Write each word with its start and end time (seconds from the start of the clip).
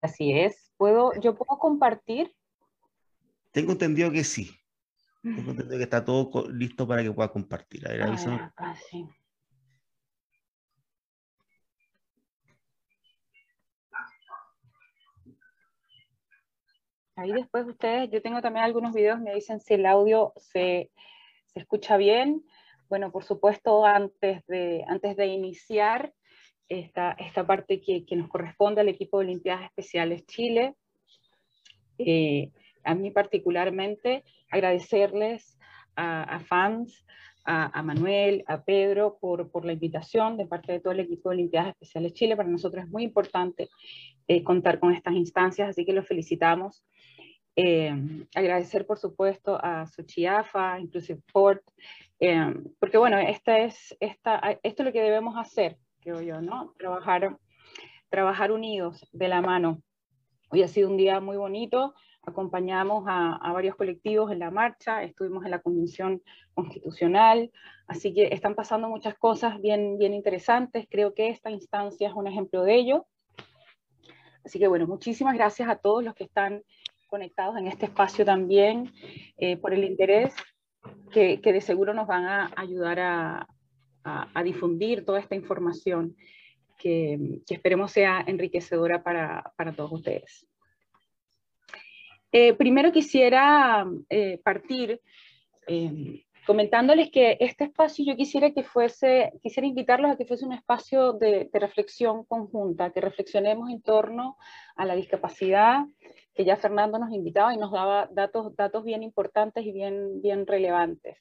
Así 0.00 0.32
es. 0.32 0.72
¿Puedo, 0.76 1.12
¿Yo 1.20 1.34
puedo 1.34 1.58
compartir? 1.58 2.34
Tengo 3.52 3.72
entendido 3.72 4.10
que 4.12 4.24
sí. 4.24 4.50
Tengo 5.22 5.50
entendido 5.50 5.78
que 5.78 5.84
está 5.84 6.04
todo 6.04 6.48
listo 6.48 6.86
para 6.86 7.02
que 7.02 7.10
pueda 7.10 7.30
compartir. 7.30 7.86
A 7.88 7.92
ver, 7.92 8.02
ah, 8.56 8.76
sí. 8.90 9.08
Ahí 17.16 17.32
después 17.32 17.66
ustedes, 17.66 18.08
yo 18.12 18.22
tengo 18.22 18.40
también 18.40 18.64
algunos 18.64 18.94
videos, 18.94 19.20
me 19.20 19.34
dicen 19.34 19.58
si 19.58 19.74
el 19.74 19.86
audio 19.86 20.32
se, 20.36 20.92
se 21.46 21.58
escucha 21.58 21.96
bien. 21.96 22.46
Bueno, 22.88 23.10
por 23.10 23.24
supuesto, 23.24 23.84
antes 23.84 24.46
de, 24.46 24.84
antes 24.86 25.16
de 25.16 25.26
iniciar 25.26 26.14
esta, 26.68 27.12
esta 27.12 27.46
parte 27.46 27.80
que, 27.80 28.04
que 28.04 28.16
nos 28.16 28.28
corresponde 28.28 28.80
al 28.80 28.88
equipo 28.88 29.18
de 29.18 29.26
Olimpiadas 29.26 29.64
Especiales 29.64 30.26
Chile, 30.26 30.74
eh, 31.98 32.50
a 32.84 32.94
mí 32.94 33.10
particularmente 33.10 34.24
agradecerles 34.50 35.58
a, 35.96 36.22
a 36.22 36.40
fans, 36.40 37.04
a, 37.50 37.82
Manuel, 37.82 38.44
a 38.46 38.62
Pedro 38.62 39.16
por, 39.18 39.50
por, 39.50 39.64
la 39.64 39.72
invitación 39.72 40.36
de 40.36 40.46
parte 40.46 40.72
de 40.72 40.80
todo 40.80 40.92
el 40.92 41.00
equipo 41.00 41.30
de 41.30 41.36
Olimpiadas 41.36 41.70
Especiales 41.70 42.12
Chile. 42.12 42.36
Para 42.36 42.48
nosotros 42.48 42.84
es 42.84 42.90
muy 42.90 43.04
importante 43.04 43.70
eh, 44.26 44.44
contar 44.44 44.78
con 44.78 44.92
estas 44.92 45.14
instancias, 45.14 45.70
así 45.70 45.86
que 45.86 45.94
los 45.94 46.06
felicitamos. 46.06 46.84
Eh, 47.56 47.90
agradecer, 48.34 48.86
por 48.86 48.98
supuesto, 48.98 49.58
a 49.62 49.86
Suchiafa, 49.86 50.78
Inclusive 50.78 51.20
Port, 51.32 51.62
eh, 52.20 52.54
porque 52.78 52.98
bueno, 52.98 53.18
esta 53.18 53.58
es, 53.60 53.96
esta, 53.98 54.38
esto 54.62 54.82
es 54.82 54.86
lo 54.86 54.92
que 54.92 55.02
debemos 55.02 55.34
hacer, 55.38 55.78
yo, 56.16 56.40
¿no? 56.40 56.74
Trabajar, 56.78 57.36
trabajar 58.08 58.50
unidos, 58.50 59.06
de 59.12 59.28
la 59.28 59.42
mano. 59.42 59.82
Hoy 60.50 60.62
ha 60.62 60.68
sido 60.68 60.88
un 60.88 60.96
día 60.96 61.20
muy 61.20 61.36
bonito, 61.36 61.94
acompañamos 62.22 63.04
a, 63.06 63.36
a, 63.36 63.52
varios 63.52 63.76
colectivos 63.76 64.32
en 64.32 64.38
la 64.38 64.50
marcha, 64.50 65.02
estuvimos 65.02 65.44
en 65.44 65.50
la 65.50 65.60
Convención 65.60 66.22
Constitucional, 66.54 67.50
así 67.86 68.14
que 68.14 68.28
están 68.32 68.54
pasando 68.54 68.88
muchas 68.88 69.14
cosas 69.18 69.60
bien, 69.60 69.98
bien 69.98 70.14
interesantes, 70.14 70.86
creo 70.90 71.12
que 71.14 71.28
esta 71.28 71.50
instancia 71.50 72.08
es 72.08 72.14
un 72.14 72.26
ejemplo 72.26 72.62
de 72.64 72.74
ello. 72.74 73.06
Así 74.44 74.58
que 74.58 74.68
bueno, 74.68 74.86
muchísimas 74.86 75.34
gracias 75.34 75.68
a 75.68 75.76
todos 75.76 76.02
los 76.02 76.14
que 76.14 76.24
están 76.24 76.62
conectados 77.08 77.56
en 77.58 77.66
este 77.66 77.86
espacio 77.86 78.24
también, 78.24 78.92
eh, 79.36 79.58
por 79.58 79.74
el 79.74 79.84
interés 79.84 80.34
que, 81.12 81.40
que, 81.42 81.52
de 81.52 81.60
seguro 81.60 81.92
nos 81.92 82.06
van 82.06 82.24
a 82.24 82.50
ayudar 82.56 82.98
a, 83.00 83.46
a, 84.08 84.30
a 84.34 84.42
difundir 84.42 85.04
toda 85.04 85.20
esta 85.20 85.34
información 85.34 86.16
que, 86.78 87.40
que 87.46 87.54
esperemos 87.54 87.92
sea 87.92 88.24
enriquecedora 88.26 89.02
para, 89.02 89.52
para 89.56 89.72
todos 89.72 89.92
ustedes. 89.92 90.46
Eh, 92.32 92.52
primero 92.54 92.92
quisiera 92.92 93.86
eh, 94.10 94.38
partir 94.44 95.00
eh, 95.66 96.24
comentándoles 96.46 97.10
que 97.10 97.36
este 97.40 97.64
espacio 97.64 98.04
yo 98.06 98.16
quisiera 98.16 98.52
que 98.52 98.62
fuese, 98.62 99.32
quisiera 99.42 99.66
invitarlos 99.66 100.10
a 100.10 100.16
que 100.16 100.24
fuese 100.24 100.46
un 100.46 100.52
espacio 100.52 101.12
de, 101.14 101.48
de 101.52 101.58
reflexión 101.58 102.24
conjunta, 102.24 102.90
que 102.90 103.00
reflexionemos 103.00 103.70
en 103.70 103.82
torno 103.82 104.36
a 104.76 104.84
la 104.84 104.94
discapacidad, 104.94 105.84
que 106.34 106.44
ya 106.44 106.56
Fernando 106.56 106.98
nos 106.98 107.12
invitaba 107.12 107.52
y 107.52 107.58
nos 107.58 107.72
daba 107.72 108.08
datos, 108.12 108.54
datos 108.56 108.84
bien 108.84 109.02
importantes 109.02 109.64
y 109.64 109.72
bien, 109.72 110.22
bien 110.22 110.46
relevantes. 110.46 111.18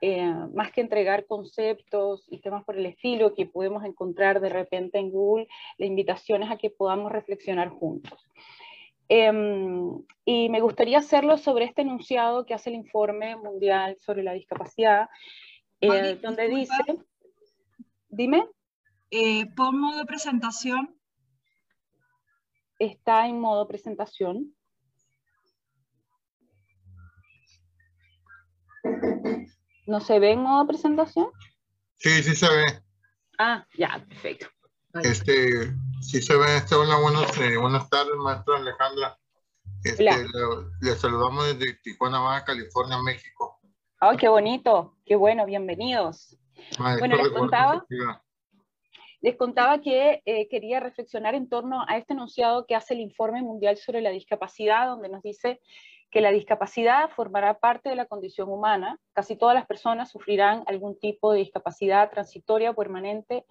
Eh, 0.00 0.32
más 0.52 0.72
que 0.72 0.82
entregar 0.82 1.26
conceptos 1.26 2.26
y 2.30 2.40
temas 2.40 2.64
por 2.64 2.76
el 2.76 2.86
estilo 2.86 3.34
que 3.34 3.46
podemos 3.46 3.84
encontrar 3.84 4.40
de 4.40 4.50
repente 4.50 4.98
en 4.98 5.10
Google, 5.10 5.48
la 5.78 5.86
invitación 5.86 6.42
es 6.42 6.50
a 6.50 6.58
que 6.58 6.70
podamos 6.70 7.10
reflexionar 7.12 7.70
juntos. 7.70 8.18
Eh, 9.08 9.32
y 10.24 10.48
me 10.48 10.60
gustaría 10.60 10.98
hacerlo 10.98 11.38
sobre 11.38 11.64
este 11.64 11.82
enunciado 11.82 12.44
que 12.44 12.54
hace 12.54 12.70
el 12.70 12.76
informe 12.76 13.36
mundial 13.36 13.96
sobre 14.00 14.22
la 14.22 14.32
discapacidad, 14.32 15.08
eh, 15.80 16.18
donde 16.20 16.48
dice, 16.48 16.74
dime. 18.08 18.48
Eh, 19.10 19.46
por 19.54 19.72
modo 19.72 19.98
de 19.98 20.04
presentación, 20.04 20.98
está 22.78 23.28
en 23.28 23.38
modo 23.38 23.68
presentación. 23.68 24.55
¿No 29.86 30.00
se 30.00 30.18
ve 30.18 30.32
en 30.32 30.40
modo 30.40 30.66
presentación? 30.66 31.28
Sí, 31.96 32.22
sí 32.22 32.34
se 32.34 32.48
ve. 32.48 32.64
Ah, 33.38 33.64
ya, 33.78 34.04
perfecto. 34.08 34.46
Este, 35.02 35.72
sí 36.00 36.20
se 36.20 36.36
ve. 36.36 36.56
Este, 36.56 36.74
hola, 36.74 36.96
buenas, 36.98 37.38
eh, 37.38 37.56
buenas 37.56 37.88
tardes, 37.88 38.16
maestra 38.16 38.56
Alejandra. 38.56 39.16
Este, 39.84 40.02
le, 40.02 40.26
le, 40.80 40.96
saludamos 40.96 41.46
desde 41.46 41.74
Tijuana, 41.84 42.18
Baja 42.18 42.44
California, 42.44 42.98
México. 43.00 43.60
¡Ay, 44.00 44.14
oh, 44.14 44.18
qué 44.18 44.28
bonito! 44.28 44.96
¡Qué 45.04 45.14
bueno! 45.14 45.46
Bienvenidos. 45.46 46.36
Maestro, 46.80 47.06
bueno, 47.06 47.22
les 47.22 47.28
contaba, 47.32 47.86
les 49.20 49.36
contaba 49.36 49.80
que 49.80 50.20
eh, 50.24 50.48
quería 50.48 50.80
reflexionar 50.80 51.36
en 51.36 51.48
torno 51.48 51.84
a 51.86 51.96
este 51.96 52.14
enunciado 52.14 52.66
que 52.66 52.74
hace 52.74 52.94
el 52.94 53.00
Informe 53.00 53.40
Mundial 53.40 53.76
sobre 53.76 54.00
la 54.00 54.10
Discapacidad, 54.10 54.88
donde 54.88 55.08
nos 55.08 55.22
dice 55.22 55.60
que 56.10 56.20
la 56.20 56.30
discapacidad 56.30 57.10
formará 57.10 57.58
parte 57.58 57.88
de 57.88 57.96
la 57.96 58.06
condición 58.06 58.48
humana. 58.48 58.98
Casi 59.12 59.36
todas 59.36 59.54
las 59.54 59.66
personas 59.66 60.10
sufrirán 60.10 60.62
algún 60.66 60.98
tipo 60.98 61.32
de 61.32 61.40
discapacidad 61.40 62.10
transitoria 62.10 62.70
o 62.70 62.74
permanente 62.74 63.44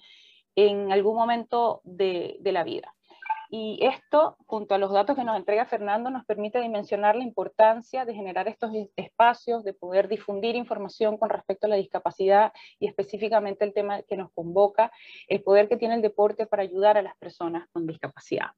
en 0.56 0.92
algún 0.92 1.16
momento 1.16 1.82
de, 1.84 2.40
la 2.44 2.64
vida. 2.64 2.94
Y 3.50 3.80
esto, 3.86 4.38
junto 4.48 4.74
a 4.74 4.78
los 4.78 4.92
datos 4.92 5.16
que 5.16 5.24
nos 5.24 5.38
entrega 5.38 5.66
Fernando, 5.66 6.10
nos 6.10 6.26
permite 6.26 6.60
dimensionar 6.60 7.16
la 7.16 7.24
importancia 7.24 8.04
de 8.04 8.14
generar 8.14 8.48
estos 8.48 8.72
espacios, 8.96 9.64
de 9.64 9.74
poder 9.74 10.08
difundir 10.08 10.56
información 10.56 11.18
con 11.18 11.30
respecto 11.30 11.68
a 11.68 11.70
la 11.70 11.76
discapacidad 11.76 12.54
y 12.80 12.88
específicamente 12.88 13.64
el 13.64 13.74
tema 13.74 14.02
que 14.02 14.18
nos 14.18 14.32
convoca, 14.34 14.92
el 15.28 15.44
poder 15.44 15.70
que 15.70 15.78
tiene 15.78 15.96
el 15.96 16.02
deporte 16.02 16.48
para 16.48 16.64
ayudar 16.64 16.98
a 16.98 17.02
las 17.02 17.16
personas 17.18 17.68
con 17.72 17.86
discapacidad. 17.86 18.52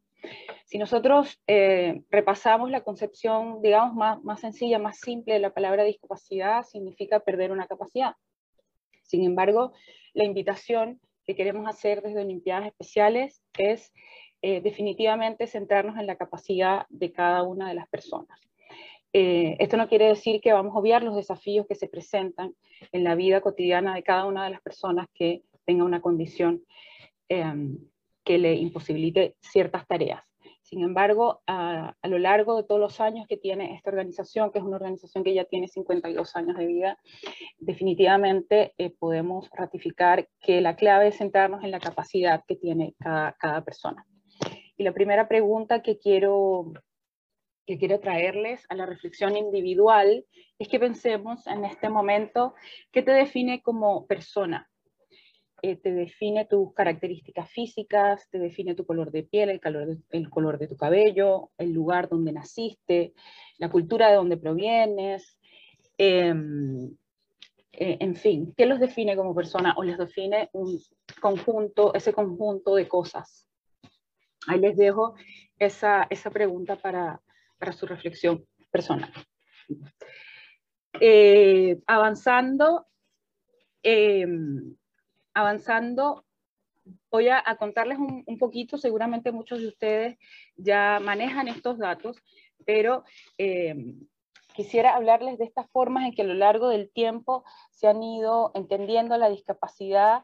Si 0.66 0.78
nosotros 0.78 1.42
eh, 1.48 2.02
repasamos 2.10 2.70
la 2.70 2.82
concepción, 2.82 3.62
digamos, 3.62 3.96
más, 3.96 4.22
más 4.24 4.42
sencilla, 4.42 4.80
más 4.80 5.00
simple 5.00 5.34
de 5.34 5.40
la 5.40 5.54
palabra 5.54 5.84
discapacidad, 5.84 6.64
significa 6.64 7.22
perder 7.22 7.52
una 7.52 7.68
capacidad. 7.68 8.16
Sin 9.04 9.24
embargo, 9.24 9.72
la 10.14 10.26
invitación 10.26 11.00
que 11.26 11.36
queremos 11.36 11.68
hacer 11.68 12.02
desde 12.02 12.22
Olimpiadas 12.22 12.68
Especiales 12.68 13.42
es 13.58 13.94
eh, 14.42 14.62
definitivamente 14.62 15.48
centrarnos 15.48 15.98
en 15.98 16.08
la 16.08 16.16
capacidad 16.16 16.86
de 16.90 17.12
cada 17.12 17.44
una 17.44 17.70
de 17.70 17.76
las 17.76 17.88
personas. 17.88 18.40
Eh, 19.14 19.56
esto 19.60 19.78
no 19.78 19.88
quiere 19.88 20.08
decir 20.08 20.42
que 20.42 20.54
vamos 20.54 20.76
a 20.76 20.80
obviar 20.80 21.02
los 21.02 21.16
desafíos 21.16 21.66
que 21.68 21.76
se 21.76 21.88
presentan 21.88 22.54
en 22.92 23.04
la 23.04 23.16
vida 23.16 23.42
cotidiana 23.42 23.96
de 23.96 24.04
cada 24.04 24.26
una 24.26 24.44
de 24.44 24.52
las 24.52 24.62
personas 24.62 25.08
que 25.14 25.44
tenga 25.66 25.86
una 25.86 26.02
condición 26.02 26.64
eh, 27.30 27.44
que 28.28 28.38
le 28.38 28.56
imposibilite 28.56 29.38
ciertas 29.40 29.88
tareas. 29.88 30.22
Sin 30.62 30.84
embargo, 30.84 31.44
a, 31.48 31.96
lo 32.04 32.20
largo 32.20 32.58
de 32.58 32.64
todos 32.64 32.82
los 32.82 33.00
años 33.00 33.26
que 33.26 33.38
tiene 33.38 33.74
esta 33.74 33.90
organización, 33.90 34.52
que 34.52 34.60
es 34.60 34.66
una 34.66 34.76
organización 34.76 35.24
que 35.24 35.34
ya 35.34 35.46
tiene 35.46 35.70
52 35.70 36.36
años 36.36 36.58
de 36.58 36.66
vida, 36.66 37.00
definitivamente 37.58 38.74
eh, 38.78 38.90
podemos 39.00 39.50
ratificar 39.52 40.28
que 40.42 40.60
la 40.60 40.76
clave 40.76 41.08
es 41.08 41.18
centrarnos 41.18 41.64
en 41.64 41.72
la 41.72 41.80
capacidad 41.80 42.44
que 42.46 42.58
tiene 42.58 42.96
cada, 43.00 43.32
cada 43.40 43.64
persona. 43.64 44.06
Y 44.76 44.84
la 44.84 44.92
primera 44.92 45.30
pregunta 45.30 45.82
que 45.82 45.98
quiero, 45.98 46.74
que 47.66 47.78
quiero 47.78 48.02
traerles 48.02 48.66
a 48.68 48.76
la 48.76 48.86
reflexión 48.86 49.38
individual 49.38 50.26
es 50.60 50.68
que 50.68 50.82
pensemos 50.82 51.48
en 51.48 51.64
este 51.64 51.88
momento 51.88 52.56
qué 52.92 53.02
te 53.02 53.12
define 53.12 53.62
como 53.62 54.06
persona. 54.06 54.70
Eh, 55.62 55.76
te 55.76 55.92
define 55.92 56.46
tus 56.46 56.74
características 56.74 57.50
físicas, 57.50 58.30
te 58.30 58.38
define 58.38 58.76
tu 58.76 58.86
color 58.86 59.12
de 59.12 59.24
piel, 59.24 59.50
el, 59.50 59.60
color 59.60 59.88
de, 59.88 59.98
el 60.12 60.30
color 60.30 60.60
de 60.60 60.68
tu 60.68 60.78
cabello, 60.78 61.50
el 61.58 61.74
lugar 61.74 62.10
donde 62.10 62.32
naciste, 62.32 63.14
la 63.58 63.70
cultura 63.70 64.10
de 64.10 64.16
donde 64.16 64.38
provienes, 64.38 65.40
eh, 65.98 66.34
eh, 67.80 67.98
en 68.00 68.16
fin, 68.16 68.56
¿qué 68.58 68.66
los 68.66 68.80
define 68.80 69.16
como 69.16 69.36
persona 69.36 69.76
o 69.78 69.84
les 69.84 70.00
define 70.00 70.50
un 70.54 70.80
conjunto, 71.22 71.94
ese 71.94 72.12
conjunto 72.12 72.74
de 72.74 72.88
cosas? 72.88 73.48
Ahí 74.48 74.60
les 74.60 74.76
dejo 74.78 75.14
esa, 75.60 76.08
esa 76.10 76.32
pregunta 76.32 76.76
para, 76.78 77.22
para, 77.60 77.74
su 77.74 77.86
reflexión 77.86 78.48
personal. 78.72 79.14
Eh, 81.00 81.78
avanzando, 81.86 82.88
eh, 83.84 84.26
avanzando, 85.38 86.26
voy 87.12 87.30
a, 87.30 87.44
contarles 87.60 88.00
un, 88.00 88.38
poquito, 88.40 88.80
seguramente 88.80 89.32
muchos 89.32 89.60
de 89.60 89.68
ustedes 89.68 90.18
ya 90.56 91.00
manejan 91.00 91.48
estos 91.48 91.78
datos, 91.78 92.18
pero 92.66 93.04
eh, 93.38 93.76
quisiera 94.56 94.96
hablarles 94.96 95.38
de 95.38 95.46
estas 95.46 95.70
formas 95.70 96.06
en 96.06 96.14
que 96.14 96.24
a 96.24 96.26
lo 96.26 96.34
largo 96.34 96.70
del 96.70 96.90
tiempo 96.92 97.44
se 97.70 97.88
han 97.88 98.02
ido 98.02 98.52
entendiendo 98.56 99.16
la 99.18 99.30
discapacidad. 99.30 100.24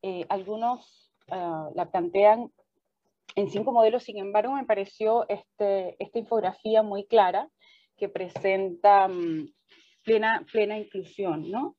Eh, 0.00 0.24
algunos 0.30 1.12
uh, 1.30 1.70
la 1.74 1.90
plantean 1.90 2.50
en 3.34 3.50
cinco 3.50 3.72
modelos, 3.72 4.04
sin 4.04 4.16
embargo, 4.16 4.54
me 4.54 4.64
pareció 4.64 5.28
este, 5.28 6.02
esta 6.02 6.18
infografía 6.18 6.82
muy 6.82 7.04
clara 7.04 7.50
que 7.98 8.08
presenta 8.08 9.06
mm, 9.06 9.52
plena, 10.02 10.46
plena 10.50 10.78
inclusión, 10.78 11.50
¿no? 11.50 11.76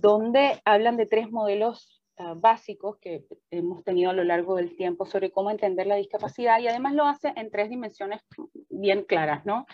donde 0.00 0.60
hablan 0.64 0.96
de 0.96 1.06
tres 1.06 1.30
modelos 1.30 2.01
ah, 2.18 2.34
básicos 2.36 2.98
que 2.98 3.24
hemos 3.50 3.84
tenido 3.84 4.10
a 4.10 4.14
lo 4.14 4.24
largo 4.24 4.56
del 4.56 4.76
tiempo 4.76 5.06
sobre 5.06 5.30
cómo 5.30 5.50
entender 5.50 5.86
la 5.86 5.96
discapacidad 5.96 6.60
y 6.60 6.68
además 6.68 6.94
lo 6.94 7.06
hace 7.06 7.32
en 7.36 7.50
tres 7.50 7.70
dimensiones 7.70 8.20
bien 8.68 9.04
claras. 9.04 9.44
¿no? 9.46 9.66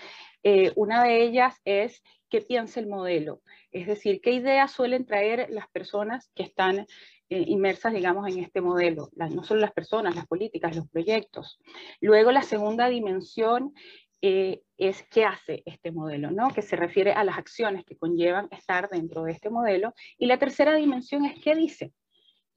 Eh, 0.42 0.72
una 0.76 1.02
de 1.02 1.22
ellas 1.22 1.56
es 1.64 2.02
qué 2.28 2.40
piensa 2.40 2.80
el 2.80 2.86
modelo, 2.86 3.42
es 3.70 3.86
decir, 3.86 4.20
qué 4.20 4.32
ideas 4.32 4.70
suelen 4.70 5.06
traer 5.06 5.48
las 5.50 5.68
personas 5.68 6.30
que 6.34 6.42
están 6.42 6.86
eh, 7.30 7.44
inmersas, 7.46 7.92
digamos, 7.92 8.26
en 8.28 8.42
este 8.42 8.60
modelo, 8.60 9.10
no 9.14 9.42
solo 9.44 9.60
las 9.60 9.72
personas, 9.72 10.16
las 10.16 10.26
políticas, 10.26 10.76
los 10.76 10.88
proyectos. 10.88 11.58
Luego 12.00 12.32
la 12.32 12.42
segunda 12.42 12.88
dimensión 12.88 13.74
eh, 14.20 14.62
es 14.78 15.04
qué 15.10 15.24
hace 15.24 15.62
este 15.66 15.92
modelo, 15.92 16.30
¿no? 16.30 16.48
que 16.48 16.62
se 16.62 16.74
refiere 16.74 17.12
a 17.12 17.24
las 17.24 17.38
acciones 17.38 17.84
que 17.84 17.96
conllevan 17.96 18.48
estar 18.50 18.88
dentro 18.88 19.22
de 19.24 19.32
este 19.32 19.50
modelo. 19.50 19.94
Y 20.16 20.26
la 20.26 20.38
tercera 20.38 20.74
dimensión 20.74 21.24
es 21.24 21.38
qué 21.40 21.54
dice 21.54 21.92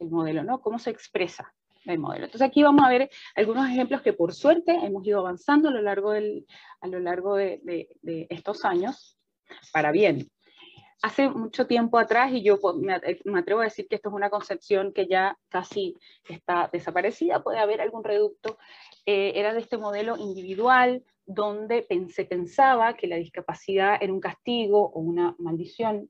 el 0.01 0.09
modelo, 0.09 0.43
¿no? 0.43 0.61
cómo 0.61 0.79
se 0.79 0.89
expresa 0.89 1.53
el 1.85 1.99
modelo. 1.99 2.25
Entonces 2.25 2.47
aquí 2.47 2.61
vamos 2.63 2.83
a 2.85 2.89
ver 2.89 3.09
algunos 3.35 3.69
ejemplos 3.69 4.01
que 4.01 4.13
por 4.13 4.33
suerte 4.33 4.73
hemos 4.83 5.05
ido 5.05 5.19
avanzando 5.19 5.69
a 5.69 5.71
lo 5.71 5.81
largo, 5.81 6.11
del, 6.11 6.45
a 6.81 6.87
lo 6.87 6.99
largo 6.99 7.35
de, 7.35 7.87
estos 8.29 8.65
años, 8.65 9.17
para 9.71 9.91
bien 9.91 10.29
hace 11.01 11.29
mucho 11.29 11.65
tiempo 11.65 11.97
atrás, 11.97 12.31
y 12.31 12.43
yo 12.43 12.59
me 12.75 13.39
atrevo 13.39 13.61
a 13.61 13.65
decir 13.65 13.87
que 13.87 13.95
esto 13.95 14.09
es 14.09 14.15
una 14.15 14.29
concepción 14.29 14.93
que 14.93 15.07
ya 15.07 15.35
casi 15.49 15.97
está 16.29 16.69
desaparecida, 16.71 17.41
puede 17.41 17.57
haber 17.57 17.81
algún 17.81 18.03
reducto, 18.03 18.59
eh, 19.05 19.33
era 19.35 19.53
de 19.53 19.61
este 19.61 19.77
modelo 19.77 20.15
individual, 20.17 21.03
donde 21.25 21.87
se 22.13 22.25
pensaba 22.25 22.95
que 22.95 23.07
la 23.07 23.15
discapacidad 23.15 23.97
era 23.99 24.13
un 24.13 24.19
castigo 24.19 24.91
o 24.91 24.99
una 24.99 25.35
maldición. 25.39 26.09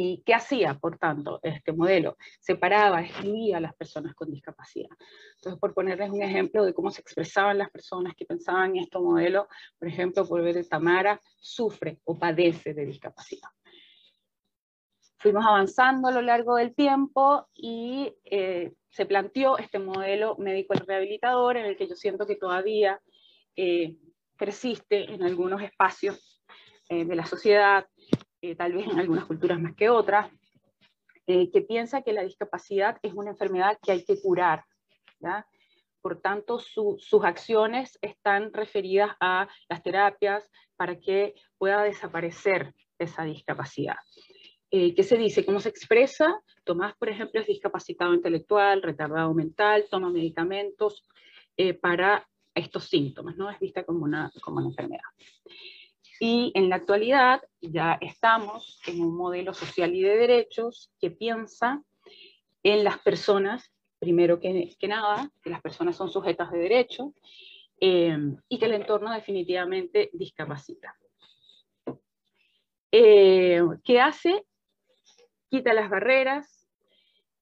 ¿Y 0.00 0.22
qué 0.24 0.32
hacía, 0.32 0.74
por 0.74 0.96
tanto, 0.96 1.40
este 1.42 1.72
modelo? 1.72 2.16
Separaba, 2.38 3.02
excluía 3.02 3.56
a 3.56 3.60
las 3.60 3.74
personas 3.74 4.14
con 4.14 4.30
discapacidad. 4.30 4.90
Entonces, 5.34 5.58
por 5.58 5.74
ponerles 5.74 6.10
un 6.10 6.22
ejemplo 6.22 6.64
de 6.64 6.72
cómo 6.72 6.92
se 6.92 7.00
expresaban 7.00 7.58
las 7.58 7.68
personas 7.68 8.14
que 8.16 8.24
pensaban 8.24 8.76
en 8.76 8.84
este 8.84 8.96
modelo, 9.00 9.48
por 9.76 9.88
ejemplo, 9.88 10.24
por 10.24 10.40
ver 10.40 10.64
Tamara 10.68 11.20
sufre 11.40 11.98
o 12.04 12.16
padece 12.16 12.74
de 12.74 12.86
discapacidad 12.86 13.50
fuimos 15.18 15.44
avanzando 15.44 16.08
a 16.08 16.12
lo 16.12 16.22
largo 16.22 16.54
del 16.54 16.76
tiempo 16.76 17.48
y 17.52 18.14
eh, 18.24 18.72
se 18.88 19.04
planteó 19.04 19.58
este 19.58 19.80
modelo 19.80 20.36
médico 20.38 20.74
rehabilitador 20.74 21.56
en 21.56 21.66
el 21.66 21.76
que 21.76 21.88
yo 21.88 21.96
siento 21.96 22.24
que 22.24 22.36
todavía 22.36 23.00
eh, 23.56 23.96
persiste 24.38 25.12
en 25.12 25.24
algunos 25.24 25.60
espacios 25.60 26.40
eh, 26.88 27.04
de 27.04 27.16
la 27.16 27.26
sociedad, 27.26 27.86
tal 28.56 28.72
vez 28.72 28.86
en 28.86 28.98
algunas 28.98 29.24
culturas 29.24 29.60
más 29.60 29.74
que 29.74 29.90
otras, 29.90 30.30
que 31.26 31.64
piensa 31.68 32.00
que 32.02 32.14
la 32.14 32.22
discapacidad 32.22 32.96
es 33.02 33.12
una 33.12 33.30
enfermedad 33.30 33.78
que 33.82 33.92
hay 33.92 34.04
que 34.04 34.20
curar. 34.20 34.64
Por 36.00 36.20
tanto, 36.20 36.58
sus 36.58 37.24
acciones 37.24 37.98
están 38.00 38.52
referidas 38.52 39.10
a 39.20 39.48
las 39.68 39.82
terapias 39.82 40.48
para 40.76 40.98
que 40.98 41.34
pueda 41.58 41.82
desaparecer 41.82 42.72
esa 42.98 43.24
discapacidad. 43.24 43.96
Eh, 44.70 44.94
¿qué 44.94 45.02
se 45.02 45.16
dice? 45.16 45.44
¿Cómo 45.44 45.60
se 45.60 45.70
expresa? 45.70 46.40
Tomás, 46.64 46.94
por 46.96 47.08
ejemplo, 47.08 47.40
es 47.40 47.46
discapacitado 47.46 48.12
intelectual, 48.12 48.82
retardado 48.82 49.32
mental, 49.32 49.86
toma 49.90 50.10
medicamentos 50.10 51.04
eh, 51.56 51.74
para 51.74 52.28
estos 52.54 52.84
síntomas, 52.84 53.36
¿no? 53.36 53.50
Es 53.50 53.58
vista 53.58 53.84
como 53.84 54.04
una, 54.04 54.30
como 54.42 54.58
una 54.58 54.68
enfermedad. 54.68 55.08
Y 56.20 56.52
en 56.54 56.68
la 56.68 56.76
actualidad 56.76 57.42
ya 57.60 57.98
estamos 58.00 58.80
en 58.86 59.00
un 59.00 59.16
modelo 59.16 59.54
social 59.54 59.94
y 59.94 60.02
de 60.02 60.16
derechos 60.16 60.90
que 61.00 61.10
piensa 61.10 61.82
en 62.62 62.84
las 62.84 62.98
personas, 62.98 63.72
primero 63.98 64.40
que, 64.40 64.76
nada, 64.88 65.30
que 65.42 65.50
las 65.50 65.62
personas 65.62 65.96
son 65.96 66.10
sujetas 66.10 66.50
de 66.50 66.58
derecho 66.58 67.14
eh, 67.80 68.16
y 68.48 68.58
que 68.58 68.66
el 68.66 68.74
entorno 68.74 69.12
definitivamente 69.12 70.10
discapacita. 70.12 70.94
¿Qué 72.90 74.00
hace? 74.00 74.44
quita 75.48 75.74
las 75.74 75.90
barreras, 75.90 76.68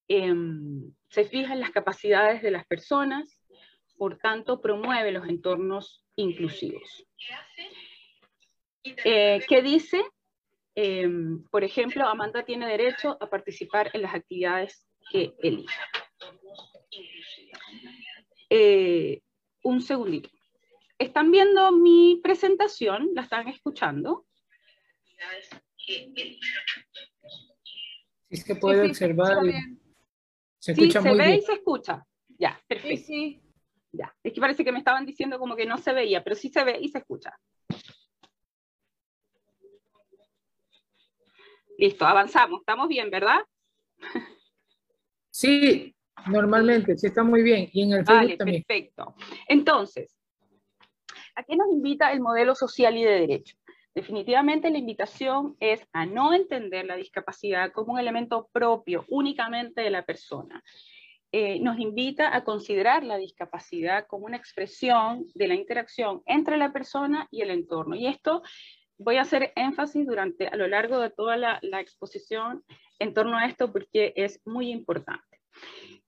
em, 0.09 0.93
se 1.09 1.25
fija 1.25 1.53
en 1.53 1.61
las 1.61 1.71
capacidades 1.71 2.43
de 2.43 2.51
las 2.51 2.67
personas, 2.67 3.41
por 3.97 4.19
tanto 4.19 4.61
promueve 4.61 5.13
los 5.13 5.29
entornos 5.29 6.05
inclusivos. 6.17 7.07
Eh, 9.05 9.41
¿Qué 9.49 9.63
dice? 9.63 10.03
Em, 10.75 11.43
por 11.45 11.65
ejemplo, 11.65 12.07
Amanda 12.07 12.45
tiene 12.45 12.69
derecho 12.69 13.17
a 13.21 13.31
participar 13.31 13.91
en 13.95 14.03
las 14.03 14.15
actividades 14.15 14.87
que 15.11 15.35
elija. 15.43 15.89
Eh, 18.51 19.21
un 19.63 19.81
segundito. 19.81 20.29
¿Están 20.99 21.31
viendo 21.31 21.73
mi 21.73 22.21
presentación? 22.23 23.11
¿La 23.15 23.23
están 23.23 23.49
escuchando? 23.49 24.27
es 28.29 28.45
que 28.45 28.57
puedo 28.57 28.85
observar. 28.85 29.39
se 30.59 30.73
escucha 30.73 31.01
sí, 31.01 31.09
se 31.09 31.15
ve 31.15 31.37
y 31.37 31.41
se 31.43 31.53
escucha. 31.53 32.07
Ya, 32.39 32.61
perfecto. 32.67 33.07
Sí, 33.07 33.41
Ya. 33.93 34.15
Es 34.23 34.33
que 34.33 34.41
parece 34.41 34.65
que 34.65 34.73
me 34.73 34.79
estaban 34.79 35.07
diciendo 35.07 35.39
como 35.39 35.57
que 35.57 35.65
no 35.65 35.79
se 35.79 35.93
veía, 35.93 36.23
pero 36.23 36.37
sí 36.37 36.49
se 36.49 36.65
ve 36.65 36.79
y 36.81 36.89
se 36.89 36.99
escucha. 36.99 37.33
Listo, 41.79 42.07
avanzamos. 42.07 42.61
Estamos 42.61 42.89
bien, 42.89 43.11
¿verdad? 43.11 43.41
Sí, 45.31 45.95
normalmente, 46.29 46.97
sí 46.97 47.09
está 47.09 47.23
muy 47.23 47.43
bien. 47.43 47.69
Y 47.73 47.83
en 47.83 47.93
el 47.93 48.05
vale, 48.05 48.37
también. 48.37 48.63
Perfecto. 48.63 49.15
Entonces, 49.49 50.17
¿a 51.35 51.43
qué 51.43 51.57
nos 51.57 51.71
invita 51.71 52.13
el 52.13 52.21
modelo 52.21 52.55
social 52.55 52.97
y 52.97 53.05
de 53.05 53.21
derecho? 53.21 53.57
Definitivamente 53.95 54.71
la 54.71 54.79
invitación 54.79 55.57
es 55.59 55.87
a 55.93 56.05
no 56.05 56.35
entender 56.35 56.85
la 56.85 56.97
discapacidad 56.97 57.73
como 57.73 57.95
un 57.95 57.99
elemento 57.99 58.49
propio 58.53 59.05
únicamente 59.09 59.81
de 59.81 59.91
la 59.91 60.05
persona. 60.05 60.63
Eh, 61.33 61.61
nos 61.61 61.79
invita 61.79 62.35
a 62.35 62.45
considerar 62.45 63.05
la 63.05 63.17
discapacidad 63.17 64.07
como 64.07 64.27
una 64.27 64.37
expresión 64.37 65.27
de 65.35 65.49
la 65.49 65.55
interacción 65.55 66.23
entre 66.27 66.57
la 66.57 66.73
persona 66.73 67.27
y 67.31 67.43
el 67.43 67.51
entorno. 67.51 67.97
Y 67.97 68.07
esto 68.07 68.43
voy 68.99 69.17
a 69.17 69.23
hacer 69.23 69.53
énfasis 69.57 70.07
durante 70.07 70.49
a 70.49 70.57
lo 70.57 70.67
largo 70.69 70.99
de 70.99 71.11
toda 71.11 71.37
la, 71.37 71.61
exposición 71.81 72.65
en 72.99 73.15
torno 73.15 73.37
a 73.37 73.47
esto 73.47 73.73
porque 73.73 74.13
es 74.17 74.41
muy 74.47 74.71
importante. 74.71 75.41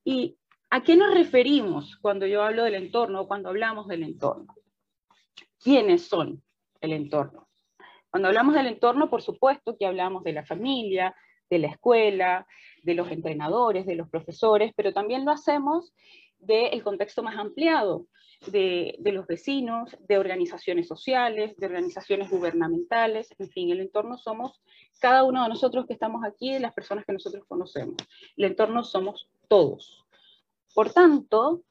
¿Y 0.04 0.38
a 0.71 0.83
qué 0.83 0.97
nos 0.97 1.14
referimos 1.14 1.97
cuando 2.00 2.26
yo 2.26 2.42
hablo 2.42 2.64
del 2.64 2.75
entorno 2.75 3.23
o 3.23 3.28
cuando 3.28 3.50
hablamos 3.50 3.88
del 3.88 4.02
entorno? 4.02 4.54
¿Quiénes 5.62 6.07
son 6.09 6.42
el 6.80 6.92
entorno? 6.92 7.49
Cuando 8.11 8.28
hablamos 8.28 8.54
del 8.54 8.66
entorno, 8.66 9.11
por 9.11 9.23
supuesto 9.23 9.76
que 9.76 9.87
hablamos 9.87 10.25
de 10.25 10.33
la 10.33 10.47
familia, 10.47 11.14
de 11.50 11.59
la 11.59 11.68
escuela, 11.68 12.47
de 12.83 12.95
los 12.95 13.11
entrenadores, 13.11 13.87
de 13.87 13.97
los 13.97 14.09
profesores, 14.09 14.73
pero 14.76 14.92
también 14.92 15.25
lo 15.25 15.33
hacemos 15.33 15.92
del 16.38 16.83
contexto 16.83 17.23
más 17.23 17.37
ampliado, 17.37 18.07
de, 18.47 18.95
de, 19.00 19.12
los 19.12 19.26
vecinos, 19.26 19.97
de 20.00 20.18
organizaciones 20.18 20.87
sociales, 20.87 21.57
de 21.57 21.66
organizaciones 21.66 22.30
gubernamentales, 22.30 23.35
en 23.38 23.49
fin, 23.50 23.71
el 23.71 23.80
entorno 23.80 24.16
somos 24.16 24.62
cada 25.00 25.25
uno 25.25 25.42
de 25.42 25.49
nosotros 25.49 25.87
que 25.87 25.95
estamos 25.95 26.25
aquí, 26.25 26.52
de 26.52 26.61
las 26.61 26.73
personas 26.73 27.04
que 27.04 27.12
nosotros 27.12 27.45
conocemos. 27.49 27.97
El 28.37 28.45
entorno 28.45 28.85
somos 28.85 29.28
todos. 29.49 30.04
Por 30.75 30.92
tanto, 30.92 31.64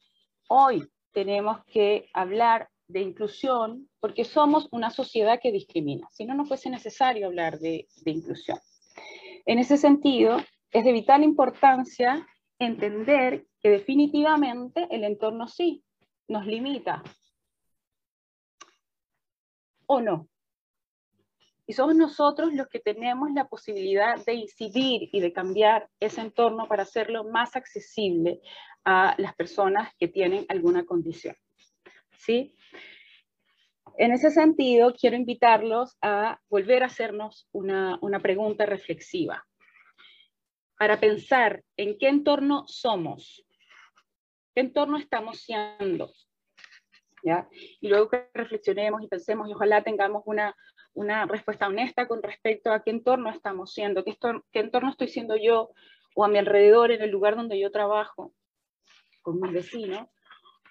hoy 0.49 0.87
tenemos 1.13 1.63
que 1.65 2.09
hablar 2.13 2.69
de 2.87 3.01
inclusión 3.01 3.89
porque 3.99 4.23
somos 4.23 4.67
una 4.71 4.89
sociedad 4.89 5.39
que 5.41 5.51
discrimina. 5.51 6.07
Si 6.11 6.25
no, 6.25 6.33
no 6.35 6.45
fuese 6.45 6.69
necesario 6.69 7.27
hablar 7.27 7.59
de, 7.59 7.87
de 8.03 8.11
inclusión. 8.11 8.59
En 9.45 9.59
ese 9.59 9.77
sentido, 9.77 10.37
es 10.71 10.83
de 10.83 10.91
vital 10.91 11.23
importancia 11.23 12.27
entender 12.59 13.46
que 13.61 13.69
definitivamente 13.69 14.87
el 14.91 15.03
entorno 15.03 15.47
sí 15.47 15.83
nos 16.27 16.45
limita. 16.45 17.03
¿O 19.85 20.01
no? 20.01 20.27
Y 21.65 21.73
somos 21.73 21.95
nosotros 21.95 22.53
los 22.53 22.67
que 22.67 22.79
tenemos 22.79 23.29
la 23.31 23.47
posibilidad 23.47 24.23
de 24.25 24.33
incidir 24.33 25.09
y 25.11 25.19
de 25.19 25.33
cambiar 25.33 25.89
ese 25.99 26.21
entorno 26.21 26.67
para 26.67 26.83
hacerlo 26.83 27.25
más 27.25 27.55
accesible 27.57 28.41
a 28.85 29.15
las 29.17 29.35
personas 29.35 29.93
que 29.99 30.07
tienen 30.07 30.45
alguna 30.47 30.85
condición. 30.85 31.35
¿Sí? 32.17 32.55
En 33.97 34.11
ese 34.11 34.29
sentido, 34.29 34.93
quiero 34.93 35.15
invitarlos 35.15 35.97
a 36.01 36.39
volver 36.49 36.83
a 36.83 36.85
hacernos 36.85 37.49
una, 37.51 37.99
pregunta 38.21 38.65
reflexiva 38.65 39.43
para 40.77 40.99
pensar 40.99 41.63
en 41.75 41.97
qué 41.97 42.07
entorno 42.07 42.63
somos, 42.67 43.43
¿Qué 44.57 44.61
entorno 44.61 44.97
estamos 44.97 45.41
siendo? 45.41 46.11
¿Ya? 47.21 47.47
Y 47.79 47.89
luego 47.89 48.09
que 48.09 48.27
reflexionemos 48.33 49.03
y 49.03 49.07
pensemos 49.07 49.47
y 49.47 49.53
ojalá 49.53 49.83
tengamos 49.83 50.23
una, 50.25 50.55
una 50.95 51.27
respuesta 51.27 51.67
honesta 51.67 52.07
con 52.07 52.23
respecto 52.23 52.71
a 52.71 52.81
qué 52.81 52.89
entorno 52.89 53.29
estamos 53.29 53.71
siendo, 53.71 54.03
qué, 54.03 54.17
qué 54.51 54.59
entorno 54.59 54.89
estoy 54.89 55.09
siendo 55.09 55.35
yo 55.35 55.69
o 56.15 56.25
a 56.25 56.27
mi 56.27 56.39
alrededor, 56.39 56.89
en 56.89 57.03
el 57.03 57.11
lugar 57.11 57.35
donde 57.35 57.59
yo 57.59 57.69
trabajo, 57.69 58.33
con 59.21 59.39
mis 59.39 59.53
vecinos, 59.53 60.09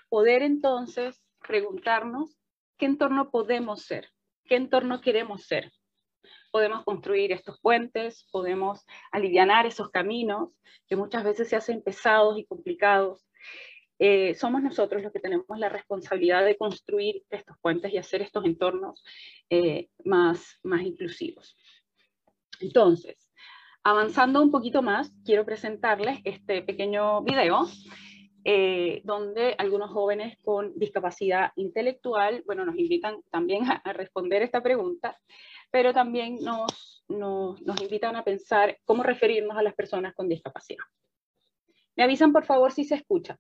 poder 0.09 0.43
entonces 0.43 1.23
preguntarnos 1.47 2.37
qué 2.79 2.87
entorno 2.87 3.31
podemos 3.31 3.83
ser, 3.83 4.09
qué 4.47 4.57
entorno 4.57 5.01
queremos 5.01 5.45
ser. 5.45 5.71
Podemos 6.51 6.85
construir 6.85 7.31
estos 7.31 7.61
puentes, 7.61 8.27
podemos 8.33 8.85
aliviar 9.13 9.65
esos 9.65 9.91
caminos 9.91 10.51
que 10.89 10.97
muchas 10.97 11.23
veces 11.23 11.49
se 11.49 11.55
hacen 11.55 11.83
pesados 11.83 12.37
y 12.37 12.45
complicados. 12.47 13.27
Eh, 13.99 14.35
somos 14.35 14.63
nosotros 14.63 15.03
los 15.03 15.13
que 15.13 15.21
tenemos 15.21 15.59
la 15.59 15.69
responsabilidad 15.69 16.45
de 16.45 16.57
construir 16.57 17.23
estos 17.31 17.57
puentes 17.61 17.93
y 17.93 17.99
hacer 17.99 18.23
estos 18.23 18.45
entornos 18.45 19.03
eh, 19.49 19.89
más, 20.05 20.59
más 20.63 20.83
inclusivos. 20.83 21.57
Entonces, 22.61 23.31
avanzando 23.83 24.43
un 24.43 24.51
poquito 24.51 24.83
más, 24.83 25.13
quiero 25.25 25.45
presentarles 25.47 26.21
este 26.25 26.63
pequeño 26.63 27.23
video 27.23 27.67
eh, 28.45 29.01
donde 29.05 29.57
algunos 29.59 29.91
jóvenes 29.91 30.39
con 30.45 30.79
discapacidad 30.79 31.51
intelectual, 31.57 32.45
bueno, 32.47 32.65
nos 32.65 32.79
invitan 32.79 33.21
también 33.31 33.65
a, 33.65 33.93
responder 33.93 34.43
esta 34.43 34.63
pregunta, 34.63 35.19
pero 35.71 35.93
también 35.93 36.37
nos, 36.43 37.03
nos, 37.09 37.61
nos 37.63 37.81
invitan 37.81 38.15
a 38.15 38.23
pensar 38.23 38.79
cómo 38.85 39.03
referirnos 39.03 39.57
a 39.57 39.63
las 39.63 39.75
personas 39.75 40.15
con 40.15 40.29
discapacidad. 40.29 40.85
Me 41.97 42.05
avisan, 42.05 42.33
por 42.33 42.45
favor, 42.45 42.71
si 42.71 42.85
se 42.85 42.95
escucha. 42.95 43.37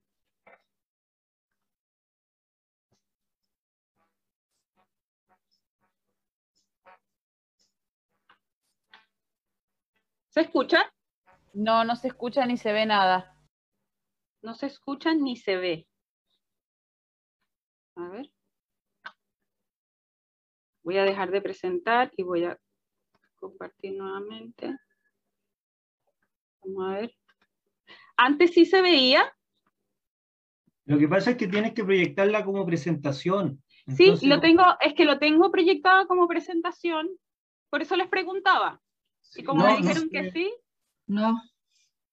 ¿Se 10.37 10.43
escucha? 10.43 10.93
No, 11.55 11.83
no 11.83 11.97
se 11.97 12.09
escucha 12.09 12.47
ni 12.47 12.57
se 12.57 12.73
ve 12.73 12.87
nada 12.87 13.37
no 14.47 14.55
se 14.55 14.67
escucha 14.67 15.13
ni 15.13 15.37
se 15.37 15.57
ve. 15.57 15.89
A 17.97 18.09
ver. 18.11 18.31
Voy 20.85 20.99
a 20.99 21.05
dejar 21.05 21.33
de 21.33 21.43
presentar 21.43 22.13
y 22.17 22.23
voy 22.23 22.45
a 22.45 22.57
compartir 23.35 23.97
nuevamente. 23.97 24.77
Vamos 26.63 26.85
a 26.87 26.99
ver. 27.01 27.15
Antes 28.17 28.53
sí 28.53 28.65
se 28.67 28.81
veía. 28.81 29.35
Lo 30.85 30.97
que 30.97 31.09
pasa 31.09 31.33
es 31.33 31.37
que 31.37 31.49
tienes 31.49 31.75
que 31.75 31.83
proyectarla 31.83 32.45
como 32.45 32.65
presentación. 32.65 33.61
sí, 33.89 34.15
lo 34.29 34.41
tengo, 34.41 34.63
es 34.81 34.95
que 34.95 35.05
lo 35.05 35.19
tengo 35.19 35.51
proyectada 35.51 36.07
como 36.07 36.29
presentación, 36.29 37.09
por 37.69 37.83
eso 37.83 37.97
les 37.97 38.09
preguntaba. 38.09 38.81
Y 39.35 39.43
como 39.45 39.65
me 39.65 39.77
dijeron 39.79 40.09
que 40.11 40.31
sí. 40.31 40.55
No. 41.07 41.43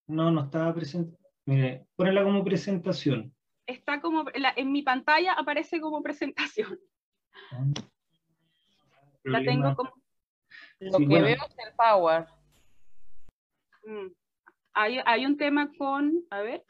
No, 0.07 0.31
no 0.31 0.45
estaba 0.45 0.73
presente. 0.73 1.17
Mire, 1.45 1.87
ponela 1.95 2.23
como 2.23 2.43
presentación. 2.43 3.33
Está 3.65 4.01
como, 4.01 4.25
en 4.33 4.71
mi 4.71 4.81
pantalla 4.81 5.33
aparece 5.33 5.79
como 5.79 6.01
presentación. 6.01 6.79
La 9.23 9.43
tengo 9.43 9.75
como... 9.75 9.93
Lo 10.79 10.97
que 10.97 11.05
veo 11.07 11.25
es 11.45 11.57
el 11.65 11.73
Power. 11.77 12.27
Mm. 13.85 14.07
Hay, 14.73 14.99
hay, 15.05 15.25
un 15.25 15.37
tema 15.37 15.71
con, 15.77 16.25
a 16.29 16.41
ver. 16.41 16.65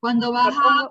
Cuando 0.00 0.32
vas 0.32 0.54
a, 0.54 0.90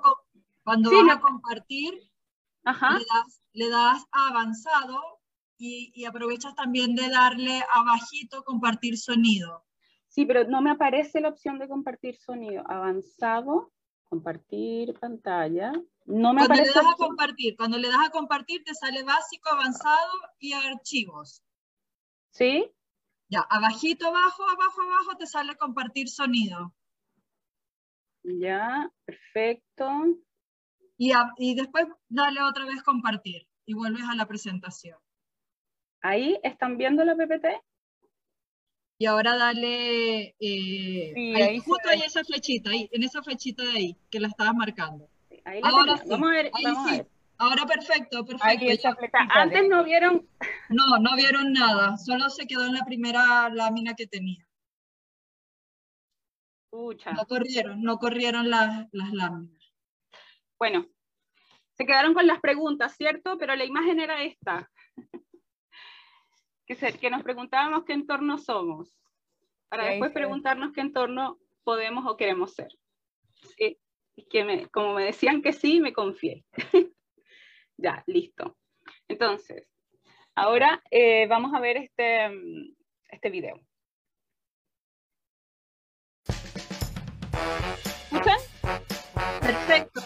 cuando 0.64 0.90
vas 0.90 1.18
a 1.18 1.22
compartir, 1.22 1.94
Le, 1.94 2.72
das, 2.72 3.43
le 3.54 3.70
das 3.70 4.04
a 4.12 4.30
avanzado 4.30 5.02
y, 5.58 6.04
aprovechas 6.06 6.56
también 6.56 6.94
de 6.96 7.10
darle 7.10 7.64
abajito 7.74 8.44
compartir 8.44 8.98
sonido. 8.98 9.66
Sí, 10.10 10.26
pero 10.26 10.44
no 10.44 10.62
me 10.62 10.72
aparece 10.72 11.22
la 11.22 11.30
opción 11.30 11.58
de 11.58 11.70
compartir 11.70 12.18
sonido. 12.18 12.64
Avanzado, 12.68 13.72
compartir 14.04 14.94
pantalla. 15.00 15.72
No 16.06 16.34
me 16.34 16.42
cuando 16.42 16.54
aparece. 16.54 16.72
Le 16.72 16.74
das 16.76 16.94
a 16.94 16.98
compartir, 16.98 17.56
cuando 17.56 17.78
le 17.78 17.88
das 17.88 18.08
a 18.08 18.12
compartir 18.12 18.64
te 18.64 18.74
sale 18.74 19.04
básico, 19.04 19.50
avanzado 19.50 20.12
y 20.38 20.54
archivos. 20.54 21.44
¿Sí? 22.32 22.70
Ya, 23.30 23.40
abajito, 23.42 24.08
abajo, 24.08 24.44
abajo, 24.50 24.82
abajo 24.82 25.18
te 25.18 25.26
sale 25.26 25.56
compartir 25.56 26.10
sonido. 26.10 26.74
Ya, 28.24 28.92
perfecto. 29.06 30.18
Y, 30.98 31.12
y 31.38 31.56
después 31.56 31.88
dale 32.08 32.42
otra 32.42 32.66
vez 32.66 32.84
compartir 32.84 33.48
y 33.66 33.74
vuelves 33.74 34.04
a 34.04 34.16
la 34.16 34.28
presentación. 34.28 34.98
Ahí 36.02 36.40
están 36.44 36.78
viendo 36.78 37.04
la 37.04 37.16
PPT. 37.16 37.46
Y 39.00 39.06
ahora 39.06 39.36
dale, 39.36 40.36
eh, 40.40 41.14
ahí, 41.36 41.60
justo 41.60 41.90
ahí 41.90 42.02
esa 42.06 42.24
flechita, 42.24 42.70
ahí, 42.70 42.90
en 42.92 43.04
esa 43.04 43.24
flechita 43.24 43.64
de 43.64 43.72
ahí, 43.72 43.98
que 44.10 44.20
la 44.20 44.28
estabas 44.28 44.54
marcando. 44.54 45.10
ahí 45.46 45.62
la 45.62 45.70
ahora 45.70 45.96
vamos 46.06 46.30
a 46.30 46.32
ver, 46.32 46.52
vamos 46.64 46.88
a 46.88 46.92
ver. 46.98 47.08
Ahora 47.38 47.66
perfecto, 47.66 48.26
perfecto. 48.26 48.96
Antes 49.30 49.68
no 49.68 49.84
vieron. 49.84 50.28
No, 50.70 50.98
no 50.98 51.16
vieron 51.16 51.54
nada, 51.54 51.98
solo 51.98 52.30
se 52.30 52.48
quedó 52.48 52.66
en 52.66 52.74
la 52.74 52.86
primera 52.86 53.50
lámina 53.50 53.94
que 53.94 54.08
tenía. 54.08 54.48
No 56.72 57.26
corrieron, 57.28 57.84
no 57.84 57.98
corrieron 57.98 58.50
las, 58.50 58.88
las 58.92 59.12
láminas. 59.12 59.63
Bueno, 60.64 60.88
se 61.74 61.86
quedaron 61.86 62.14
con 62.14 62.26
las 62.26 62.40
preguntas, 62.40 62.96
¿cierto? 62.96 63.38
Pero 63.38 63.54
la 63.54 63.66
imagen 63.66 64.00
era 64.00 64.24
esta 64.24 64.72
que, 67.02 67.10
nos 67.10 67.22
preguntábamos 67.22 67.84
qué 67.84 67.92
entorno 67.92 68.38
somos, 68.38 68.96
para 69.68 69.88
después 69.88 70.14
preguntarnos 70.14 70.72
qué 70.72 70.80
entorno 70.80 71.38
podemos 71.66 72.06
o 72.08 72.16
queremos 72.16 72.54
ser. 72.54 72.70
Y 73.58 73.78
que 74.30 74.46
me, 74.46 74.70
como 74.70 74.94
me 74.94 75.04
decían 75.04 75.42
que 75.42 75.52
sí, 75.52 75.82
me 75.82 75.92
confié. 75.92 76.46
ya, 77.78 78.02
listo. 78.08 78.56
Entonces, 79.10 79.68
ahora 80.34 80.82
eh, 80.92 81.28
vamos 81.28 81.54
a 81.54 81.60
ver 81.60 81.76
este, 81.76 82.32
este 83.10 83.30
video. 83.30 83.60
¿Escuchan? 88.14 88.40
Perfecto. 89.44 90.02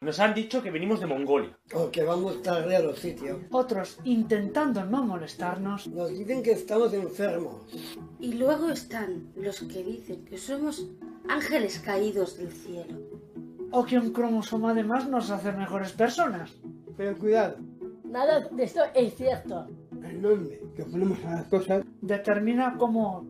Nos 0.00 0.20
han 0.20 0.34
dicho 0.34 0.62
que 0.62 0.70
venimos 0.70 1.00
de 1.00 1.06
Mongolia. 1.06 1.58
O 1.74 1.90
que 1.90 2.04
vamos 2.04 2.40
tarde 2.42 2.76
a 2.76 2.80
los 2.80 2.98
sitios. 3.00 3.38
Otros, 3.50 3.98
intentando 4.04 4.84
no 4.84 5.04
molestarnos, 5.04 5.88
nos 5.88 6.10
dicen 6.10 6.42
que 6.42 6.52
estamos 6.52 6.94
enfermos. 6.94 7.56
Y 8.18 8.34
luego 8.34 8.70
están 8.70 9.32
los 9.36 9.60
que 9.60 9.82
dicen 9.82 10.24
que 10.24 10.38
somos 10.38 10.86
ángeles 11.28 11.80
caídos 11.80 12.38
del 12.38 12.52
cielo. 12.52 12.96
O 13.72 13.84
que 13.84 13.98
un 13.98 14.12
cromosoma 14.12 14.70
además 14.70 15.08
nos 15.08 15.30
hace 15.30 15.52
mejores 15.52 15.92
personas. 15.92 16.52
Pero 16.96 17.18
cuidado. 17.18 17.56
Nada 18.04 18.40
de 18.40 18.62
esto 18.62 18.82
es 18.94 19.14
cierto. 19.16 19.66
El 20.04 20.22
nombre 20.22 20.62
que 20.76 20.84
ponemos 20.84 21.18
a 21.24 21.30
las 21.32 21.44
cosas 21.46 21.84
determina 22.06 22.76
cómo 22.78 23.26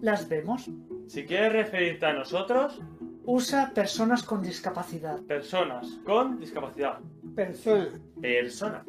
las 0.00 0.28
vemos. 0.28 0.70
Si 1.06 1.24
quieres 1.24 1.52
referirte 1.52 2.06
a 2.06 2.12
nosotros, 2.12 2.80
Usa 3.24 3.72
personas 3.72 4.24
con 4.24 4.42
discapacidad. 4.42 5.20
Personas 5.20 5.86
con 6.04 6.40
discapacidad. 6.40 6.98
Persona. 7.36 7.88
Persona. 8.20 8.84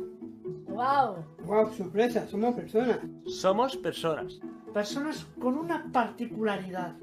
¡Wow! 0.67 1.23
¡Wow! 1.45 1.71
¡Sorpresa! 1.73 2.27
Somos 2.27 2.55
personas. 2.55 2.99
Somos 3.27 3.77
personas. 3.77 4.39
Personas 4.73 5.27
con 5.39 5.55
una 5.55 5.85
particularidad. 5.91 6.95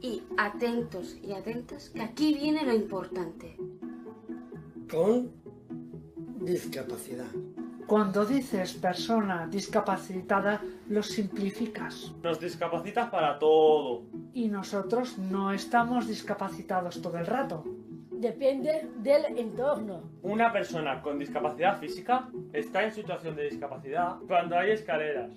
Y 0.00 0.22
atentos 0.36 1.16
y 1.22 1.32
atentas, 1.32 1.90
que 1.90 2.02
aquí 2.02 2.34
viene 2.34 2.64
lo 2.64 2.74
importante. 2.74 3.56
Con 4.88 5.32
discapacidad. 6.40 7.30
Cuando 7.86 8.24
dices 8.24 8.74
persona 8.74 9.46
discapacitada, 9.46 10.60
lo 10.88 11.02
simplificas. 11.02 12.12
Nos 12.22 12.40
discapacitas 12.40 13.10
para 13.10 13.38
todo. 13.38 14.02
Y 14.32 14.48
nosotros 14.48 15.18
no 15.18 15.52
estamos 15.52 16.06
discapacitados 16.06 17.02
todo 17.02 17.18
el 17.18 17.26
rato. 17.26 17.64
Depende 18.10 18.88
del 18.98 19.36
entorno. 19.36 20.02
Una 20.22 20.52
persona 20.52 21.02
con 21.02 21.18
discapacidad 21.18 21.78
física 21.80 22.28
está 22.52 22.84
en 22.84 22.92
situación 22.92 23.34
de 23.34 23.50
discapacidad 23.50 24.16
cuando 24.28 24.56
hay 24.56 24.70
escaleras. 24.70 25.32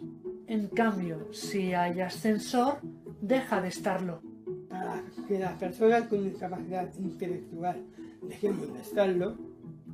En 0.48 0.68
cambio, 0.68 1.34
si 1.34 1.74
hay 1.74 2.02
ascensor, 2.02 2.78
deja 3.22 3.60
de 3.62 3.70
estarlo. 3.70 4.22
Para 4.70 5.02
que 5.28 5.40
las 5.40 5.54
personas 5.58 6.08
con 6.08 6.24
discapacidad 6.24 6.94
intelectual 7.00 7.84
dejemos 8.22 8.72
de 8.72 8.82
estarlo, 8.82 9.36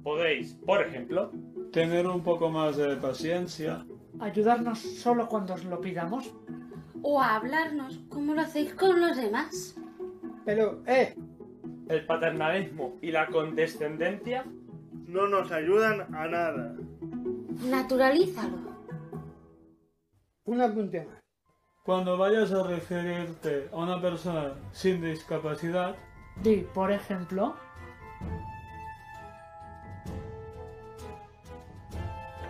podéis, 0.04 0.54
por 0.66 0.82
ejemplo, 0.82 1.32
Tener 1.72 2.06
un 2.06 2.22
poco 2.22 2.50
más 2.50 2.76
de 2.76 2.98
paciencia. 2.98 3.86
Ayudarnos 4.20 4.80
solo 4.80 5.28
cuando 5.28 5.54
os 5.54 5.64
lo 5.64 5.80
pidamos. 5.80 6.34
O 7.02 7.22
a 7.22 7.36
hablarnos 7.36 8.00
como 8.10 8.34
lo 8.34 8.42
hacéis 8.42 8.74
con 8.74 9.00
los 9.00 9.16
demás. 9.16 9.76
Pero, 10.46 10.84
eh. 10.86 11.16
El 11.88 12.06
paternalismo 12.06 12.98
y 13.02 13.12
la 13.12 13.28
condescendencia 13.28 14.46
no 15.08 15.28
nos 15.28 15.52
ayudan 15.52 16.14
a 16.14 16.28
nada. 16.28 16.76
Naturalízalo. 17.70 18.58
Una 20.46 20.74
punta 20.74 21.04
más. 21.06 21.22
Cuando 21.84 22.18
vayas 22.18 22.52
a 22.52 22.64
referirte 22.64 23.70
a 23.72 23.78
una 23.78 24.02
persona 24.02 24.54
sin 24.72 25.02
discapacidad, 25.02 25.96
di, 26.44 26.66
por 26.74 26.92
ejemplo, 26.92 27.56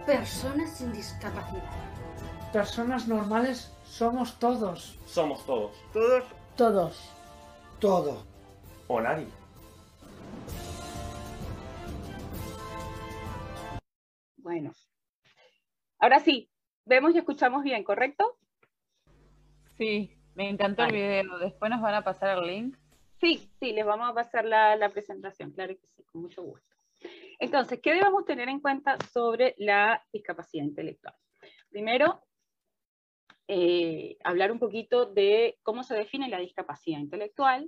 personas 0.06 0.70
sin 0.78 0.92
discapacidad. 0.94 1.64
Personas 2.52 3.08
normales 3.08 3.72
somos 3.84 4.38
todos. 4.40 5.00
Somos 5.06 5.46
todos. 5.46 5.72
Todos. 5.94 6.24
Todos. 6.58 7.10
Todo. 7.80 8.24
O 8.88 9.02
nadie. 9.02 9.28
Bueno. 14.38 14.72
Ahora 16.00 16.20
sí, 16.20 16.50
vemos 16.86 17.14
y 17.14 17.20
escuchamos 17.20 17.64
bien, 17.64 17.84
¿correcto? 17.84 18.38
Sí, 19.78 20.18
me 20.36 20.50
encantó 20.50 20.84
el 20.84 20.94
video. 20.94 21.38
Después 21.38 21.72
nos 21.72 21.82
van 21.82 21.96
a 21.96 22.04
pasar 22.04 22.38
el 22.40 22.48
link. 22.48 22.78
Sí, 23.20 23.52
sí, 23.60 23.72
les 23.72 23.86
vamos 23.86 24.10
a 24.10 24.14
pasar 24.14 24.46
la, 24.46 24.76
la 24.76 24.90
presentación, 24.90 25.52
claro 25.52 25.76
que 25.76 25.88
sí, 25.96 26.04
con 26.04 26.24
mucho 26.24 26.42
gusto. 26.42 26.68
Entonces, 27.42 27.80
¿qué 27.82 27.96
debemos 27.96 28.24
tener 28.24 28.50
en 28.50 28.60
cuenta 28.60 29.00
sobre 29.12 29.56
la 29.58 30.06
discapacidad 30.14 30.64
intelectual? 30.64 31.16
Primero, 31.72 32.22
eh, 33.48 34.16
hablar 34.24 34.52
un 34.52 34.60
poquito 34.60 35.08
de 35.08 35.58
cómo 35.64 35.84
se 35.84 35.96
define 35.96 36.30
la 36.30 36.38
discapacidad 36.38 37.00
intelectual 37.00 37.68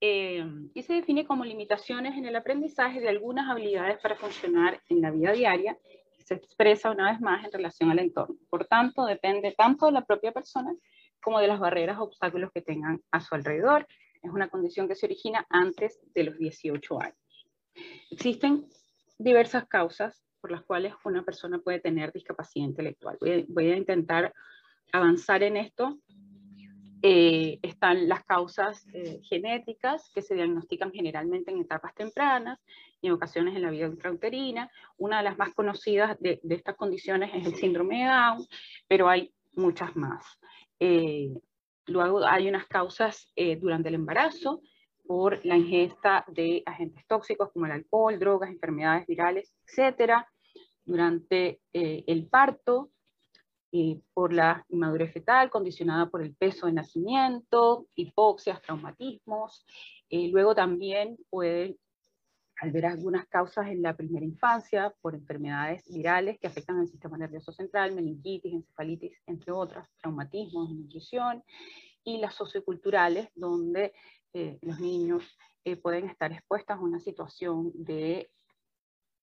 eh, 0.00 0.42
y 0.72 0.82
se 0.82 0.94
define 0.94 1.26
como 1.26 1.44
limitaciones 1.44 2.16
en 2.16 2.24
el 2.24 2.34
aprendizaje 2.34 3.00
de 3.00 3.10
algunas 3.10 3.50
habilidades 3.50 3.98
para 3.98 4.16
funcionar 4.16 4.80
en 4.88 5.02
la 5.02 5.10
vida 5.10 5.32
diaria 5.32 5.78
y 6.18 6.22
se 6.22 6.36
expresa 6.36 6.90
una 6.90 7.12
vez 7.12 7.20
más 7.20 7.44
en 7.44 7.52
relación 7.52 7.90
al 7.90 7.98
entorno. 7.98 8.36
Por 8.48 8.64
tanto, 8.64 9.04
depende 9.04 9.52
tanto 9.52 9.84
de 9.84 9.92
la 9.92 10.06
propia 10.06 10.32
persona 10.32 10.74
como 11.22 11.40
de 11.40 11.48
las 11.48 11.60
barreras 11.60 11.98
o 11.98 12.04
obstáculos 12.04 12.50
que 12.54 12.62
tengan 12.62 13.02
a 13.10 13.20
su 13.20 13.34
alrededor. 13.34 13.86
Es 14.22 14.30
una 14.30 14.48
condición 14.48 14.88
que 14.88 14.94
se 14.94 15.04
origina 15.04 15.46
antes 15.50 16.00
de 16.14 16.24
los 16.24 16.38
18 16.38 17.02
años. 17.02 17.18
Existen 18.10 18.66
diversas 19.18 19.66
causas 19.66 20.24
por 20.40 20.50
las 20.50 20.62
cuales 20.62 20.92
una 21.04 21.22
persona 21.22 21.58
puede 21.58 21.80
tener 21.80 22.12
discapacidad 22.12 22.66
intelectual. 22.66 23.16
Voy 23.48 23.70
a, 23.70 23.76
intentar 23.76 24.32
avanzar 24.92 25.42
en 25.42 25.56
esto. 25.56 25.98
Eh, 27.00 27.58
están 27.62 28.08
las 28.08 28.24
causas 28.24 28.86
eh, 28.92 29.20
genéticas 29.22 30.10
que 30.14 30.22
se 30.22 30.34
diagnostican 30.34 30.90
generalmente 30.92 31.50
en 31.50 31.60
etapas 31.60 31.94
tempranas 31.94 32.58
y 33.00 33.06
en 33.06 33.14
ocasiones 33.14 33.56
en 33.56 33.62
la 33.62 33.70
vida 33.70 33.86
intrauterina. 33.86 34.70
Una 34.98 35.18
de 35.18 35.24
las 35.24 35.38
más 35.38 35.54
conocidas 35.54 36.18
de, 36.20 36.40
estas 36.50 36.76
condiciones 36.76 37.30
es 37.34 37.46
el 37.46 37.54
síndrome 37.54 38.00
de 38.00 38.10
Down, 38.10 38.46
pero 38.86 39.08
hay 39.08 39.32
muchas 39.54 39.96
más. 39.96 40.26
Eh, 40.78 41.30
luego 41.86 42.22
hay 42.26 42.48
unas 42.48 42.66
causas 42.66 43.32
durante 43.60 43.88
el 43.88 43.94
embarazo, 43.94 44.60
por 45.06 45.44
la 45.44 45.56
ingesta 45.56 46.24
de 46.28 46.62
agentes 46.66 47.06
tóxicos 47.06 47.50
como 47.52 47.66
el 47.66 47.72
alcohol, 47.72 48.18
drogas, 48.18 48.50
enfermedades 48.50 49.06
virales, 49.06 49.52
etcétera, 49.66 50.28
durante 50.84 51.60
eh, 51.72 52.04
el 52.06 52.26
parto, 52.28 52.90
por 54.12 54.32
la 54.32 54.64
inmadurez 54.68 55.12
fetal 55.12 55.50
condicionada 55.50 56.08
por 56.08 56.22
el 56.22 56.34
peso 56.34 56.66
de 56.66 56.72
nacimiento, 56.72 57.88
hipoxias, 57.96 58.62
traumatismos. 58.62 59.66
Eh, 60.08 60.28
luego 60.28 60.54
también 60.54 61.16
pueden 61.28 61.76
haber 62.60 62.86
algunas 62.86 63.26
causas 63.26 63.66
en 63.66 63.82
la 63.82 63.96
primera 63.96 64.24
infancia 64.24 64.94
por 65.00 65.14
enfermedades 65.14 65.82
virales 65.88 66.38
que 66.38 66.46
afectan 66.46 66.78
al 66.78 66.86
sistema 66.86 67.18
nervioso 67.18 67.50
central, 67.52 67.94
meningitis, 67.94 68.52
encefalitis, 68.52 69.20
entre 69.26 69.50
otras, 69.50 69.88
traumatismos, 70.00 70.70
nutrición, 70.70 71.42
y 72.04 72.18
las 72.18 72.34
socioculturales, 72.34 73.28
donde 73.34 73.92
eh, 74.34 74.58
los 74.62 74.80
niños 74.80 75.38
eh, 75.64 75.76
pueden 75.76 76.08
estar 76.08 76.32
expuestos 76.32 76.76
a 76.76 76.80
una 76.80 76.98
situación 76.98 77.70
de 77.74 78.30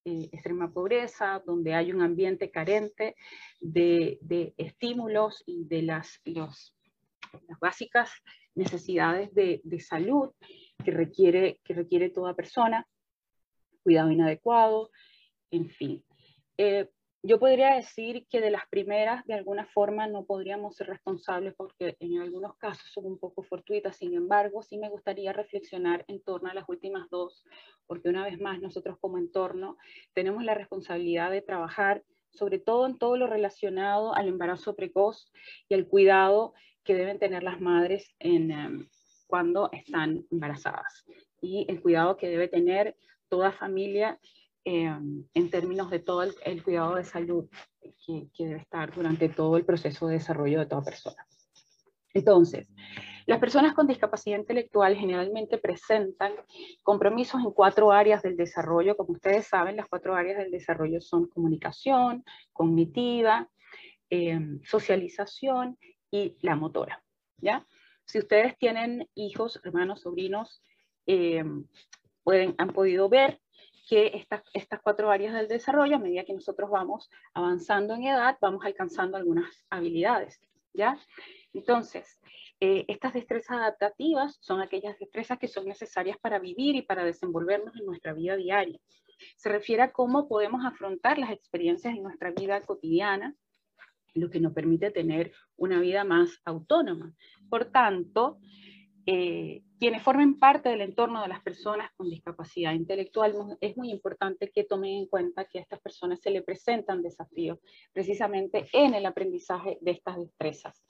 eh, 0.06 0.30
extrema 0.32 0.72
pobreza, 0.72 1.44
donde 1.46 1.76
hay 1.76 1.92
un 1.92 2.02
ambiente 2.02 2.50
carente 2.50 3.16
de, 3.60 4.54
estímulos 4.58 5.44
y 5.46 5.66
de 5.66 5.82
las, 5.82 6.22
las 6.24 7.60
básicas 7.60 8.10
necesidades 8.56 9.34
de, 9.34 9.62
salud 9.80 10.32
que 10.84 10.92
requiere, 10.92 11.60
que 11.64 11.74
requiere 11.74 12.10
toda 12.10 12.34
persona, 12.34 12.88
cuidado 13.84 14.12
inadecuado, 14.12 14.92
en 15.52 15.70
fin 15.70 16.04
yo 17.24 17.40
podría 17.40 17.76
decir 17.76 18.26
que 18.30 18.42
de 18.42 18.50
las 18.50 18.68
primeras, 18.68 19.26
de 19.26 19.36
alguna 19.36 19.66
forma, 19.68 20.08
no 20.08 20.26
podríamos 20.26 20.76
ser 20.76 20.88
responsables 20.88 21.54
porque 21.56 21.96
en 22.00 22.20
algunos 22.20 22.56
casos 22.58 22.90
son 22.92 23.06
un 23.06 23.20
poco 23.20 23.44
fortuitas. 23.44 23.98
Sin 23.98 24.16
embargo, 24.16 24.64
sí 24.64 24.78
me 24.78 24.90
gustaría 24.90 25.32
reflexionar 25.32 26.04
en 26.08 26.22
torno 26.22 26.50
a 26.50 26.54
las 26.54 26.68
últimas 26.68 27.10
dos, 27.10 27.44
porque 27.86 28.10
una 28.10 28.24
vez 28.24 28.40
más 28.40 28.60
nosotros 28.60 28.98
como 29.00 29.20
entorno 29.20 29.78
tenemos 30.14 30.44
la 30.44 30.56
responsabilidad 30.56 31.30
de 31.30 31.42
trabajar 31.42 32.04
sobre 32.34 32.60
todo 32.60 32.86
en 32.86 32.98
todo 32.98 33.18
lo 33.18 33.28
relacionado 33.28 34.16
al 34.16 34.28
embarazo 34.28 34.76
precoz 34.76 35.32
y 35.68 35.76
al 35.76 35.88
cuidado 35.88 36.54
que 36.84 36.96
deben 36.96 37.20
tener 37.20 37.44
las 37.44 37.60
madres 37.60 38.16
em, 38.20 38.88
cuando 39.28 39.70
están 39.72 40.26
embarazadas 40.32 41.06
y 41.42 41.66
el 41.70 41.82
cuidado 41.82 42.18
que 42.18 42.30
debe 42.30 42.48
tener 42.48 42.96
toda 43.30 43.52
familia 43.52 44.20
Em, 44.64 45.26
en 45.34 45.50
términos 45.50 45.90
de 45.90 45.98
todo 45.98 46.22
el, 46.22 46.64
cuidado 46.64 46.94
de 46.94 47.04
salud 47.04 47.50
que, 48.06 48.28
debe 48.38 48.60
estar 48.60 48.94
durante 48.94 49.28
todo 49.28 49.58
el 49.58 49.66
proceso 49.66 50.06
de 50.06 50.16
desarrollo 50.16 50.60
de 50.60 50.68
toda 50.68 50.84
persona. 50.84 51.26
Entonces, 52.14 52.68
las 53.26 53.40
personas 53.40 53.74
con 53.74 53.88
discapacidad 53.88 54.38
intelectual 54.38 54.96
generalmente 54.96 55.58
presentan 55.58 56.34
compromisos 56.84 57.42
en 57.42 57.52
cuatro 57.52 57.92
áreas 57.92 58.22
del 58.22 58.38
desarrollo. 58.38 58.96
Como 58.96 59.14
ustedes 59.14 59.48
saben, 59.48 59.78
las 59.78 59.88
cuatro 59.88 60.14
áreas 60.14 60.38
del 60.38 60.52
desarrollo 60.52 61.02
son 61.02 61.28
comunicación, 61.28 62.24
cognitiva, 62.54 63.50
em, 64.12 64.62
socialización 64.64 65.80
y 66.12 66.38
la 66.42 66.56
motora. 66.56 67.04
¿ya? 67.38 67.66
Si 68.06 68.20
ustedes 68.20 68.56
tienen 68.60 69.10
hijos, 69.16 69.60
hermanos, 69.64 70.02
sobrinos, 70.02 70.62
em, 71.08 71.66
pueden, 72.24 72.54
han 72.60 72.70
podido 72.70 73.10
ver 73.10 73.42
que 73.92 74.10
estas, 74.14 74.42
estas 74.54 74.80
cuatro 74.82 75.12
áreas 75.12 75.34
del 75.34 75.50
desarrollo, 75.50 75.98
a 75.98 76.00
medida 76.00 76.24
que 76.24 76.34
nosotros 76.34 76.70
vamos 76.70 77.10
avanzando 77.34 77.94
en 77.94 78.06
edad, 78.06 78.38
vamos 78.40 78.64
alcanzando 78.64 79.18
algunas 79.18 79.66
habilidades, 79.70 80.40
¿ya? 80.74 80.98
Entonces, 81.54 82.18
eh, 82.62 82.86
estas 82.88 83.14
destrezas 83.14 83.58
adaptativas 83.58 84.38
son 84.40 84.62
aquellas 84.62 84.98
destrezas 84.98 85.38
que 85.40 85.50
son 85.50 85.66
necesarias 85.66 86.18
para 86.22 86.40
vivir 86.40 86.78
y 86.78 86.84
para 86.84 87.04
desenvolvernos 87.04 87.76
en 87.76 87.86
nuestra 87.86 88.14
vida 88.14 88.38
diaria. 88.38 88.80
Se 89.36 89.50
refiere 89.50 89.82
a 89.82 89.92
cómo 89.92 90.30
podemos 90.30 90.66
afrontar 90.66 91.18
las 91.18 91.32
experiencias 91.32 91.94
en 91.94 92.04
nuestra 92.04 92.32
vida 92.32 92.62
cotidiana, 92.62 93.36
lo 94.14 94.30
que 94.30 94.40
nos 94.40 94.54
permite 94.54 94.92
tener 94.92 95.34
una 95.58 95.82
vida 95.82 96.06
más 96.06 96.40
autónoma. 96.46 97.14
Por 97.50 97.66
tanto, 97.66 98.40
eh, 99.06 99.64
quienes 99.82 100.04
formen 100.04 100.38
parte 100.38 100.70
del 100.70 100.82
entorno 100.82 101.24
de 101.24 101.28
las 101.28 101.42
personas 101.42 101.90
con 101.98 102.08
discapacidad 102.08 102.74
intelectual, 102.74 103.34
es 103.62 103.76
muy 103.76 103.90
importante 103.90 104.52
que 104.52 104.64
tomen 104.64 104.92
en 104.92 105.08
cuenta 105.08 105.46
que 105.46 105.58
a 105.58 105.64
estas 105.64 105.80
personas 105.80 106.20
se 106.22 106.30
le 106.30 106.44
presentan 106.44 107.02
desafíos 107.02 107.58
precisamente 107.92 108.68
en 108.74 108.94
el 108.94 109.08
aprendizaje 109.08 109.80
de 109.82 109.90
estas 109.90 110.20
destrezas, 110.20 110.86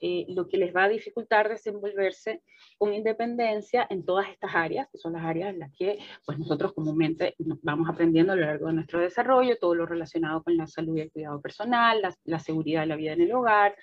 eh, 0.00 0.24
lo 0.30 0.48
que 0.48 0.56
les 0.56 0.74
va 0.74 0.84
a 0.84 0.88
dificultar 0.88 1.50
desenvolverse 1.50 2.42
con 2.78 2.94
independencia 2.94 3.86
en 3.90 4.06
todas 4.06 4.30
estas 4.30 4.54
áreas, 4.54 4.88
que 4.90 4.96
son 4.96 5.12
las 5.12 5.24
áreas 5.26 5.50
en 5.50 5.58
las 5.58 5.72
que 5.76 5.98
pues, 6.24 6.38
nosotros 6.38 6.72
comúnmente 6.72 7.34
vamos 7.60 7.90
aprendiendo 7.90 8.32
a 8.32 8.36
lo 8.36 8.46
largo 8.46 8.68
de 8.68 8.72
nuestro 8.72 9.00
desarrollo, 9.00 9.58
todo 9.58 9.74
lo 9.74 9.84
relacionado 9.84 10.42
con 10.42 10.56
la 10.56 10.66
salud 10.66 10.96
y 10.96 11.02
el 11.02 11.12
cuidado 11.12 11.42
personal, 11.42 12.00
la, 12.24 12.38
seguridad 12.38 12.80
de 12.80 12.86
la 12.86 12.96
vida 12.96 13.12
en 13.12 13.20
el 13.20 13.32
hogar, 13.34 13.76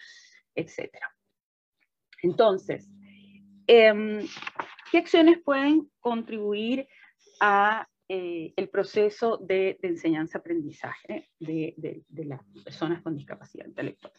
etc. 0.56 0.98
Entonces, 2.24 2.90
Em, 3.68 4.26
¿Qué 4.92 4.98
acciones 4.98 5.40
pueden 5.44 5.92
contribuir 6.00 6.88
a 7.42 7.88
eh, 8.08 8.54
el 8.56 8.70
proceso 8.70 9.38
de, 9.38 9.78
enseñanza-aprendizaje 9.82 11.30
de, 11.40 12.04
las 12.10 12.40
personas 12.64 13.02
con 13.02 13.16
discapacidad 13.16 13.66
intelectual? 13.66 14.14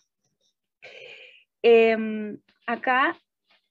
Em, 1.62 2.38
acá 2.66 3.18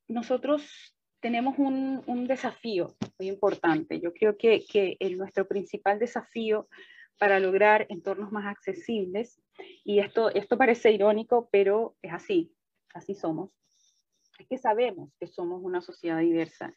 nosotros 0.07 0.95
tenemos 1.19 1.59
un, 1.59 2.25
desafío 2.27 2.95
muy 3.19 3.29
importante. 3.29 3.99
Yo 3.99 4.11
creo 4.13 4.35
que, 4.37 4.65
que 4.65 4.97
nuestro 5.15 5.47
principal 5.47 5.99
desafío 5.99 6.67
para 7.19 7.39
lograr 7.39 7.85
entornos 7.89 8.31
más 8.31 8.45
accesibles. 8.45 9.39
Y 9.83 9.99
esto, 9.99 10.29
esto 10.33 10.57
parece 10.57 10.91
irónico, 10.91 11.49
pero 11.51 11.95
es 12.01 12.13
así, 12.13 12.51
así 12.93 13.13
somos. 13.13 13.51
Es 14.37 14.47
que 14.47 14.57
sabemos 14.57 15.11
que 15.19 15.27
somos 15.27 15.61
una 15.63 15.81
sociedad 15.81 16.19
diversa 16.19 16.73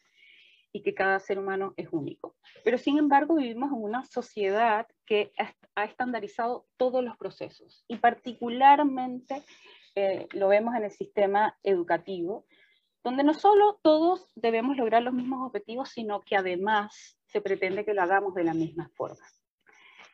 y 0.73 0.81
que 0.81 0.93
cada 0.93 1.19
ser 1.19 1.37
humano 1.39 1.73
es 1.77 1.89
único. 1.91 2.35
Pero 2.63 2.77
sin 2.77 2.97
embargo 2.97 3.35
vivimos 3.35 3.71
en 3.71 3.83
una 3.83 4.05
sociedad 4.05 4.87
que 5.05 5.31
ha 5.75 5.83
estandarizado 5.83 6.65
todos 6.77 7.03
los 7.03 7.17
procesos 7.17 7.83
y 7.87 7.97
particularmente 7.97 9.43
eh, 9.95 10.27
lo 10.31 10.47
vemos 10.47 10.75
en 10.75 10.85
el 10.85 10.91
sistema 10.91 11.57
educativo, 11.63 12.45
donde 13.03 13.23
no 13.23 13.33
solo 13.33 13.79
todos 13.81 14.31
debemos 14.35 14.77
lograr 14.77 15.03
los 15.03 15.13
mismos 15.13 15.45
objetivos, 15.45 15.89
sino 15.89 16.21
que 16.21 16.35
además 16.35 17.17
se 17.25 17.41
pretende 17.41 17.83
que 17.83 17.93
lo 17.93 18.01
hagamos 18.01 18.33
de 18.35 18.43
la 18.43 18.53
misma 18.53 18.89
forma. 18.95 19.25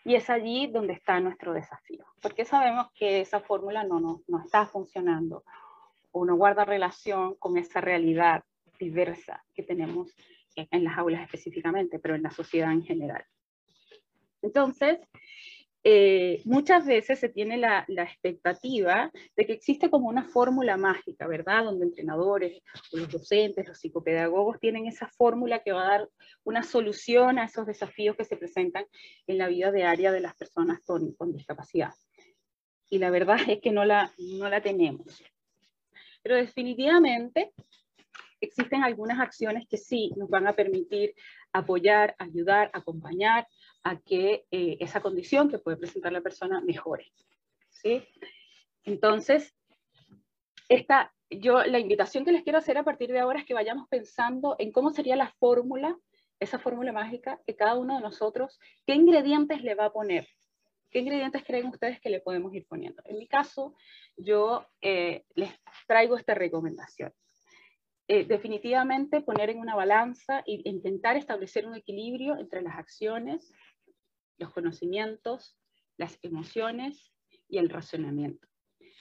Y 0.05 0.15
es 0.15 0.29
allí 0.29 0.67
donde 0.67 0.93
está 0.93 1.19
nuestro 1.19 1.53
desafío, 1.53 2.05
porque 2.21 2.45
sabemos 2.45 2.87
que 2.95 3.19
esa 3.21 3.41
fórmula 3.41 3.83
no, 3.83 3.99
no, 3.99 4.21
no 4.27 4.39
está 4.39 4.65
funcionando 4.65 5.43
o 6.17 6.25
no 6.25 6.35
guarda 6.35 6.65
relación 6.65 7.35
con 7.35 7.57
esa 7.57 7.81
realidad 7.81 8.43
diversa 8.79 9.43
que 9.53 9.63
tenemos 9.63 10.13
en 10.55 10.83
las 10.83 10.97
aulas 10.97 11.21
específicamente, 11.21 11.99
pero 11.99 12.15
en 12.15 12.23
la 12.23 12.31
sociedad 12.31 12.71
en 12.71 12.83
general. 12.83 13.23
Entonces, 14.41 14.99
eh, 15.83 16.41
muchas 16.43 16.85
veces 16.85 17.19
se 17.19 17.29
tiene 17.29 17.57
la, 17.57 17.85
expectativa 17.87 19.11
de 19.35 19.45
que 19.45 19.53
existe 19.53 19.89
como 19.89 20.09
una 20.09 20.23
fórmula 20.23 20.75
mágica, 20.75 21.27
¿verdad? 21.27 21.63
Donde 21.63 21.85
entrenadores, 21.85 22.61
los 22.91 23.09
docentes, 23.09 23.67
los 23.67 23.79
psicopedagogos 23.79 24.59
tienen 24.59 24.87
esa 24.87 25.07
fórmula 25.07 25.63
que 25.63 25.71
va 25.71 25.85
a 25.85 25.99
dar 25.99 26.09
una 26.43 26.63
solución 26.63 27.39
a 27.39 27.45
esos 27.45 27.65
desafíos 27.65 28.17
que 28.17 28.25
se 28.25 28.37
presentan 28.37 28.85
en 29.27 29.37
la 29.37 29.47
vida 29.47 29.71
diaria 29.71 30.11
de 30.11 30.19
las 30.19 30.35
personas 30.35 30.81
con, 30.85 31.13
con 31.13 31.31
discapacidad. 31.31 31.93
Y 32.89 32.99
la 32.99 33.09
verdad 33.09 33.37
es 33.47 33.61
que 33.61 33.71
no 33.71 33.85
la, 33.85 34.11
no 34.17 34.49
la 34.49 34.61
tenemos. 34.61 35.23
Pero 36.27 36.41
definitivamente 36.41 37.53
existen 38.41 38.83
algunas 38.83 39.17
acciones 39.17 39.65
que 39.65 39.77
sí 39.77 40.11
nos 40.17 40.29
van 40.29 40.45
a 40.45 40.51
permitir 40.51 41.15
apoyar, 41.53 42.17
ayudar, 42.19 42.69
acompañar 42.73 43.47
a 43.83 43.97
que 44.01 44.43
eh, 44.51 44.75
esa 44.81 44.99
condición 44.99 45.49
que 45.49 45.57
puede 45.57 45.77
presentar 45.77 46.11
la 46.11 46.19
persona 46.19 46.59
mejore. 46.59 47.13
¿sí? 47.69 48.03
Entonces, 48.83 49.55
esta, 50.67 51.13
yo, 51.29 51.63
la 51.63 51.79
invitación 51.79 52.25
que 52.25 52.33
les 52.33 52.43
quiero 52.43 52.59
hacer 52.59 52.77
a 52.77 52.83
partir 52.83 53.09
de 53.09 53.19
ahora 53.19 53.39
es 53.39 53.45
que 53.45 53.53
vayamos 53.53 53.87
pensando 53.87 54.57
en 54.59 54.73
cómo 54.73 54.91
sería 54.91 55.15
la 55.15 55.31
fórmula, 55.39 55.97
esa 56.41 56.59
fórmula 56.59 56.91
mágica 56.91 57.39
que 57.47 57.55
cada 57.55 57.75
uno 57.75 57.95
de 57.95 58.01
nosotros, 58.01 58.59
qué 58.85 58.95
ingredientes 58.95 59.63
le 59.63 59.75
va 59.75 59.85
a 59.85 59.93
poner. 59.93 60.27
¿Qué 60.89 60.99
ingredientes 60.99 61.43
creen 61.43 61.67
ustedes 61.67 61.99
que 61.99 62.09
le 62.09 62.21
podemos 62.21 62.53
ir 62.53 62.65
poniendo? 62.67 63.01
En 63.05 63.17
mi 63.17 63.27
caso, 63.27 63.75
yo 64.15 64.65
eh, 64.81 65.25
les 65.35 65.51
traigo 65.87 66.17
esta 66.17 66.33
recomendación. 66.33 67.13
Eh, 68.09 68.23
definitivamente 68.23 69.19
poner 69.19 69.49
en 69.49 69.59
una 69.59 69.75
balanza 69.75 70.39
e 70.39 70.61
intentar 70.63 71.17
establecer 71.17 71.67
un 71.67 71.75
equilibrio 71.75 72.37
entre 72.37 72.61
las 72.61 72.77
acciones, 72.77 73.51
los 74.37 74.53
conocimientos, 74.53 75.57
las 75.97 76.17
emociones 76.21 77.11
y 77.49 77.57
el 77.57 77.69
razonamiento. 77.69 78.47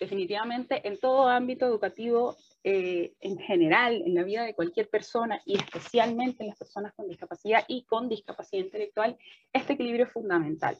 Definitivamente 0.00 0.86
en 0.86 0.98
todo 0.98 1.28
ámbito 1.28 1.66
educativo, 1.66 2.36
eh, 2.64 3.14
en 3.20 3.38
general, 3.38 4.02
en 4.04 4.14
la 4.14 4.24
vida 4.24 4.44
de 4.44 4.54
cualquier 4.54 4.90
persona 4.90 5.40
y 5.46 5.56
especialmente 5.56 6.42
en 6.42 6.48
las 6.48 6.58
personas 6.58 6.92
con 6.94 7.06
discapacidad 7.06 7.64
y 7.68 7.84
con 7.84 8.08
discapacidad 8.08 8.64
intelectual, 8.64 9.16
este 9.52 9.74
equilibrio 9.74 10.06
es 10.06 10.12
fundamental. 10.12 10.76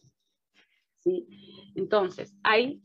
Entonces, 1.75 2.35
hay 2.43 2.81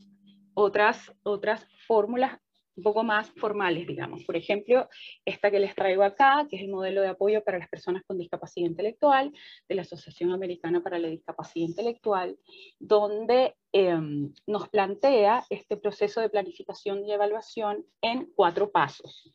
otras, 0.54 1.12
otras 1.22 1.66
fórmulas 1.86 2.38
un 2.76 2.82
poco 2.82 3.02
más 3.02 3.30
formales, 3.32 3.86
digamos. 3.86 4.24
Por 4.24 4.36
ejemplo, 4.36 4.88
esta 5.24 5.50
que 5.50 5.60
les 5.60 5.74
traigo 5.74 6.02
acá, 6.02 6.46
que 6.48 6.56
es 6.56 6.62
el 6.62 6.70
modelo 6.70 7.02
de 7.02 7.08
apoyo 7.08 7.44
para 7.44 7.58
las 7.58 7.68
personas 7.68 8.02
con 8.06 8.18
discapacidad 8.18 8.66
intelectual 8.66 9.32
de 9.68 9.74
la 9.74 9.82
Asociación 9.82 10.32
Americana 10.32 10.82
para 10.82 10.98
la 10.98 11.08
Discapacidad 11.08 11.68
Intelectual, 11.68 12.38
donde 12.78 13.56
em, 13.72 14.32
nos 14.46 14.68
plantea 14.68 15.44
este 15.50 15.76
proceso 15.76 16.20
de 16.20 16.30
planificación 16.30 17.04
y 17.04 17.12
evaluación 17.12 17.84
en 18.00 18.30
cuatro 18.34 18.70
pasos. 18.70 19.34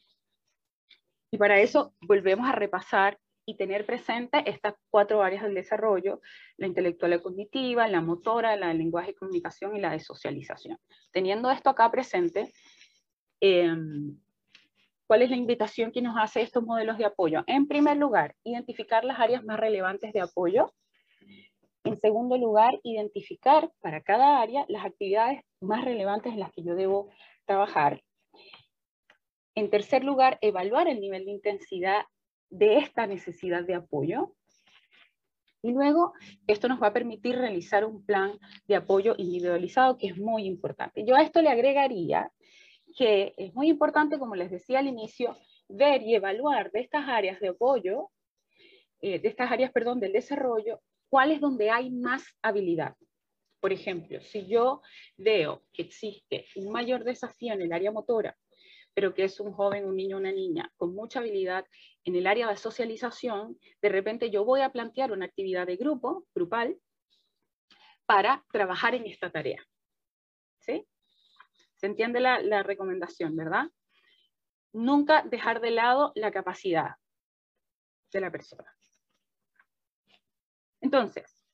Y 1.32 1.38
para 1.38 1.60
eso 1.60 1.94
volvemos 2.02 2.48
a 2.48 2.54
repasar 2.54 3.20
y 3.48 3.58
tener 3.58 3.88
presente 3.88 4.44
estas 4.46 4.76
cuatro 4.92 5.24
áreas 5.24 5.42
del 5.42 5.56
desarrollo, 5.56 6.22
la 6.58 6.68
intelectual 6.68 7.14
y 7.14 7.22
cognitiva, 7.22 7.88
la 7.88 8.02
motora, 8.02 8.56
la 8.56 8.68
de 8.68 8.76
lenguaje 8.76 9.12
y 9.12 9.16
comunicación 9.16 9.76
y 9.76 9.80
la 9.80 9.92
de 9.92 10.00
socialización. 10.00 10.78
Teniendo 11.12 11.50
esto 11.50 11.72
acá 11.72 11.90
presente, 11.90 12.52
Em, 13.40 14.18
¿Cuál 15.06 15.22
es 15.22 15.30
la 15.30 15.38
invitación 15.38 15.92
que 15.94 16.02
nos 16.02 16.18
hace 16.18 16.42
estos 16.42 16.64
modelos 16.64 16.98
de 16.98 17.06
apoyo? 17.06 17.44
En 17.48 17.66
primer 17.66 17.96
lugar, 17.96 18.36
identificar 18.44 19.06
las 19.06 19.20
áreas 19.20 19.42
más 19.46 19.58
relevantes 19.58 20.12
de 20.12 20.20
apoyo. 20.20 20.74
En 21.86 21.96
segundo 21.96 22.38
lugar, 22.38 22.78
identificar 22.84 23.72
para 23.80 24.02
cada 24.02 24.42
área 24.42 24.66
las 24.68 24.84
actividades 24.84 25.44
más 25.62 25.86
relevantes 25.86 26.34
en 26.34 26.40
las 26.40 26.52
que 26.52 26.62
yo 26.62 26.76
debo 26.76 27.10
trabajar. 27.46 28.04
En 29.56 29.70
tercer 29.70 30.04
lugar, 30.04 30.38
evaluar 30.42 30.90
el 30.90 31.00
nivel 31.00 31.24
de 31.24 31.32
intensidad 31.32 32.04
de 32.50 32.78
esta 32.78 33.08
necesidad 33.08 33.64
de 33.64 33.76
apoyo. 33.76 34.34
Y 35.62 35.72
luego, 35.72 36.14
esto 36.46 36.68
nos 36.68 36.82
va 36.82 36.88
a 36.88 36.94
permitir 36.94 37.36
realizar 37.36 37.84
un 37.84 38.06
plan 38.06 38.38
de 38.68 38.76
apoyo 38.76 39.16
individualizado 39.18 39.98
que 39.98 40.08
es 40.08 40.18
muy 40.18 40.46
importante. 40.46 41.04
Yo 41.06 41.16
a 41.16 41.24
esto 41.24 41.42
le 41.42 41.50
agregaría 41.50 42.32
que 42.96 43.34
es 43.38 43.54
muy 43.54 43.70
importante, 43.70 44.18
como 44.18 44.36
les 44.36 44.50
decía 44.50 44.80
al 44.80 44.88
inicio, 44.88 45.36
ver 45.68 46.02
y 46.04 46.16
evaluar 46.16 46.72
de 46.72 46.80
estas 46.80 47.08
áreas 47.08 47.40
de 47.40 47.50
apoyo, 47.50 48.10
eh, 49.02 49.20
de 49.20 49.28
estas 49.28 49.52
áreas, 49.52 49.72
perdón, 49.72 50.00
del 50.00 50.14
desarrollo, 50.14 50.82
cuál 51.10 51.32
es 51.32 51.42
donde 51.42 51.70
hay 51.70 51.92
más 51.92 52.24
habilidad. 52.42 52.96
Por 53.60 53.74
ejemplo, 53.74 54.22
si 54.22 54.48
yo 54.48 54.82
veo 55.18 55.64
que 55.74 55.84
existe 55.84 56.46
un 56.56 56.72
mayor 56.72 57.04
desafío 57.04 57.54
en 57.54 57.62
el 57.64 57.74
área 57.74 57.92
motora, 57.92 58.38
pero 58.98 59.14
que 59.14 59.26
es 59.26 59.40
un 59.40 59.54
joven, 59.54 59.86
un 59.86 59.96
niño, 59.96 60.18
una 60.18 60.32
niña 60.32 60.74
con 60.76 60.96
mucha 60.96 61.20
habilidad 61.20 61.68
en 62.04 62.16
el 62.16 62.26
área 62.26 62.50
de 62.50 62.58
socialización, 62.58 63.60
de 63.80 63.90
repente 63.90 64.32
yo 64.32 64.44
voy 64.44 64.62
a 64.62 64.72
plantear 64.72 65.12
una 65.12 65.26
actividad 65.26 65.68
de 65.68 65.76
grupo, 65.76 66.26
grupal, 66.34 66.80
para 68.08 68.44
trabajar 68.52 68.96
en 68.96 69.06
esta 69.06 69.30
tarea. 69.30 69.64
¿Sí? 70.62 70.88
Se 71.76 71.86
entiende 71.86 72.20
la, 72.20 72.64
recomendación, 72.64 73.36
¿verdad? 73.36 73.70
Nunca 74.74 75.22
dejar 75.22 75.62
de 75.62 75.70
lado 75.70 76.12
la 76.16 76.32
capacidad 76.32 76.96
de 78.12 78.20
la 78.20 78.32
persona. 78.32 78.76
Entonces, 80.82 81.46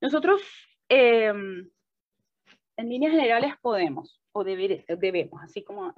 nosotros 0.00 0.40
em, 0.88 1.70
en 2.78 2.88
líneas 2.88 3.12
generales 3.12 3.52
podemos 3.60 4.22
o 4.32 4.42
debemos, 4.42 5.42
así 5.42 5.62
como 5.62 5.92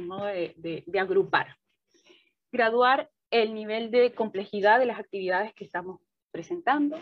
modo 0.00 0.26
de, 0.26 0.84
agrupar, 0.98 1.56
graduar 2.52 3.10
el 3.30 3.54
nivel 3.54 3.90
de 3.90 4.12
complejidad 4.12 4.78
de 4.78 4.86
las 4.86 4.98
actividades 4.98 5.54
que 5.54 5.64
estamos 5.64 6.00
presentando, 6.32 7.00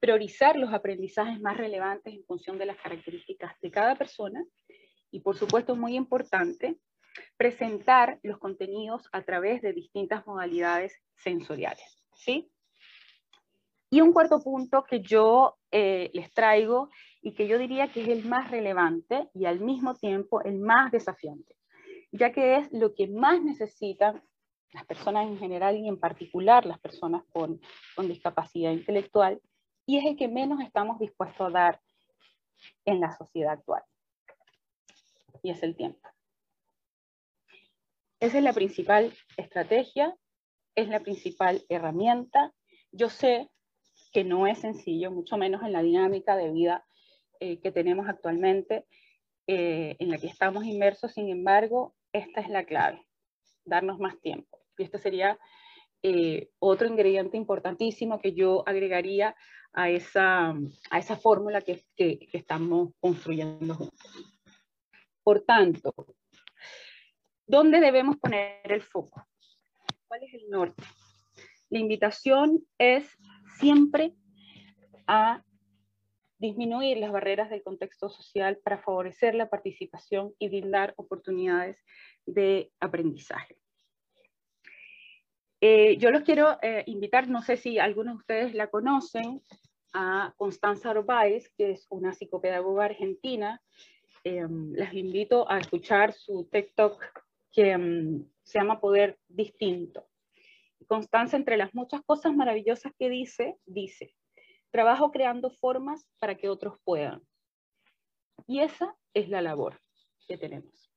priorizar 0.00 0.56
los 0.56 0.72
aprendizajes 0.72 1.40
más 1.40 1.56
relevantes 1.56 2.14
en 2.14 2.24
función 2.24 2.58
de 2.58 2.66
las 2.66 2.76
características 2.76 3.54
de 3.60 3.70
cada 3.70 3.94
persona 3.96 4.44
y, 5.10 5.20
por 5.20 5.36
supuesto, 5.36 5.76
muy 5.76 5.96
importante, 5.96 6.78
presentar 7.36 8.18
los 8.22 8.38
contenidos 8.38 9.08
a 9.12 9.22
través 9.22 9.62
de 9.62 9.72
distintas 9.72 10.26
modalidades 10.26 11.00
sensoriales. 11.16 12.02
¿sí? 12.14 12.51
Y 13.92 14.00
un 14.00 14.14
cuarto 14.14 14.40
punto 14.40 14.84
que 14.84 15.02
yo 15.02 15.58
eh, 15.70 16.10
les 16.14 16.32
traigo 16.32 16.88
y 17.20 17.34
que 17.34 17.46
yo 17.46 17.58
diría 17.58 17.92
que 17.92 18.00
es 18.00 18.08
el 18.08 18.24
más 18.24 18.50
relevante 18.50 19.28
y 19.34 19.44
al 19.44 19.60
mismo 19.60 19.94
tiempo 19.94 20.40
el 20.40 20.60
más 20.60 20.90
desafiante, 20.90 21.58
ya 22.10 22.32
que 22.32 22.56
es 22.56 22.72
lo 22.72 22.94
que 22.94 23.06
más 23.06 23.42
necesitan 23.42 24.24
las 24.72 24.86
personas 24.86 25.26
en 25.26 25.38
general 25.38 25.76
y 25.76 25.88
en 25.88 26.00
particular 26.00 26.64
las 26.64 26.80
personas 26.80 27.22
con, 27.34 27.60
con 27.94 28.08
discapacidad 28.08 28.70
intelectual, 28.70 29.42
y 29.84 29.98
es 29.98 30.06
el 30.06 30.16
que 30.16 30.26
menos 30.26 30.62
estamos 30.62 30.98
dispuestos 30.98 31.48
a 31.48 31.50
dar 31.50 31.80
en 32.86 32.98
la 32.98 33.12
sociedad 33.12 33.52
actual. 33.52 33.82
Y 35.42 35.50
es 35.50 35.62
el 35.62 35.76
tiempo. 35.76 36.08
Esa 38.20 38.38
es 38.38 38.42
la 38.42 38.54
principal 38.54 39.12
estrategia, 39.36 40.16
es 40.74 40.88
la 40.88 41.00
principal 41.00 41.62
herramienta. 41.68 42.54
Yo 42.90 43.10
sé 43.10 43.50
que 44.12 44.24
no 44.24 44.46
es 44.46 44.58
sencillo, 44.58 45.10
mucho 45.10 45.36
menos 45.36 45.62
en 45.62 45.72
la 45.72 45.82
dinámica 45.82 46.36
de 46.36 46.50
vida 46.50 46.84
eh, 47.40 47.58
que 47.60 47.72
tenemos 47.72 48.08
actualmente, 48.08 48.86
eh, 49.46 49.96
en 49.98 50.10
la 50.10 50.18
que 50.18 50.28
estamos 50.28 50.64
inmersos, 50.64 51.12
sin 51.12 51.28
embargo, 51.28 51.94
esta 52.12 52.40
es 52.40 52.48
la 52.48 52.64
clave, 52.64 53.04
darnos 53.64 53.98
más 53.98 54.20
tiempo. 54.20 54.60
Y 54.78 54.84
este 54.84 54.98
sería 54.98 55.38
eh, 56.02 56.50
otro 56.58 56.86
ingrediente 56.86 57.36
importantísimo 57.36 58.20
que 58.20 58.32
yo 58.32 58.62
agregaría 58.66 59.34
a 59.72 59.88
esa, 59.88 60.54
a 60.90 60.98
esa 60.98 61.16
fórmula 61.16 61.62
que, 61.62 61.84
que, 61.96 62.28
estamos 62.32 62.90
construyendo 63.00 63.74
juntos. 63.74 64.36
Por 65.22 65.40
tanto, 65.42 65.94
¿dónde 67.46 67.80
debemos 67.80 68.18
poner 68.18 68.60
el 68.64 68.82
foco? 68.82 69.26
¿Cuál 70.06 70.24
es 70.24 70.34
el 70.34 70.50
norte? 70.50 70.82
La 71.70 71.78
invitación 71.78 72.66
es 72.76 73.16
siempre 73.58 74.14
a 75.06 75.42
disminuir 76.38 76.98
las 76.98 77.12
barreras 77.12 77.50
del 77.50 77.62
contexto 77.62 78.08
social 78.08 78.58
para 78.64 78.78
favorecer 78.78 79.34
la 79.34 79.48
participación 79.48 80.34
y 80.38 80.48
brindar 80.48 80.92
oportunidades 80.96 81.78
de 82.26 82.72
aprendizaje. 82.80 83.56
Eh, 85.60 85.96
yo 85.98 86.10
los 86.10 86.22
quiero 86.22 86.58
eh, 86.60 86.82
invitar, 86.86 87.28
no 87.28 87.40
sé 87.42 87.56
si 87.56 87.78
algunos 87.78 88.14
de 88.14 88.18
ustedes 88.18 88.54
la 88.54 88.68
conocen, 88.68 89.40
a 89.92 90.32
Constanza 90.36 90.90
Orbáez, 90.90 91.50
que 91.56 91.72
es 91.72 91.86
una 91.90 92.12
psicopedagoga 92.12 92.86
argentina. 92.86 93.60
Eh, 94.24 94.46
invito 94.92 95.50
a 95.50 95.58
escuchar 95.58 96.12
su 96.12 96.48
TikTok 96.50 97.02
que 97.52 97.76
mm, 97.76 98.24
se 98.42 98.58
llama 98.58 98.80
Poder 98.80 99.18
Distinto. 99.28 100.06
Constanza, 100.86 101.36
entre 101.36 101.56
las 101.56 101.74
muchas 101.74 102.02
cosas 102.02 102.34
maravillosas 102.34 102.92
que 102.98 103.08
dice, 103.08 103.56
dice, 103.66 104.14
trabajo 104.70 105.10
creando 105.10 105.50
formas 105.50 106.06
para 106.18 106.36
que 106.36 106.48
otros 106.48 106.76
puedan. 106.84 107.22
Y 108.46 108.60
esa 108.60 108.96
es 109.14 109.28
la 109.28 109.42
labor 109.42 109.80
que 110.26 110.38
tenemos. 110.38 110.90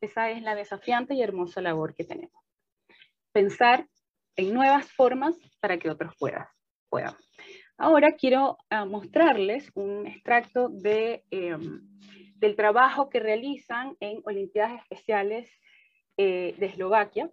Esa 0.00 0.30
es 0.30 0.42
la 0.42 0.54
desafiante 0.54 1.14
y 1.14 1.22
hermosa 1.22 1.60
labor 1.60 1.94
que 1.94 2.04
tenemos. 2.04 2.44
Pensar 3.32 3.88
en 4.36 4.54
nuevas 4.54 4.92
formas 4.92 5.36
para 5.60 5.78
que 5.78 5.90
otros 5.90 6.14
puedan. 6.18 6.46
puedan. 6.88 7.16
Ahora 7.76 8.12
quiero 8.12 8.58
ah, 8.70 8.84
mostrarles 8.84 9.70
un 9.74 10.06
extracto 10.06 10.68
de, 10.68 11.24
em, 11.30 11.80
del 12.36 12.56
trabajo 12.56 13.08
que 13.08 13.20
realizan 13.20 13.96
en 14.00 14.20
Olimpiadas 14.24 14.80
Especiales 14.82 15.50
eh, 16.16 16.54
de 16.58 16.66
Eslovaquia, 16.66 17.30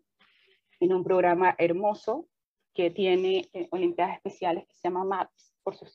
en 0.80 0.94
un 0.94 1.04
programa 1.04 1.56
hermoso 1.58 2.28
que 2.74 2.92
tiene 2.92 3.50
eh, 3.54 3.68
Olimpiadas 3.72 4.16
Especiales 4.16 4.68
que 4.68 4.76
se 4.76 4.88
llama 4.88 5.06
MAPS, 5.06 5.54
por 5.64 5.76
sus, 5.76 5.92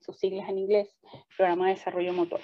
sus 0.00 0.18
siglas 0.18 0.48
en 0.48 0.58
inglés, 0.58 0.98
Programa 1.36 1.66
de 1.68 1.74
Desarrollo 1.74 2.12
Motor. 2.12 2.40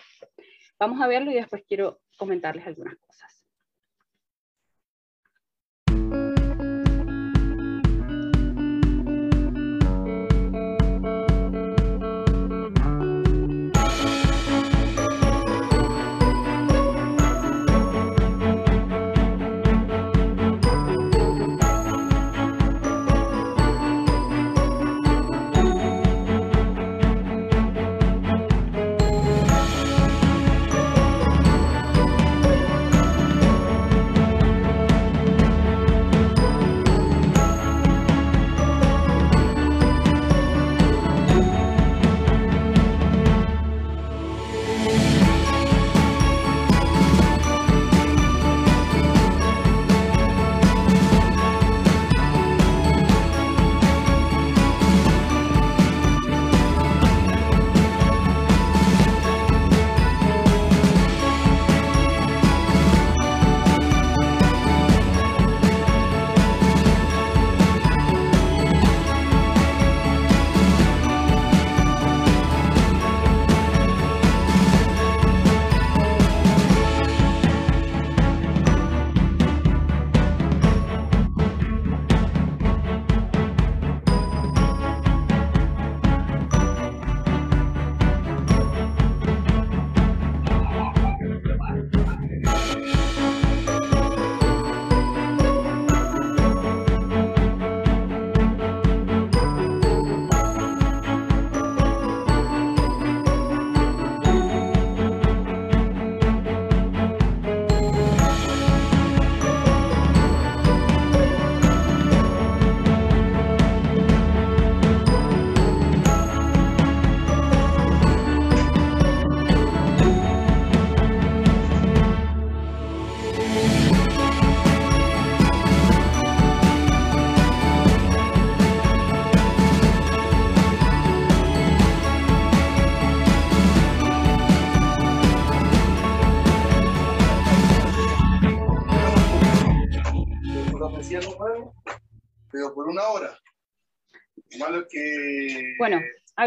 Vamos 0.78 1.00
a 1.00 1.08
verlo 1.08 1.30
y 1.30 1.34
después 1.34 1.64
quiero 1.66 2.00
comentarles 2.18 2.66
algunas 2.66 2.96
cosas. 2.96 3.41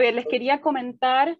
Ver, 0.05 0.15
les 0.15 0.25
quería 0.25 0.61
comentar 0.61 1.37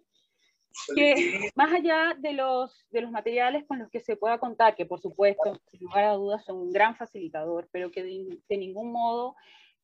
que 0.94 1.50
más 1.54 1.72
allá 1.72 2.14
de 2.18 2.32
los, 2.32 2.86
de 2.90 3.00
los 3.00 3.10
materiales 3.10 3.64
con 3.66 3.78
los 3.78 3.90
que 3.90 4.00
se 4.00 4.16
pueda 4.16 4.38
contar, 4.38 4.76
que 4.76 4.86
por 4.86 5.00
supuesto, 5.00 5.60
sin 5.70 5.80
lugar 5.80 6.04
a 6.04 6.14
dudas, 6.14 6.44
son 6.44 6.58
un 6.58 6.72
gran 6.72 6.96
facilitador, 6.96 7.68
pero 7.72 7.90
que 7.90 8.02
de, 8.02 8.56
ningún 8.56 8.92
modo 8.92 9.36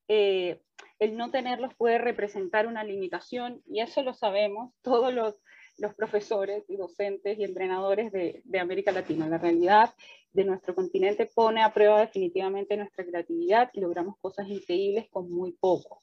eh, 0.07 0.61
el 0.99 1.17
no 1.17 1.31
tenerlos 1.31 1.73
puede 1.75 1.97
representar 1.97 2.67
una 2.67 2.83
limitación, 2.83 3.61
y 3.65 3.81
eso 3.81 4.03
lo 4.03 4.13
sabemos 4.13 4.73
todos 4.81 5.13
los, 5.13 5.35
los 5.77 5.93
profesores 5.95 6.63
y 6.69 6.75
docentes 6.75 7.39
y 7.39 7.43
entrenadores 7.43 8.11
de, 8.11 8.41
de, 8.43 8.59
América 8.59 8.91
Latina. 8.91 9.27
La 9.27 9.39
realidad 9.39 9.93
de 10.31 10.45
nuestro 10.45 10.75
continente 10.75 11.29
pone 11.33 11.63
a 11.63 11.73
prueba 11.73 12.01
definitivamente 12.01 12.77
nuestra 12.77 13.05
creatividad 13.05 13.69
y 13.73 13.81
logramos 13.81 14.17
cosas 14.19 14.47
increíbles 14.47 15.09
con 15.09 15.31
muy 15.31 15.53
poco. 15.53 16.01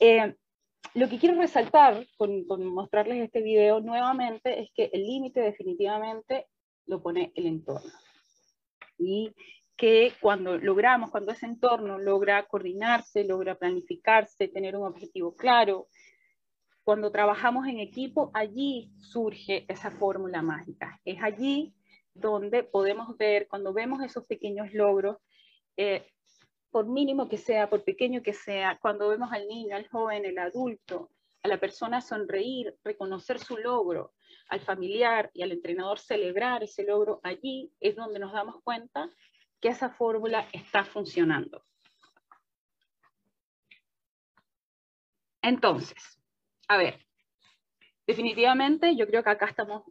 Eh, 0.00 0.34
lo 0.92 1.08
que 1.08 1.18
quiero 1.18 1.40
resaltar 1.40 2.06
con, 2.16 2.46
mostrarles 2.66 3.24
este 3.24 3.42
video 3.42 3.80
nuevamente 3.80 4.60
es 4.60 4.70
que 4.74 4.90
el 4.92 5.04
límite 5.06 5.40
definitivamente 5.40 6.46
lo 6.86 7.02
pone 7.02 7.32
el 7.34 7.46
entorno. 7.46 7.90
Y 8.98 9.34
que 9.76 10.12
cuando 10.20 10.56
logramos, 10.58 11.10
cuando 11.10 11.32
ese 11.32 11.46
entorno 11.46 11.98
logra 11.98 12.46
coordinarse, 12.46 13.24
logra 13.24 13.56
planificarse, 13.56 14.48
tener 14.48 14.76
un 14.76 14.86
objetivo 14.86 15.34
claro, 15.34 15.88
cuando 16.84 17.10
trabajamos 17.10 17.66
en 17.66 17.80
equipo, 17.80 18.30
allí 18.34 18.92
surge 19.00 19.64
esa 19.68 19.90
fórmula 19.90 20.42
mágica. 20.42 21.00
Es 21.04 21.20
allí 21.22 21.74
donde 22.12 22.62
podemos 22.62 23.16
ver, 23.16 23.48
cuando 23.48 23.72
vemos 23.72 24.02
esos 24.02 24.26
pequeños 24.26 24.72
logros, 24.72 25.16
eh, 25.76 26.06
por 26.74 26.86
mínimo 26.86 27.28
que 27.28 27.38
sea, 27.38 27.70
por 27.70 27.84
pequeño 27.84 28.20
que 28.20 28.32
sea, 28.32 28.80
cuando 28.82 29.08
vemos 29.08 29.30
al 29.30 29.46
niño, 29.46 29.76
al 29.76 29.86
joven, 29.86 30.24
el 30.24 30.36
adulto, 30.38 31.08
a 31.44 31.46
la 31.46 31.60
persona 31.60 32.00
sonreír, 32.00 32.76
reconocer 32.82 33.38
su 33.38 33.56
logro, 33.56 34.12
al 34.48 34.58
familiar 34.58 35.30
y 35.34 35.42
al 35.42 35.52
entrenador 35.52 36.00
celebrar 36.00 36.64
ese 36.64 36.82
logro, 36.82 37.20
allí 37.22 37.72
es 37.78 37.94
donde 37.94 38.18
nos 38.18 38.32
damos 38.32 38.60
cuenta 38.64 39.08
que 39.60 39.68
esa 39.68 39.90
fórmula 39.90 40.48
está 40.52 40.84
funcionando. 40.84 41.64
Entonces, 45.42 46.20
a 46.66 46.76
ver, 46.76 47.06
definitivamente 48.04 48.96
yo 48.96 49.06
creo 49.06 49.22
que 49.22 49.30
acá 49.30 49.46
estamos 49.46 49.84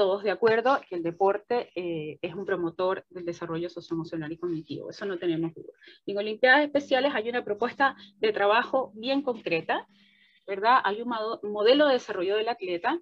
todos 0.00 0.22
de 0.22 0.30
acuerdo 0.30 0.80
que 0.88 0.94
el 0.94 1.02
deporte 1.02 1.70
eh, 1.74 2.18
es 2.22 2.34
un 2.34 2.46
promotor 2.46 3.04
del 3.10 3.26
desarrollo 3.26 3.68
socioemocional 3.68 4.32
y 4.32 4.38
cognitivo, 4.38 4.88
eso 4.88 5.04
no 5.04 5.18
tenemos 5.18 5.52
duda. 5.52 5.74
en 6.06 6.16
Olimpiadas 6.16 6.64
Especiales 6.64 7.12
hay 7.14 7.28
una 7.28 7.44
propuesta 7.44 7.94
de 8.16 8.32
trabajo 8.32 8.92
bien 8.94 9.20
concreta, 9.20 9.86
¿verdad? 10.46 10.80
Hay 10.84 11.02
un 11.02 11.12
modelo 11.42 11.86
de 11.86 11.92
desarrollo 11.92 12.36
del 12.36 12.48
atleta 12.48 12.98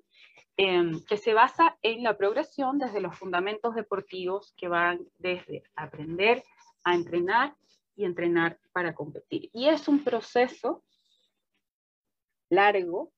em, 0.56 1.00
que 1.04 1.16
se 1.16 1.34
basa 1.34 1.78
en 1.82 2.02
la 2.02 2.18
progresión 2.18 2.80
desde 2.80 3.00
los 3.00 3.16
fundamentos 3.16 3.76
deportivos 3.76 4.52
que 4.56 4.66
van 4.66 5.06
desde 5.18 5.62
aprender 5.76 6.42
a 6.82 6.96
entrenar 6.96 7.54
y 7.94 8.06
entrenar 8.06 8.58
para 8.72 8.92
competir. 8.96 9.50
Y 9.52 9.68
es 9.68 9.86
un 9.86 10.02
proceso 10.02 10.82
largo, 12.50 13.12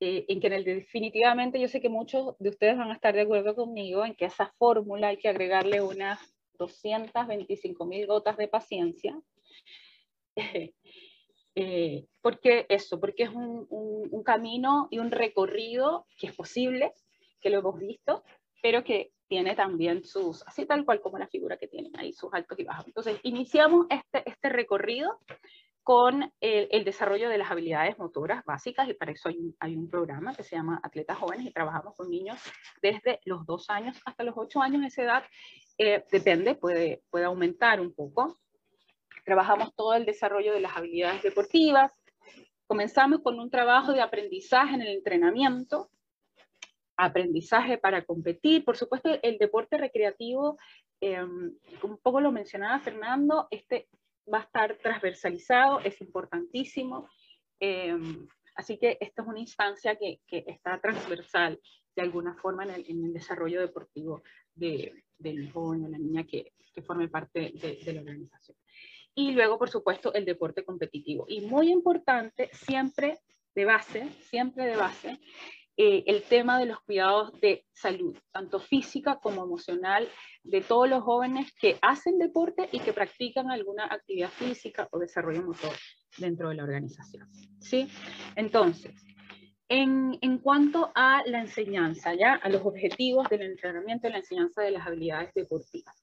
eh, 0.00 0.26
en 0.28 0.40
que 0.40 0.50
definitivamente 0.50 1.60
yo 1.60 1.68
sé 1.68 1.80
que 1.80 1.88
muchos 1.88 2.36
de 2.38 2.50
ustedes 2.50 2.76
van 2.76 2.90
a 2.90 2.94
estar 2.94 3.14
de 3.14 3.22
acuerdo 3.22 3.54
conmigo 3.54 4.04
en 4.04 4.14
que 4.14 4.26
esa 4.26 4.52
fórmula 4.58 5.08
hay 5.08 5.16
que 5.16 5.28
agregarle 5.28 5.80
unas 5.80 6.18
225 6.58 7.86
mil 7.86 8.06
gotas 8.06 8.36
de 8.36 8.48
paciencia. 8.48 9.20
Eh, 11.58 12.04
porque 12.20 12.66
eso, 12.68 13.00
porque 13.00 13.22
es 13.22 13.30
un, 13.30 13.66
un, 13.70 14.22
camino 14.22 14.88
y 14.90 14.98
un 14.98 15.10
recorrido 15.10 16.06
que 16.18 16.26
es 16.26 16.34
posible, 16.34 16.92
que 17.40 17.48
lo 17.48 17.60
hemos 17.60 17.78
visto, 17.78 18.24
pero 18.60 18.84
que 18.84 19.12
tiene 19.26 19.54
también 19.56 20.04
sus, 20.04 20.46
así 20.46 20.66
tal 20.66 20.84
cual 20.84 21.00
como 21.00 21.16
la 21.16 21.28
figura 21.28 21.56
que 21.56 21.66
tienen 21.66 21.98
ahí, 21.98 22.12
sus 22.12 22.32
altos 22.34 22.58
y 22.58 22.64
bajos. 22.64 22.86
Entonces, 22.88 23.18
iniciamos 23.22 23.86
este, 23.88 24.28
este 24.28 24.50
recorrido 24.50 25.18
con 25.86 26.32
el, 26.40 26.84
desarrollo 26.84 27.28
de 27.28 27.38
las 27.38 27.48
habilidades 27.48 27.96
motoras 27.96 28.44
básicas 28.44 28.88
y 28.88 28.94
para 28.94 29.12
eso 29.12 29.28
hay 29.60 29.76
un, 29.76 29.88
programa 29.88 30.34
que 30.34 30.42
se 30.42 30.56
llama 30.56 30.80
Atletas 30.82 31.16
Jóvenes 31.16 31.46
y 31.46 31.52
trabajamos 31.52 31.94
con 31.94 32.10
niños 32.10 32.40
desde 32.82 33.20
los 33.24 33.46
dos 33.46 33.70
años 33.70 33.96
hasta 34.04 34.24
los 34.24 34.34
ocho 34.36 34.60
años 34.60 34.80
de 34.80 34.88
esa 34.88 35.02
edad. 35.04 35.24
Eh, 35.78 36.04
depende, 36.10 36.56
puede, 36.56 37.04
puede 37.08 37.26
aumentar 37.26 37.80
un 37.80 37.94
poco. 37.94 38.36
Trabajamos 39.24 39.76
todo 39.76 39.94
el 39.94 40.04
desarrollo 40.04 40.52
de 40.52 40.58
las 40.58 40.76
habilidades 40.76 41.22
deportivas. 41.22 41.92
Comenzamos 42.66 43.20
con 43.20 43.38
un 43.38 43.48
trabajo 43.48 43.92
de 43.92 44.00
aprendizaje 44.00 44.74
en 44.74 44.82
el 44.82 44.88
entrenamiento, 44.88 45.88
aprendizaje 46.96 47.78
para 47.78 48.04
competir. 48.04 48.64
Por 48.64 48.76
supuesto, 48.76 49.20
el 49.22 49.38
deporte 49.38 49.78
recreativo, 49.78 50.58
eh, 51.00 51.22
un 51.22 51.98
poco 52.02 52.20
lo 52.20 52.32
mencionaba 52.32 52.80
Fernando, 52.80 53.46
este 53.52 53.86
va 54.32 54.38
a 54.38 54.42
estar 54.42 54.76
transversalizado, 54.78 55.80
es 55.80 56.00
importantísimo. 56.00 57.08
Em, 57.60 58.26
así 58.54 58.78
que 58.78 58.98
esta 59.00 59.22
es 59.22 59.28
una 59.28 59.40
instancia 59.40 59.96
que, 59.96 60.20
que, 60.26 60.44
está 60.46 60.80
transversal 60.80 61.60
de 61.94 62.02
alguna 62.02 62.34
forma 62.34 62.64
en 62.64 62.70
el, 62.70 62.84
en 62.88 63.04
el 63.04 63.12
desarrollo 63.12 63.60
deportivo 63.60 64.22
de, 64.54 65.04
del 65.18 65.50
joven 65.50 65.84
o 65.84 65.88
la 65.88 65.98
niña 65.98 66.24
que, 66.24 66.52
que 66.74 66.82
forme 66.82 67.08
parte 67.08 67.52
de, 67.54 67.78
de 67.84 67.92
la 67.92 68.00
organización. 68.00 68.56
Y 69.14 69.32
luego, 69.32 69.58
por 69.58 69.70
supuesto, 69.70 70.12
el 70.12 70.26
deporte 70.26 70.64
competitivo. 70.64 71.24
Y 71.26 71.40
muy 71.40 71.70
importante, 71.70 72.50
siempre 72.52 73.18
de 73.54 73.64
base, 73.64 74.10
siempre 74.28 74.66
de 74.66 74.76
base, 74.76 75.18
eh, 75.78 76.04
el 76.06 76.22
tema 76.22 76.58
de 76.58 76.66
los 76.66 76.80
cuidados 76.80 77.38
de 77.40 77.66
salud, 77.72 78.16
tanto 78.32 78.60
física 78.60 79.18
como 79.22 79.44
emocional, 79.44 80.08
de 80.42 80.60
todos 80.62 80.88
los 80.88 81.02
jóvenes 81.02 81.52
que 81.60 81.78
hacen 81.82 82.18
deporte 82.18 82.68
y 82.72 82.78
que 82.78 82.92
practican 82.92 83.50
alguna 83.50 83.84
actividad 83.84 84.30
física 84.30 84.88
o 84.90 84.98
desarrollo 84.98 85.42
motor 85.42 85.74
dentro 86.16 86.48
de 86.48 86.54
la 86.54 86.64
organización. 86.64 87.28
¿sí? 87.60 87.88
Entonces, 88.36 88.94
en, 89.68 90.16
en, 90.22 90.38
cuanto 90.38 90.92
a 90.94 91.22
la 91.26 91.40
enseñanza, 91.40 92.14
ya 92.14 92.34
a 92.34 92.48
los 92.48 92.64
objetivos 92.64 93.28
del 93.28 93.42
entrenamiento 93.42 94.08
y 94.08 94.12
la 94.12 94.18
enseñanza 94.18 94.62
de 94.62 94.70
las 94.70 94.86
habilidades 94.86 95.34
deportivas. 95.34 95.94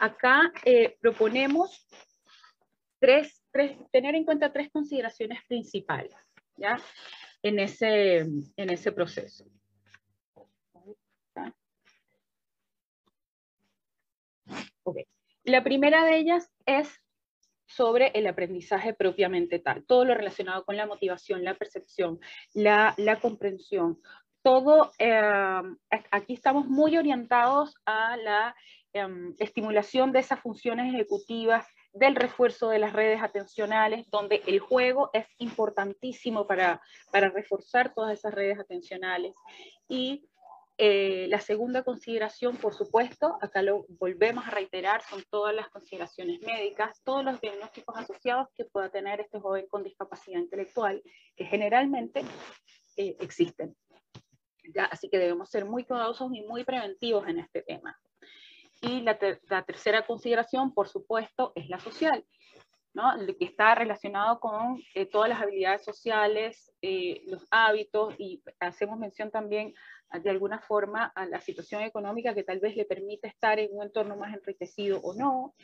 Acá 0.00 0.52
eh, 0.64 0.96
proponemos 1.00 1.86
tres, 2.98 3.42
tres, 3.50 3.76
tener 3.92 4.14
en 4.14 4.24
cuenta 4.24 4.52
tres 4.52 4.70
consideraciones 4.70 5.40
principales. 5.46 6.14
¿ya? 6.56 6.78
En 7.48 7.58
ese, 7.58 8.18
en 8.18 8.70
ese 8.70 8.92
proceso. 8.92 9.44
La 15.44 15.64
primera 15.64 16.04
de 16.04 16.18
ellas 16.18 16.50
es 16.66 17.00
sobre 17.66 18.08
el 18.14 18.26
aprendizaje 18.26 18.94
propiamente 18.94 19.58
tal, 19.58 19.84
todo 19.84 20.04
lo 20.04 20.14
relacionado 20.14 20.64
con 20.64 20.76
la 20.76 20.86
motivación, 20.86 21.44
la 21.44 21.54
percepción, 21.54 22.18
la, 22.54 22.94
la 22.98 23.18
comprensión, 23.18 23.98
todo, 24.42 24.92
eh, 24.98 25.20
aquí 26.10 26.34
estamos 26.34 26.66
muy 26.66 26.96
orientados 26.96 27.74
a 27.84 28.16
la 28.16 28.54
em, 28.92 29.34
estimulación 29.38 30.12
de 30.12 30.20
esas 30.20 30.40
funciones 30.40 30.94
ejecutivas 30.94 31.66
del 31.98 32.14
refuerzo 32.16 32.68
de 32.68 32.78
las 32.78 32.92
redes 32.92 33.22
atencionales, 33.22 34.06
donde 34.10 34.42
el 34.46 34.60
juego 34.60 35.10
es 35.12 35.26
importantísimo 35.38 36.46
para, 36.46 36.80
para 37.12 37.28
reforzar 37.28 37.92
todas 37.94 38.18
esas 38.18 38.34
redes 38.34 38.58
atencionales. 38.58 39.34
Y 39.88 40.28
eh, 40.80 41.26
la 41.28 41.40
segunda 41.40 41.82
consideración, 41.82 42.56
por 42.56 42.72
supuesto, 42.72 43.36
acá 43.40 43.62
lo 43.62 43.84
volvemos 43.98 44.46
a 44.46 44.50
reiterar, 44.50 45.02
son 45.02 45.24
todas 45.28 45.52
las 45.52 45.68
consideraciones 45.70 46.40
médicas, 46.40 47.02
todos 47.02 47.24
los 47.24 47.40
diagnósticos 47.40 47.96
asociados 47.96 48.46
que 48.54 48.64
pueda 48.64 48.88
tener 48.88 49.20
este 49.20 49.40
joven 49.40 49.66
con 49.68 49.82
discapacidad 49.82 50.38
intelectual, 50.38 51.02
que 51.34 51.44
generalmente 51.46 52.22
eh, 52.96 53.16
existen. 53.18 53.74
¿Ya? 54.72 54.84
Así 54.84 55.08
que 55.08 55.18
debemos 55.18 55.50
ser 55.50 55.64
muy 55.64 55.82
cuidadosos 55.82 56.30
y 56.32 56.42
muy 56.42 56.62
preventivos 56.62 57.26
en 57.26 57.40
este 57.40 57.62
tema. 57.62 57.98
Y 58.80 59.00
la, 59.00 59.18
tercera 59.18 60.06
consideración, 60.06 60.72
por 60.72 60.88
supuesto, 60.88 61.52
es 61.56 61.68
la 61.68 61.80
social, 61.80 62.24
que 63.38 63.44
está 63.44 63.74
relacionado 63.74 64.40
con 64.40 64.80
eh, 64.94 65.06
todas 65.06 65.28
las 65.28 65.40
habilidades 65.40 65.84
sociales, 65.84 66.72
eh, 66.82 67.22
los 67.26 67.46
hábitos, 67.50 68.14
y 68.18 68.42
hacemos 68.60 68.98
mención 68.98 69.30
también 69.30 69.74
de 70.22 70.30
alguna 70.30 70.58
forma 70.60 71.12
a 71.14 71.26
la 71.26 71.40
situación 71.40 71.82
económica 71.82 72.34
que 72.34 72.42
tal 72.42 72.60
vez 72.60 72.74
le 72.76 72.86
permite 72.86 73.28
estar 73.28 73.58
en 73.58 73.68
un 73.72 73.84
entorno 73.84 74.16
más 74.16 74.34
enriquecido 74.34 75.00
o 75.00 75.14
no, 75.14 75.54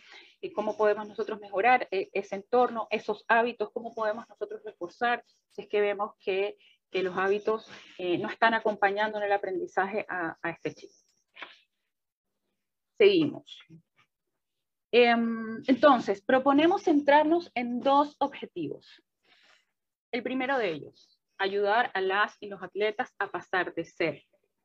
y 0.41 0.53
cómo 0.53 0.77
podemos 0.77 1.09
nosotros 1.09 1.41
mejorar 1.41 1.89
eh, 1.91 2.09
ese 2.13 2.37
entorno, 2.37 2.87
esos 2.91 3.25
hábitos, 3.29 3.71
cómo 3.73 3.95
podemos 3.95 4.29
nosotros 4.29 4.63
reforzar 4.65 5.25
si 5.51 5.63
es 5.63 5.69
que 5.69 5.81
vemos 5.81 6.13
que, 6.21 6.57
los 6.93 7.19
hábitos 7.19 7.69
no 7.99 8.29
están 8.29 8.55
acompañando 8.55 9.19
en 9.19 9.25
el 9.25 9.33
aprendizaje 9.33 10.07
a 10.09 10.39
este 10.49 10.73
chico. 10.77 11.04
Seguimos. 12.99 13.59
Em, 14.93 15.63
entonces, 15.67 16.23
proponemos 16.23 16.85
centrarnos 16.85 17.51
en 17.55 17.81
dos 17.81 18.15
objetivos. 18.21 19.03
El 20.13 20.23
primero 20.23 20.57
de 20.59 20.71
ellos, 20.71 21.21
ayudar 21.39 21.91
a 21.95 22.01
las 22.01 22.37
y 22.41 22.49
los 22.49 22.63
atletas 22.63 23.13
a 23.19 23.29
pasar 23.29 23.75
de 23.75 23.85
ser 23.85 24.23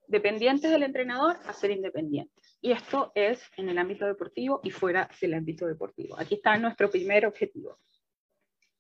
dependientes 0.10 0.70
del 0.72 0.84
entrenador 0.84 1.38
a 1.46 1.54
ser 1.54 1.72
independientes. 1.72 2.58
Y 2.62 2.72
esto 2.72 3.12
es 3.16 3.42
en 3.58 3.70
el 3.70 3.78
ámbito 3.78 4.06
deportivo 4.06 4.60
y 4.64 4.72
fuera 4.72 5.10
del 5.22 5.36
ámbito 5.36 5.68
deportivo. 5.68 6.20
Aquí 6.20 6.36
está 6.36 6.58
nuestro 6.58 6.90
primer 6.90 7.26
objetivo. 7.26 7.80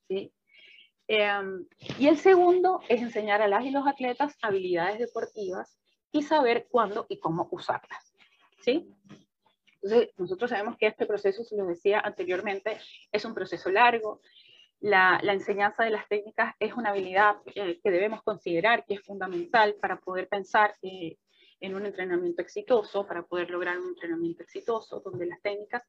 ¿Sí? 0.08 0.34
Em, 1.08 1.66
y 1.98 2.08
el 2.08 2.18
segundo 2.18 2.82
es 2.90 3.02
enseñar 3.02 3.42
a 3.42 3.48
las 3.48 3.64
y 3.64 3.72
los 3.72 3.88
atletas 3.88 4.36
habilidades 4.42 5.00
deportivas 5.00 5.80
y 6.12 6.24
saber 6.24 6.68
cuándo 6.70 7.06
y 7.10 7.20
cómo 7.20 7.48
usarlas. 7.52 8.14
¿Sí? 8.62 8.92
Entonces, 9.82 10.10
nosotros 10.18 10.50
sabemos 10.50 10.78
que 10.78 10.88
este 10.88 11.06
proceso, 11.06 11.44
se 11.44 11.56
lo 11.56 11.66
decía 11.66 12.00
anteriormente, 12.00 12.78
es 13.12 13.26
un 13.26 13.34
proceso 13.34 13.70
largo. 13.70 14.22
La, 14.82 15.20
la 15.24 15.34
enseñanza 15.34 15.84
de 15.84 15.90
las 15.90 16.08
técnicas 16.08 16.56
es 16.60 16.74
una 16.74 16.90
habilidad 16.90 17.38
eh, 17.56 17.80
que 17.84 17.92
debemos 17.92 18.24
considerar 18.24 18.86
que 18.86 18.96
es 18.96 19.02
fundamental 19.02 19.76
para 19.82 20.00
poder 20.00 20.28
pensar 20.28 20.76
eh, 20.82 21.18
en 21.60 21.76
un 21.76 21.86
entrenamiento 21.86 22.42
exitoso, 22.42 23.06
para 23.06 23.24
poder 23.24 23.50
lograr 23.50 23.78
un 23.78 23.90
entrenamiento 23.90 24.44
exitoso, 24.44 25.02
donde 25.02 25.26
las 25.26 25.42
técnicas 25.42 25.84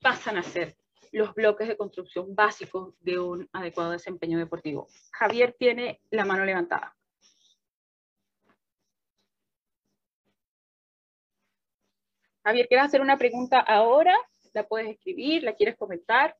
pasan 0.00 0.36
a 0.36 0.42
ser 0.42 0.76
los 1.12 1.34
bloques 1.34 1.66
de 1.66 1.76
construcción 1.76 2.34
básicos 2.34 2.94
de 3.00 3.18
un 3.18 3.48
adecuado 3.52 3.90
desempeño 3.90 4.38
deportivo. 4.38 4.86
Javier 5.12 5.56
tiene 5.58 6.00
la 6.10 6.24
mano 6.24 6.44
levantada. 6.44 6.96
Javier, 12.50 12.66
¿quieres 12.66 12.86
hacer 12.86 13.00
una 13.00 13.16
pregunta 13.16 13.60
ahora? 13.60 14.12
¿La 14.54 14.66
puedes 14.66 14.88
escribir? 14.88 15.44
¿La 15.44 15.54
quieres 15.54 15.76
comentar? 15.76 16.36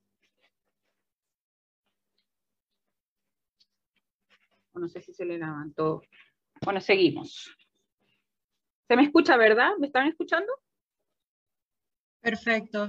no 4.74 4.88
sé 4.88 5.00
si 5.02 5.12
se 5.12 5.24
le 5.24 5.38
levantó. 5.38 6.02
Bueno, 6.64 6.80
seguimos. 6.80 7.54
¿Se 8.88 8.96
me 8.96 9.04
escucha, 9.04 9.36
verdad? 9.36 9.76
¿Me 9.78 9.86
están 9.86 10.08
escuchando? 10.08 10.52
Perfecto. 12.20 12.88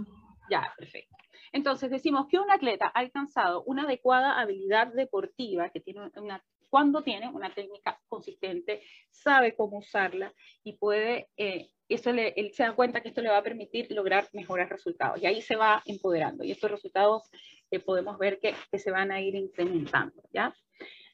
Ya, 0.50 0.74
perfecto. 0.76 1.16
Entonces 1.52 1.92
decimos 1.92 2.26
que 2.28 2.40
un 2.40 2.50
atleta 2.50 2.88
ha 2.88 3.00
alcanzado 3.02 3.62
una 3.66 3.84
adecuada 3.84 4.40
habilidad 4.40 4.88
deportiva, 4.94 5.70
que 5.70 5.80
tiene 5.80 6.10
una 6.16 6.44
cuando 6.72 7.04
tiene 7.04 7.28
una 7.28 7.54
técnica 7.54 8.02
consistente, 8.08 8.82
sabe 9.10 9.54
cómo 9.56 9.80
usarla 9.80 10.34
y 10.64 10.78
puede, 10.78 11.30
eh, 11.36 11.70
eso 11.94 12.12
le, 12.12 12.34
él 12.36 12.52
se 12.54 12.64
da 12.64 12.74
cuenta 12.74 13.02
que 13.02 13.10
esto 13.10 13.22
le 13.22 13.30
va 13.30 13.38
a 13.38 13.44
permitir 13.44 13.92
lograr 13.92 14.28
mejores 14.34 14.70
resultados 14.70 15.22
y 15.22 15.26
ahí 15.26 15.42
se 15.42 15.56
va 15.56 15.82
empoderando 15.86 16.44
y 16.44 16.52
estos 16.52 16.72
resultados 16.72 17.30
eh, 17.70 17.80
podemos 17.80 18.18
ver 18.18 18.39
que, 18.39 18.54
que, 18.72 18.80
se 18.80 18.92
van 18.92 19.12
a 19.12 19.22
ir 19.22 19.36
incrementando, 19.36 20.22
¿ya? 20.34 20.54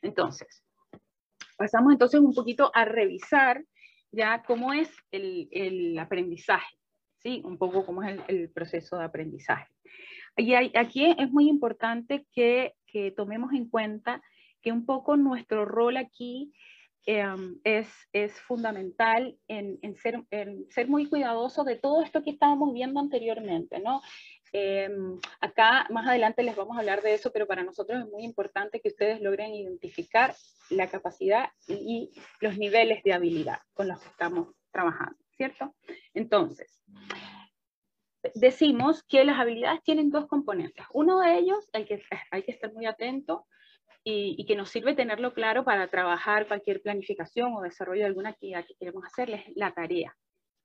Entonces, 0.01 0.63
pasamos 1.57 1.93
entonces 1.93 2.19
un 2.19 2.33
poquito 2.33 2.71
a 2.73 2.85
revisar 2.85 3.63
ya 4.11 4.43
cómo 4.43 4.73
es 4.73 4.89
el, 5.11 5.47
el 5.51 5.99
aprendizaje, 5.99 6.77
¿sí? 7.21 7.41
Un 7.43 7.57
poco 7.57 7.85
cómo 7.85 8.03
es 8.03 8.09
el, 8.09 8.23
el 8.27 8.49
proceso 8.49 8.97
de 8.97 9.05
aprendizaje. 9.05 9.67
Y 10.37 10.53
aquí 10.53 11.15
es 11.17 11.31
muy 11.31 11.49
importante 11.49 12.27
que, 12.31 12.73
que, 12.85 13.11
tomemos 13.11 13.53
en 13.53 13.67
cuenta 13.67 14.21
que 14.61 14.71
un 14.71 14.85
poco 14.85 15.17
nuestro 15.17 15.65
rol 15.65 15.97
aquí 15.97 16.53
em, 17.07 17.59
es, 17.63 17.89
es, 18.13 18.39
fundamental 18.41 19.35
en, 19.47 19.79
en, 19.81 19.95
ser, 19.95 20.23
en, 20.29 20.69
ser, 20.69 20.87
muy 20.87 21.09
cuidadoso 21.09 21.63
de 21.63 21.77
todo 21.77 22.03
esto 22.03 22.21
que 22.21 22.29
estábamos 22.29 22.73
viendo 22.73 22.99
anteriormente, 22.99 23.79
¿no? 23.79 24.01
Em, 24.53 25.19
acá 25.41 25.87
más 25.89 26.07
adelante 26.07 26.43
les 26.43 26.55
vamos 26.55 26.77
a 26.77 26.79
hablar 26.79 27.01
de 27.01 27.13
eso, 27.15 27.31
pero 27.31 27.47
para 27.47 27.63
nosotros 27.63 28.03
es 28.03 28.09
muy 28.09 28.23
importante 28.23 28.79
que 28.79 28.89
ustedes 28.89 29.21
logren 29.21 29.53
identificar 29.53 30.35
la 30.69 30.87
capacidad 30.87 31.49
y 31.67 32.11
los 32.39 32.57
niveles 32.57 33.03
de 33.03 33.13
habilidad 33.13 33.59
con 33.73 33.87
los 33.87 33.99
que 33.99 34.09
estamos 34.09 34.49
trabajando, 34.71 35.17
¿cierto? 35.35 35.73
Entonces, 36.13 36.81
decimos 38.35 39.03
que 39.03 39.23
las 39.23 39.39
habilidades 39.39 39.81
tienen 39.83 40.09
dos 40.09 40.27
componentes. 40.27 40.85
Uno 40.93 41.19
de 41.19 41.37
ellos, 41.37 41.67
que, 41.73 42.01
hay 42.31 42.43
que 42.43 42.51
estar 42.51 42.73
muy 42.73 42.85
atento 42.85 43.45
y, 44.09 44.35
y, 44.37 44.45
que 44.45 44.55
nos 44.55 44.69
sirve 44.69 44.95
tenerlo 44.95 45.33
claro 45.33 45.65
para 45.65 45.89
trabajar 45.89 46.47
cualquier 46.47 46.81
planificación 46.81 47.53
o 47.53 47.61
desarrollo 47.61 48.03
de 48.03 48.07
alguna 48.07 48.29
actividad 48.29 48.65
que 48.65 48.75
queremos 48.79 49.03
hacer, 49.03 49.29
es 49.31 49.43
la 49.57 49.73
tarea, 49.73 50.15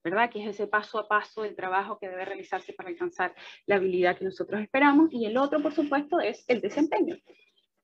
¿verdad? 0.04 0.30
Que 0.30 0.44
es 0.44 0.50
ese 0.50 0.68
paso 0.68 1.00
a 1.00 1.08
paso 1.08 1.42
del 1.42 1.56
trabajo 1.56 1.98
que 1.98 2.08
debe 2.08 2.24
realizarse 2.24 2.72
para 2.72 2.90
alcanzar 2.90 3.34
la 3.66 3.76
habilidad 3.76 4.16
que 4.16 4.26
nosotros 4.26 4.60
esperamos. 4.60 5.12
Y 5.12 5.26
el 5.26 5.36
otro, 5.36 5.60
por 5.60 5.72
supuesto, 5.72 6.20
es 6.20 6.44
el 6.46 6.60
desempeño, 6.60 7.16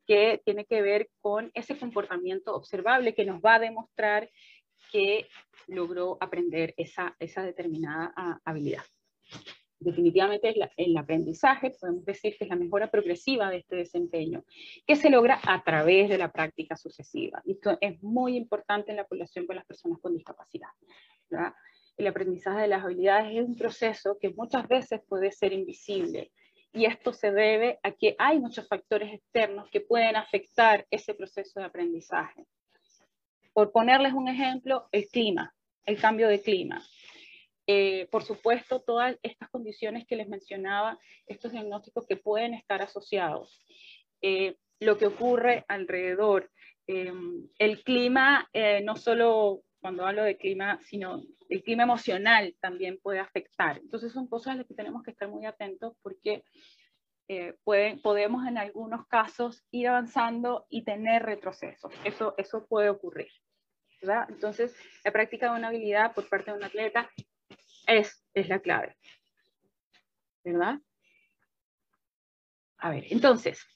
que 0.07 0.41
tiene 0.45 0.65
que 0.65 0.81
ver 0.81 1.11
con 1.21 1.51
ese 1.55 1.77
comportamiento 1.77 2.55
observable 2.55 3.17
que 3.17 3.25
nos 3.25 3.41
va 3.41 3.57
a 3.57 3.59
demostrar 3.59 4.31
que 4.93 5.27
logró 5.67 6.19
aprender 6.21 6.73
esa, 6.77 7.17
esa 7.19 7.43
determinada 7.43 8.13
ah, 8.17 8.39
habilidad 8.45 8.85
definitivamente 9.81 10.55
el 10.77 10.97
aprendizaje, 10.97 11.71
podemos 11.71 12.05
decir 12.05 12.37
que 12.37 12.45
es 12.45 12.51
la 12.51 12.57
mejora 12.57 12.91
progresiva 12.91 13.51
de 13.51 13.59
este 13.59 13.77
desempeño, 13.77 14.45
que 14.87 14.97
se 14.97 15.11
logra 15.11 15.41
a 15.45 15.63
través 15.63 16.09
de 16.09 16.19
la 16.19 16.33
práctica 16.33 16.77
sucesiva. 16.77 17.43
Esto 17.47 17.79
es 17.81 18.03
muy 18.03 18.37
importante 18.37 18.91
en 18.91 18.97
la 18.97 19.05
población 19.05 19.47
con 19.47 19.57
las 19.57 19.67
personas 19.67 19.99
con 20.01 20.15
discapacidad. 20.15 20.69
El 21.97 22.07
aprendizaje 22.07 22.63
de 22.63 22.69
las 22.69 22.85
habilidades 22.85 23.37
es 23.37 23.45
un 23.45 23.57
proceso 23.57 24.19
que 24.21 24.31
muchas 24.31 24.67
veces 24.69 25.01
puede 25.09 25.33
ser 25.33 25.53
invisible, 25.53 26.31
y 26.73 26.85
esto 26.85 27.13
se 27.13 27.33
debe 27.33 27.79
a 27.83 27.93
que 27.93 28.15
hay 28.19 28.39
muchos 28.39 28.69
factores 28.69 29.13
externos 29.13 29.69
que 29.71 29.81
pueden 29.81 30.17
afectar 30.17 30.87
ese 30.91 31.15
proceso 31.15 31.61
de 31.61 31.67
aprendizaje. 31.67 32.47
Por 33.53 33.73
ponerles 33.73 34.13
un 34.13 34.29
ejemplo, 34.29 34.87
el 34.93 35.09
clima, 35.09 35.55
el 35.87 35.99
cambio 35.99 36.29
de 36.29 36.41
clima. 36.41 36.83
Eh, 37.71 38.09
por 38.11 38.25
supuesto, 38.25 38.81
todas 38.81 39.19
estas 39.23 39.51
condiciones 39.51 40.07
que 40.07 40.17
les 40.17 40.27
mencionaba, 40.27 40.99
estos 41.27 41.53
diagnósticos 41.53 42.07
que 42.07 42.17
pueden 42.17 42.55
estar 42.55 42.81
asociados. 42.81 43.63
Eh, 44.23 44.57
lo 44.81 44.97
que 44.97 45.07
ocurre 45.07 45.67
alrededor. 45.69 46.51
Eh, 46.87 47.13
el 47.59 47.83
clima, 47.85 48.49
no 48.85 48.97
solo 48.97 49.61
cuando 49.83 50.07
hablo 50.07 50.23
de 50.23 50.39
clima, 50.39 50.81
sino 50.81 51.23
el 51.51 51.63
clima 51.63 51.83
emocional 51.83 52.57
también 52.61 52.99
puede 53.03 53.19
afectar. 53.19 53.77
Entonces 53.77 54.13
son 54.13 54.29
cosas 54.29 54.55
a 54.55 54.57
las 54.57 54.67
que 54.67 54.75
tenemos 54.75 55.03
que 55.03 55.11
estar 55.11 55.29
muy 55.29 55.45
atentos 55.45 55.95
porque 56.01 56.45
pueden, 57.65 58.01
podemos 58.01 58.47
en 58.47 58.57
algunos 58.57 59.07
casos 59.09 59.63
ir 59.71 59.89
avanzando 59.89 60.65
y 60.71 60.85
tener 60.85 61.25
retrocesos. 61.25 61.93
Eso, 62.05 62.35
eso 62.39 62.67
puede 62.67 62.89
ocurrir. 62.89 63.29
Entonces, 64.01 64.75
la 65.05 65.13
práctica 65.13 65.51
de 65.51 65.59
una 65.59 65.69
habilidad 65.69 66.15
por 66.15 66.27
parte 66.29 66.51
de 66.51 66.57
un 66.57 66.65
atleta 66.65 67.11
es, 67.89 68.25
es 68.35 68.49
la 68.49 68.61
clave. 68.61 68.97
¿Verdad? 70.45 70.79
A 72.79 72.91
ver, 72.91 73.07
entonces, 73.11 73.67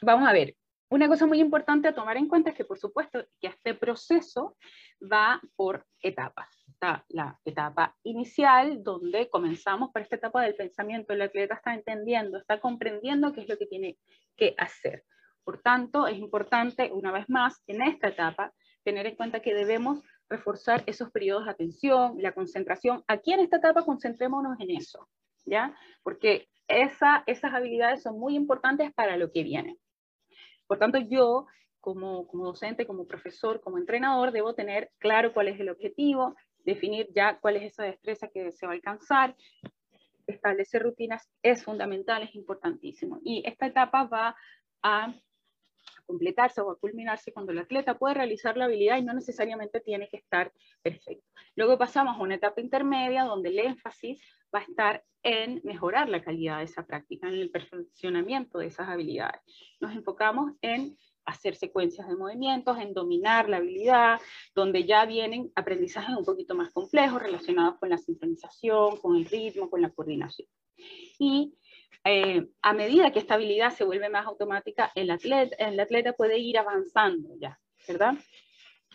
vamos 0.00 0.28
a 0.28 0.32
ver. 0.32 0.54
Una 0.88 1.08
cosa 1.08 1.26
muy 1.26 1.40
importante 1.40 1.88
a 1.88 1.94
tomar 1.94 2.16
en 2.16 2.28
cuenta 2.28 2.50
es 2.50 2.56
que, 2.56 2.64
por 2.64 2.78
supuesto, 2.78 3.26
que 3.40 3.48
este 3.48 3.74
proceso 3.74 4.56
va 5.02 5.40
por 5.56 5.84
etapas. 6.00 6.48
Está 6.68 7.04
la 7.08 7.40
etapa 7.44 7.96
inicial, 8.04 8.84
donde 8.84 9.28
comenzamos 9.28 9.90
por 9.90 10.02
esta 10.02 10.14
etapa 10.14 10.42
del 10.42 10.54
pensamiento. 10.54 11.12
El 11.12 11.22
atleta 11.22 11.56
está 11.56 11.74
entendiendo, 11.74 12.38
está 12.38 12.60
comprendiendo 12.60 13.32
qué 13.32 13.40
es 13.40 13.48
lo 13.48 13.58
que 13.58 13.66
tiene 13.66 13.98
que 14.36 14.54
hacer. 14.58 15.04
Por 15.42 15.60
tanto, 15.60 16.06
es 16.06 16.18
importante, 16.18 16.92
una 16.92 17.10
vez 17.10 17.28
más, 17.28 17.64
en 17.66 17.82
esta 17.82 18.08
etapa, 18.08 18.52
tener 18.84 19.06
en 19.06 19.16
cuenta 19.16 19.40
que 19.40 19.54
debemos 19.54 20.04
reforzar 20.28 20.82
esos 20.86 21.10
periodos 21.10 21.44
de 21.44 21.50
atención, 21.50 22.16
la 22.18 22.32
concentración. 22.32 23.04
Aquí 23.06 23.32
en 23.32 23.40
esta 23.40 23.58
etapa 23.58 23.84
concentrémonos 23.84 24.58
en 24.60 24.70
eso, 24.70 25.08
¿ya? 25.44 25.74
Porque 26.02 26.48
esa, 26.68 27.22
esas 27.26 27.54
habilidades 27.54 28.02
son 28.02 28.18
muy 28.18 28.34
importantes 28.34 28.92
para 28.94 29.16
lo 29.16 29.30
que 29.30 29.42
viene. 29.42 29.78
Por 30.66 30.78
tanto, 30.78 30.98
yo 30.98 31.46
como, 31.80 32.26
como 32.26 32.46
docente, 32.46 32.86
como 32.86 33.06
profesor, 33.06 33.60
como 33.60 33.78
entrenador, 33.78 34.32
debo 34.32 34.54
tener 34.54 34.90
claro 34.98 35.32
cuál 35.32 35.48
es 35.48 35.60
el 35.60 35.68
objetivo, 35.68 36.34
definir 36.64 37.08
ya 37.14 37.38
cuál 37.38 37.56
es 37.56 37.62
esa 37.62 37.84
destreza 37.84 38.28
que 38.28 38.50
se 38.50 38.66
va 38.66 38.72
a 38.72 38.74
alcanzar, 38.74 39.36
establecer 40.26 40.82
rutinas 40.82 41.30
es 41.42 41.62
fundamental, 41.62 42.24
es 42.24 42.34
importantísimo. 42.34 43.20
Y 43.22 43.42
esta 43.46 43.66
etapa 43.66 44.04
va 44.04 44.36
a 44.82 45.14
completarse 46.06 46.60
o 46.60 46.70
a 46.70 46.78
culminarse 46.78 47.32
cuando 47.32 47.52
el 47.52 47.58
atleta 47.58 47.98
puede 47.98 48.14
realizar 48.14 48.56
la 48.56 48.66
habilidad 48.66 48.98
y 48.98 49.02
no 49.02 49.12
necesariamente 49.12 49.80
tiene 49.80 50.08
que 50.08 50.18
estar 50.18 50.52
perfecto. 50.82 51.26
Luego 51.54 51.78
pasamos 51.78 52.16
a 52.16 52.22
una 52.22 52.36
etapa 52.36 52.60
intermedia 52.60 53.24
donde 53.24 53.50
el 53.50 53.58
énfasis 53.58 54.20
va 54.54 54.60
a 54.60 54.62
estar 54.62 55.04
en 55.22 55.60
mejorar 55.64 56.08
la 56.08 56.22
calidad 56.22 56.58
de 56.58 56.64
esa 56.64 56.86
práctica, 56.86 57.28
en 57.28 57.34
el 57.34 57.50
perfeccionamiento 57.50 58.58
de 58.58 58.66
esas 58.66 58.88
habilidades. 58.88 59.40
Nos 59.80 59.92
enfocamos 59.92 60.52
en 60.62 60.96
hacer 61.24 61.56
secuencias 61.56 62.06
de 62.08 62.16
movimientos, 62.16 62.78
en 62.78 62.94
dominar 62.94 63.48
la 63.48 63.56
habilidad, 63.56 64.20
donde 64.54 64.84
ya 64.84 65.04
vienen 65.04 65.50
aprendizajes 65.56 66.16
un 66.16 66.24
poquito 66.24 66.54
más 66.54 66.70
complejos 66.70 67.20
relacionados 67.20 67.76
con 67.78 67.90
la 67.90 67.98
sincronización, 67.98 68.96
con 68.98 69.16
el 69.16 69.24
ritmo, 69.24 69.68
con 69.68 69.82
la 69.82 69.90
coordinación. 69.90 70.48
Y 71.18 71.54
eh, 72.08 72.46
a 72.62 72.72
medida 72.72 73.10
que 73.10 73.18
esta 73.18 73.34
habilidad 73.34 73.70
se 73.72 73.84
vuelve 73.84 74.08
más 74.08 74.26
automática, 74.26 74.92
el 74.94 75.10
atleta, 75.10 75.56
el 75.58 75.80
atleta 75.80 76.12
puede 76.12 76.38
ir 76.38 76.56
avanzando 76.56 77.30
ya, 77.40 77.58
¿verdad? 77.88 78.14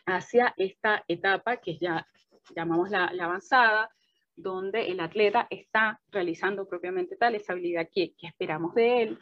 Hacia 0.05 0.53
esta 0.55 1.03
etapa 1.09 1.57
que 1.57 1.77
ya 1.77 2.07
llamamos 2.55 2.89
la, 2.89 3.07
avanzada, 3.07 3.89
donde 4.35 4.87
el 4.89 5.01
atleta 5.01 5.45
está 5.49 5.99
realizando 6.09 6.67
propiamente 6.69 7.17
tal 7.17 7.35
esa 7.35 7.51
habilidad 7.51 7.89
que, 7.93 8.13
que 8.15 8.27
esperamos 8.27 8.73
de 8.75 9.01
él, 9.03 9.19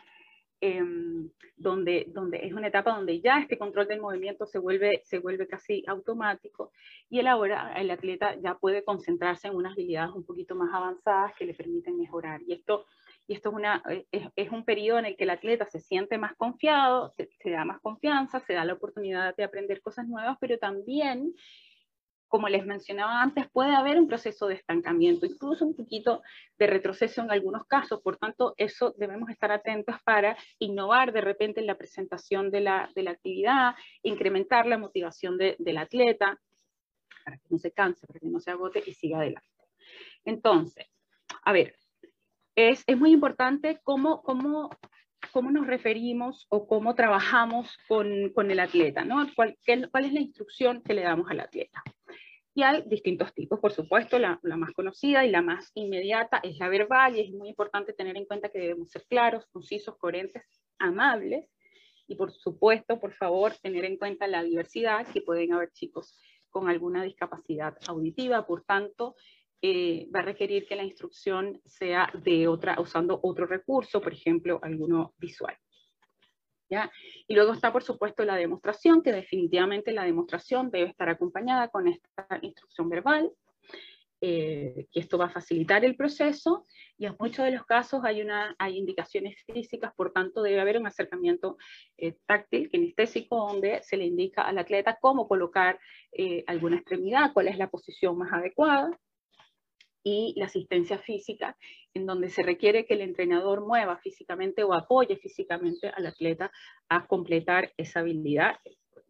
em, 0.62 1.32
donde, 1.58 2.06
donde 2.10 2.46
es 2.46 2.54
una 2.54 2.68
etapa 2.68 2.96
donde 2.96 3.20
ya 3.22 3.40
este 3.40 3.58
control 3.58 3.88
del 3.88 4.02
movimiento 4.02 4.46
se 4.46 4.60
vuelve, 4.60 5.02
se 5.04 5.18
vuelve 5.18 5.48
casi 5.48 5.84
automático 5.88 6.72
y 7.10 7.20
el 7.20 7.28
ahora 7.28 7.74
el 7.76 7.90
atleta 7.90 8.36
ya 8.36 8.56
puede 8.56 8.84
concentrarse 8.84 9.48
en 9.48 9.56
unas 9.56 9.74
habilidades 9.74 10.14
un 10.14 10.26
poquito 10.26 10.54
más 10.54 10.70
avanzadas 10.72 11.34
que 11.36 11.46
le 11.46 11.56
permiten 11.56 11.98
mejorar. 11.98 12.42
Y 12.46 12.54
esto 12.54 12.86
y 13.30 13.36
esto 13.36 13.50
es, 13.50 13.56
una, 13.56 13.84
eh, 13.88 14.32
es, 14.36 14.50
un 14.50 14.66
periodo 14.66 14.98
en 14.98 15.06
el 15.06 15.16
que 15.16 15.26
el 15.26 15.30
atleta 15.30 15.68
se 15.68 15.80
siente 15.80 16.18
más 16.18 16.36
confiado, 16.36 17.12
se, 17.12 17.30
da 17.52 17.64
más 17.64 17.80
confianza, 17.80 18.40
se 18.40 18.54
da 18.54 18.66
la 18.66 18.74
oportunidad 18.74 19.36
de 19.36 19.44
aprender 19.44 19.82
cosas 19.82 20.08
nuevas, 20.08 20.36
pero 20.42 20.58
también, 20.58 21.36
como 22.28 22.50
les 22.50 22.66
mencionaba 22.66 23.22
antes, 23.22 23.48
puede 23.52 23.76
haber 23.76 24.00
un 24.00 24.08
proceso 24.08 24.48
de 24.48 24.56
estancamiento, 24.56 25.28
incluso 25.28 25.64
un 25.64 25.76
poquito 25.76 26.24
de 26.58 26.66
retroceso 26.66 27.22
en 27.22 27.30
algunos 27.30 27.68
casos, 27.68 28.02
por 28.02 28.18
tanto, 28.18 28.56
eso 28.58 28.96
debemos 28.98 29.30
estar 29.30 29.52
atentos 29.52 29.98
para 30.04 30.36
innovar 30.58 31.14
de 31.14 31.22
repente 31.22 31.60
en 31.60 31.68
la 31.68 31.78
presentación 31.78 32.50
de 32.50 32.62
la, 32.62 32.90
de 32.96 33.04
la 33.04 33.12
actividad, 33.12 33.76
incrementar 34.02 34.66
la 34.66 34.80
motivación 34.80 35.38
del 35.38 35.78
atleta, 35.78 36.36
para 37.24 37.38
que 37.38 37.48
no 37.52 37.60
se 37.60 37.72
canse, 37.74 38.08
para 38.08 38.20
que 38.20 38.28
no 38.28 38.40
se 38.40 38.50
agote 38.50 38.82
y 38.84 38.94
siga 38.96 39.20
adelante. 39.20 39.48
Entonces, 40.26 40.88
a 41.44 41.52
ver, 41.52 41.76
es, 42.68 42.84
muy 42.98 43.12
importante 43.12 43.80
cómo, 43.84 44.22
cómo, 44.22 44.70
cómo, 45.32 45.52
nos 45.52 45.66
referimos 45.66 46.46
o 46.50 46.68
cómo 46.68 46.94
trabajamos 46.94 47.78
con, 47.88 48.30
con 48.34 48.52
el 48.52 48.60
atleta, 48.60 49.06
¿no? 49.06 49.26
¿Cuál, 49.36 49.58
¿Cuál, 49.92 50.06
es 50.06 50.14
la 50.14 50.20
instrucción 50.20 50.82
que 50.82 50.94
le 50.94 51.04
damos 51.04 51.30
al 51.32 51.40
atleta? 51.40 51.82
Y 52.54 52.64
hay 52.64 52.84
distintos 52.86 53.34
tipos, 53.34 53.60
por 53.60 53.72
supuesto, 53.72 54.20
la, 54.20 54.40
la, 54.44 54.58
más 54.58 54.74
conocida 54.74 55.26
y 55.26 55.32
la 55.32 55.42
más 55.42 55.72
inmediata 55.76 56.42
es 56.44 56.58
la 56.58 56.68
verbal 56.68 57.16
y 57.16 57.22
es 57.22 57.32
muy 57.32 57.48
importante 57.48 57.94
tener 57.94 58.18
en 58.18 58.26
cuenta 58.26 58.50
que 58.50 58.60
debemos 58.60 58.90
ser 58.90 59.06
claros, 59.08 59.46
concisos, 59.52 59.98
coherentes, 59.98 60.44
amables 60.80 61.46
Y 62.08 62.16
por 62.16 62.34
supuesto, 62.34 63.00
por 63.00 63.14
favor, 63.14 63.54
tener 63.62 63.86
en 63.86 63.98
cuenta 63.98 64.28
la 64.28 64.44
diversidad, 64.44 65.08
que 65.08 65.22
pueden 65.22 65.54
haber 65.54 65.72
chicos 65.72 66.20
con 66.50 66.68
alguna 66.68 67.04
discapacidad 67.04 67.78
auditiva, 67.88 68.46
por 68.46 68.64
tanto, 68.64 69.16
eh, 69.62 70.08
va 70.14 70.20
a 70.20 70.24
requerir 70.24 70.66
que 70.66 70.76
la 70.76 70.84
instrucción 70.84 71.62
sea 71.66 72.10
de 72.14 72.48
otra, 72.48 72.80
usando 72.80 73.20
otro 73.24 73.46
recurso, 73.46 74.00
por 74.02 74.14
ejemplo, 74.14 74.60
alguno 74.62 75.14
visual. 75.18 75.56
¿Ya? 76.70 76.92
Y 77.28 77.34
luego 77.34 77.54
está, 77.54 77.74
por 77.74 77.84
supuesto, 77.84 78.24
la 78.24 78.36
demostración, 78.36 79.02
que 79.02 79.12
definitivamente 79.12 79.92
la 79.92 80.04
demostración 80.04 80.70
debe 80.70 80.90
estar 80.90 81.10
acompañada 81.10 81.68
con 81.70 81.88
esta 81.88 82.28
instrucción 82.42 82.90
verbal, 82.90 83.32
eh, 84.22 84.88
que 84.92 85.00
esto 85.00 85.18
va 85.18 85.26
a 85.26 85.30
facilitar 85.30 85.84
el 85.86 85.96
proceso 85.96 86.66
y 86.98 87.06
en 87.06 87.16
muchos 87.18 87.46
de 87.46 87.52
los 87.52 87.66
casos 87.66 88.02
hay, 88.04 88.22
una, 88.22 88.54
hay 88.60 88.78
indicaciones 88.78 89.38
físicas, 89.46 89.94
por 89.96 90.12
tanto 90.12 90.42
debe 90.42 90.60
haber 90.60 90.78
un 90.78 90.86
acercamiento 90.86 91.58
eh, 91.98 92.18
táctil, 92.26 92.70
kinestésico, 92.70 93.38
donde 93.38 93.82
se 93.82 93.96
le 93.96 94.06
indica 94.06 94.42
al 94.42 94.58
atleta 94.58 94.98
cómo 95.00 95.28
colocar 95.28 95.80
eh, 96.12 96.44
alguna 96.48 96.76
extremidad, 96.76 97.32
cuál 97.34 97.48
es 97.48 97.58
la 97.58 97.70
posición 97.70 98.18
más 98.18 98.32
adecuada 98.34 98.92
y 100.04 100.34
la 100.38 100.46
asistencia 100.46 100.98
física, 101.00 101.58
en 101.94 102.06
donde 102.06 102.30
se 102.30 102.44
requiere 102.44 102.86
que 102.86 102.94
el 102.94 103.02
entrenador 103.02 103.66
mueva 103.66 103.98
físicamente 103.98 104.64
o 104.64 104.74
apoye 104.74 105.18
físicamente 105.18 105.90
al 105.90 106.06
atleta 106.06 106.52
a 106.88 107.06
completar 107.08 107.74
esa 107.78 108.00
habilidad. 108.00 108.58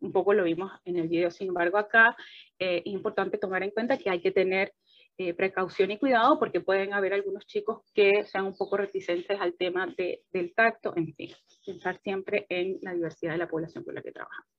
Un 0.02 0.12
poco 0.12 0.34
lo 0.34 0.44
vimos 0.44 0.72
en 0.86 0.98
el 0.98 1.08
video, 1.08 1.30
sin 1.30 1.50
embargo 1.50 1.78
acá 1.78 2.16
es 2.58 2.82
importante 2.86 3.38
tomar 3.38 3.64
en 3.64 3.72
cuenta 3.72 3.98
que 3.98 4.10
hay 4.10 4.22
que 4.22 4.32
tener 4.32 4.74
eh, 5.22 5.34
precaución 5.34 5.92
y 5.92 5.98
cuidado 5.98 6.40
porque 6.40 6.62
pueden 6.62 6.94
haber 6.94 7.14
algunos 7.14 7.46
chicos 7.46 7.82
que 7.94 8.24
sean 8.24 8.46
un 8.46 8.56
poco 8.56 8.78
reticentes 8.78 9.38
al 9.42 9.54
tema 9.56 9.94
de, 9.98 10.24
del 10.32 10.54
tacto, 10.54 10.94
en 10.96 11.14
fin, 11.14 11.32
pensar 11.66 12.00
siempre 12.02 12.46
en 12.48 12.80
la 12.82 12.94
diversidad 12.94 13.34
de 13.34 13.40
la 13.40 13.50
población 13.50 13.84
con 13.84 13.96
la 13.96 14.02
que 14.02 14.14
trabajamos. 14.14 14.50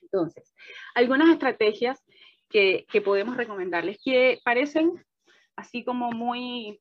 Entonces, 0.00 0.54
algunas 0.94 1.28
estrategias 1.28 2.02
que, 2.48 2.86
que 2.90 3.02
podemos 3.02 3.36
recomendarles 3.36 3.98
que 4.02 4.38
parecen 4.42 5.04
así 5.58 5.82
como 5.82 6.12
muy, 6.12 6.80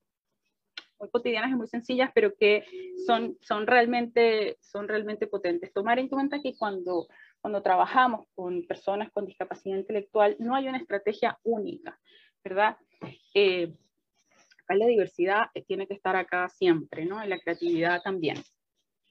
muy 1.00 1.10
cotidianas 1.10 1.52
y 1.52 1.56
muy 1.56 1.68
sencillas, 1.68 2.12
pero 2.14 2.36
que 2.36 2.64
son, 3.06 3.38
son, 3.42 3.66
realmente, 3.66 4.58
son 4.62 4.88
realmente 4.88 5.26
potentes. 5.26 5.74
Tomar 5.74 5.98
en 5.98 6.08
cuenta 6.08 6.42
que 6.42 6.56
cuando, 6.56 7.08
cuando 7.42 7.64
trabajamos 7.64 8.28
con 8.36 8.64
personas 8.68 9.12
con 9.12 9.26
discapacidad 9.26 9.78
intelectual, 9.78 10.36
no 10.40 10.56
hay 10.56 10.68
una 10.68 10.78
estrategia 10.78 11.40
única. 11.44 12.00
¿verdad? 12.44 12.78
Eh, 13.34 13.74
la 14.70 14.86
diversidad 14.86 15.46
tiene 15.68 15.88
que 15.88 15.96
estar 15.96 16.16
acá 16.16 16.48
siempre, 16.50 17.06
¿no? 17.06 17.22
En 17.22 17.30
la 17.30 17.40
creatividad 17.40 18.02
también. 18.04 18.38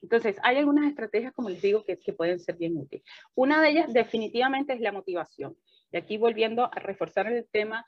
Entonces, 0.01 0.37
hay 0.43 0.57
algunas 0.57 0.87
estrategias, 0.87 1.33
como 1.33 1.49
les 1.49 1.61
digo, 1.61 1.83
que, 1.83 1.97
que, 1.97 2.13
pueden 2.13 2.39
ser 2.39 2.55
bien 2.55 2.77
útiles. 2.77 3.03
Una 3.35 3.61
de 3.61 3.69
ellas 3.69 3.91
definitivamente 3.91 4.73
es 4.73 4.79
la 4.79 4.91
motivación. 4.91 5.57
Y 5.91 5.97
aquí 5.97 6.17
volviendo 6.17 6.65
a 6.65 6.79
reforzar 6.79 7.27
el 7.27 7.47
tema 7.49 7.85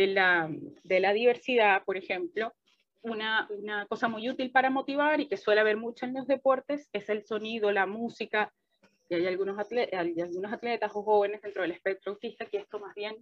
de 0.00 0.06
la, 0.06 0.50
de 0.82 1.00
la 1.00 1.12
diversidad, 1.12 1.84
por 1.84 1.98
ejemplo, 1.98 2.54
una, 3.02 3.46
una, 3.50 3.86
cosa 3.86 4.08
muy 4.08 4.30
útil 4.30 4.50
para 4.50 4.70
motivar 4.70 5.20
y 5.20 5.28
que 5.28 5.36
suele 5.36 5.60
haber 5.60 5.76
mucho 5.76 6.06
en 6.06 6.14
los 6.14 6.26
deportes 6.26 6.88
es 6.94 7.10
el 7.10 7.22
sonido, 7.26 7.70
la 7.70 7.84
música. 7.84 8.50
Y 9.10 9.16
hay 9.16 9.26
algunos, 9.26 9.58
atletas, 9.58 10.00
hay 10.00 10.18
algunos 10.18 10.52
atletas 10.52 10.90
o 10.94 11.02
jóvenes 11.02 11.42
dentro 11.42 11.62
del 11.62 11.72
espectro 11.72 12.12
autista 12.12 12.46
que 12.46 12.58
esto 12.58 12.78
más 12.78 12.94
bien 12.94 13.14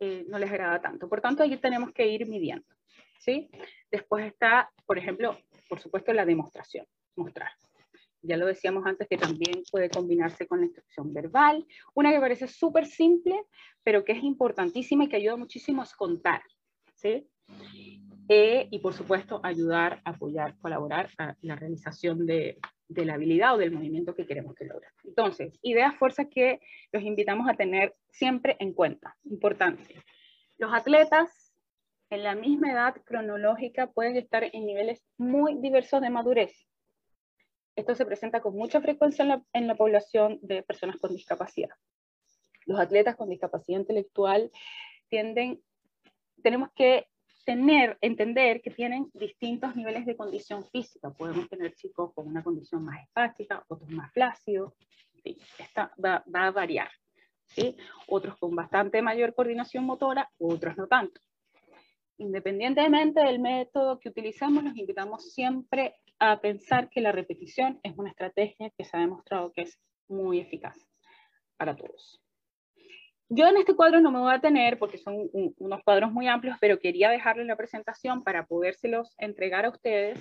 eh, 0.00 0.24
no 0.28 0.38
les 0.38 0.50
agrada 0.50 0.82
tanto. 0.82 1.08
Por 1.08 1.22
tanto, 1.22 1.42
ahí 1.42 1.56
tenemos 1.56 1.92
que 1.92 2.06
ir 2.06 2.26
midiendo. 2.26 2.66
¿sí? 3.18 3.48
Después 3.90 4.26
está, 4.26 4.70
por 4.84 4.98
ejemplo, 4.98 5.38
por 5.66 5.80
supuesto, 5.80 6.12
la 6.12 6.26
demostración, 6.26 6.86
mostrar. 7.16 7.52
Ya 8.22 8.36
lo 8.36 8.46
decíamos 8.46 8.86
antes 8.86 9.08
que 9.08 9.18
también 9.18 9.62
puede 9.70 9.90
combinarse 9.90 10.46
con 10.46 10.60
la 10.60 10.66
instrucción 10.66 11.12
verbal. 11.12 11.66
Una 11.94 12.12
que 12.12 12.20
parece 12.20 12.46
súper 12.46 12.86
simple, 12.86 13.34
pero 13.82 14.04
que 14.04 14.12
es 14.12 14.22
importantísima 14.22 15.04
y 15.04 15.08
que 15.08 15.16
ayuda 15.16 15.36
muchísimo 15.36 15.82
es 15.82 15.92
contar. 15.94 16.42
Eh, 18.28 18.68
y 18.70 18.78
por 18.78 18.94
supuesto, 18.94 19.40
ayudar, 19.42 20.00
apoyar, 20.04 20.56
colaborar 20.58 21.10
a 21.18 21.36
la 21.42 21.56
realización 21.56 22.24
de, 22.24 22.58
de 22.88 23.04
la 23.04 23.14
habilidad 23.14 23.54
o 23.54 23.58
del 23.58 23.72
movimiento 23.72 24.14
que 24.14 24.26
queremos 24.26 24.54
que 24.54 24.66
logre. 24.66 24.88
Entonces, 25.04 25.58
ideas, 25.62 25.96
fuerzas 25.96 26.28
que 26.30 26.60
los 26.92 27.02
invitamos 27.02 27.48
a 27.48 27.54
tener 27.54 27.94
siempre 28.10 28.56
en 28.60 28.72
cuenta. 28.72 29.16
Importante. 29.24 29.96
Los 30.58 30.72
atletas 30.72 31.52
en 32.10 32.22
la 32.22 32.34
misma 32.34 32.70
edad 32.70 32.94
cronológica 33.04 33.90
pueden 33.90 34.16
estar 34.16 34.44
en 34.44 34.66
niveles 34.66 35.02
muy 35.16 35.58
diversos 35.60 36.00
de 36.00 36.10
madurez. 36.10 36.52
Esto 37.74 37.94
se 37.94 38.04
presenta 38.04 38.40
con 38.40 38.54
mucha 38.54 38.80
frecuencia 38.80 39.42
en 39.52 39.66
la, 39.66 39.74
población 39.74 40.38
de 40.42 40.62
personas 40.62 40.96
con 41.00 41.14
discapacidad. 41.14 41.70
Los 42.66 42.78
atletas 42.78 43.16
con 43.16 43.30
discapacidad 43.30 43.80
intelectual 43.80 44.50
tienden, 45.08 45.62
tenemos 46.42 46.70
que 46.74 47.06
tener, 47.44 47.96
entender 48.02 48.60
que 48.60 48.70
tienen 48.70 49.10
distintos 49.14 49.74
niveles 49.74 50.04
de 50.04 50.16
condición 50.16 50.64
física. 50.70 51.10
Podemos 51.10 51.48
tener 51.48 51.74
chicos 51.74 52.12
con 52.14 52.28
una 52.28 52.42
condición 52.44 52.84
más 52.84 53.02
espástica, 53.02 53.64
otros 53.68 53.90
más 53.90 54.12
flácidos, 54.12 54.74
esta 55.58 55.92
va, 56.04 56.22
va, 56.32 56.46
a 56.46 56.50
variar. 56.50 56.90
¿sí? 57.46 57.76
Otros 58.06 58.36
con 58.36 58.54
bastante 58.54 59.00
mayor 59.00 59.34
coordinación 59.34 59.84
motora, 59.84 60.30
otros 60.38 60.76
no 60.76 60.86
tanto. 60.86 61.20
Independientemente 62.18 63.20
del 63.20 63.38
método 63.38 63.98
que 63.98 64.10
utilicemos, 64.10 64.62
los 64.62 64.76
invitamos 64.76 65.32
siempre 65.32 65.96
a 66.24 66.40
pensar 66.40 66.88
que 66.88 67.00
la 67.00 67.10
repetición 67.10 67.80
es 67.82 67.94
una 67.98 68.10
estrategia 68.10 68.70
que 68.78 68.84
se 68.84 68.96
ha 68.96 69.00
demostrado 69.00 69.52
que 69.52 69.62
es 69.62 69.80
muy 70.06 70.38
eficaz 70.38 70.78
para 71.56 71.74
todos. 71.74 72.22
Yo 73.28 73.48
en 73.48 73.56
este 73.56 73.74
cuadro 73.74 74.00
no 74.00 74.12
me 74.12 74.20
voy 74.20 74.32
a 74.32 74.40
tener 74.40 74.78
porque 74.78 74.98
son 74.98 75.28
unos 75.32 75.82
cuadros 75.82 76.12
muy 76.12 76.28
amplios, 76.28 76.56
pero 76.60 76.78
quería 76.78 77.10
dejarles 77.10 77.48
la 77.48 77.56
presentación 77.56 78.22
para 78.22 78.46
podérselos 78.46 79.16
entregar 79.18 79.64
a 79.64 79.70
ustedes, 79.70 80.20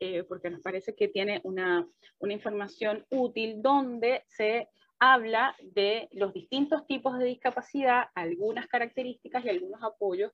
eh, 0.00 0.22
porque 0.24 0.50
nos 0.50 0.60
parece 0.60 0.94
que 0.94 1.08
tiene 1.08 1.40
una, 1.44 1.88
una 2.18 2.34
información 2.34 3.06
útil 3.08 3.62
donde 3.62 4.24
se 4.26 4.68
habla 4.98 5.56
de 5.62 6.10
los 6.12 6.34
distintos 6.34 6.86
tipos 6.86 7.18
de 7.18 7.24
discapacidad, 7.24 8.08
algunas 8.14 8.66
características 8.66 9.46
y 9.46 9.48
algunos 9.48 9.82
apoyos 9.82 10.32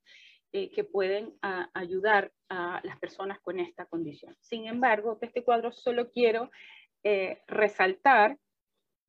eh, 0.57 0.71
que 0.71 0.85
pueden 0.85 1.35
ayudar 1.75 2.31
a 2.49 2.81
las 2.85 2.97
personas 3.01 3.41
con 3.41 3.59
esta 3.59 3.87
condición. 3.87 4.37
Sin 4.41 4.67
embargo, 4.67 5.19
de 5.21 5.27
este 5.27 5.43
cuadro 5.43 5.73
solo 5.73 6.13
quiero 6.13 6.49
eh, 7.03 7.43
resaltar 7.49 8.39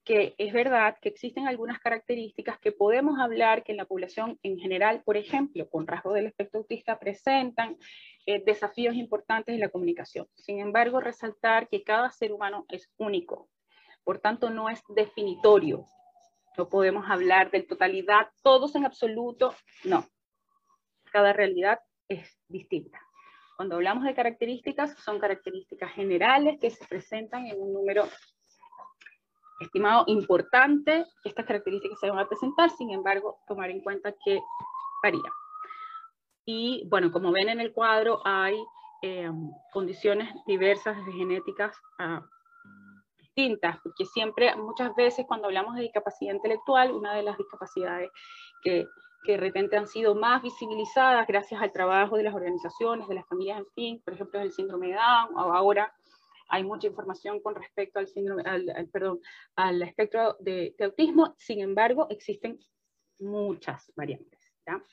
que 0.03 0.33
es 0.39 0.53
verdad 0.53 0.97
que 0.99 1.09
existen 1.09 1.47
algunas 1.47 1.79
características 1.79 2.57
que 2.57 2.71
podemos 2.71 3.19
hablar 3.19 3.63
que 3.63 3.73
en 3.73 3.77
la 3.77 3.85
población 3.85 4.39
en 4.41 4.57
general, 4.57 5.03
por 5.05 5.17
ejemplo, 5.17 5.69
con 5.69 5.85
rasgos 5.85 6.15
del 6.15 6.25
espectro 6.25 6.61
autista, 6.61 6.97
presentan 6.97 7.77
eh, 8.25 8.43
desafíos 8.43 8.95
importantes 8.95 9.53
en 9.53 9.61
la 9.61 9.69
comunicación. 9.69 10.27
Sin 10.33 10.59
embargo, 10.59 10.99
resaltar 10.99 11.67
que 11.69 11.83
cada 11.83 12.09
ser 12.09 12.33
humano 12.33 12.65
es 12.69 12.91
único, 12.97 13.49
por 14.03 14.17
tanto 14.17 14.49
no 14.49 14.67
es 14.67 14.81
definitorio. 14.95 15.85
No 16.57 16.69
podemos 16.69 17.05
hablar 17.07 17.51
de 17.51 17.61
totalidad, 17.61 18.29
todos 18.41 18.73
en 18.73 18.85
absoluto, 18.85 19.53
no. 19.83 20.07
Cada 21.15 21.31
realidad 21.31 21.79
es 22.09 22.37
distinta. 22.49 22.99
Cuando 23.55 23.75
hablamos 23.75 24.03
de 24.03 24.13
características, 24.13 25.01
son 25.01 25.17
características 25.17 25.93
generales 25.93 26.57
que 26.59 26.69
se 26.69 26.85
presentan 26.87 27.47
en 27.47 27.57
un 27.57 27.71
número 27.71 28.03
estimado 29.61 30.03
importante, 30.07 31.05
estas 31.23 31.45
características 31.45 32.01
se 32.01 32.09
van 32.09 32.19
a 32.19 32.27
presentar, 32.27 32.69
sin 32.69 32.91
embargo, 32.91 33.39
tomar 33.47 33.69
en 33.69 33.79
cuenta 33.79 34.13
que 34.25 34.41
varía. 35.01 35.31
Y 36.43 36.85
bueno, 36.89 37.09
como 37.13 37.31
ven 37.31 37.47
en 37.47 37.61
el 37.61 37.71
cuadro, 37.71 38.19
hay 38.25 38.61
eh, 39.01 39.31
condiciones 39.71 40.35
diversas 40.45 40.97
de 41.05 41.13
genéticas 41.13 41.77
uh, 41.97 42.25
distintas, 43.19 43.79
porque 43.81 44.03
siempre, 44.03 44.53
muchas 44.57 44.93
veces 44.97 45.25
cuando 45.25 45.47
hablamos 45.47 45.75
de 45.75 45.83
discapacidad 45.83 46.33
intelectual, 46.33 46.91
una 46.91 47.15
de 47.15 47.23
las 47.23 47.37
discapacidades 47.37 48.11
que, 48.61 48.85
que 49.25 49.33
de 49.33 49.37
repente 49.37 49.77
han 49.77 49.87
sido 49.87 50.15
más 50.15 50.41
visibilizadas 50.41 51.27
gracias 51.27 51.61
al 51.61 51.71
trabajo 51.71 52.17
de 52.17 52.23
las 52.23 52.35
organizaciones, 52.35 53.07
de 53.07 53.15
las 53.15 53.27
familias, 53.27 53.59
en 53.59 53.67
fin, 53.73 54.01
por 54.03 54.13
ejemplo, 54.13 54.39
el 54.39 54.51
síndrome 54.51 54.87
de 54.87 54.93
Down, 54.93 55.37
ahora 55.37 55.93
hay 56.49 56.63
mucha 56.63 56.87
información 56.87 57.41
con 57.41 57.55
respecto 57.55 57.99
al 57.99 58.07
síndrome, 58.07 58.43
al, 58.43 58.87
perdón, 58.91 59.19
al 59.55 59.81
espectro 59.81 60.37
de, 60.39 60.75
autismo, 60.79 61.33
sin 61.37 61.59
embargo, 61.59 62.07
existen 62.09 62.59
muchas 63.19 63.91
variantes. 63.95 64.39
¿ya? 64.67 64.83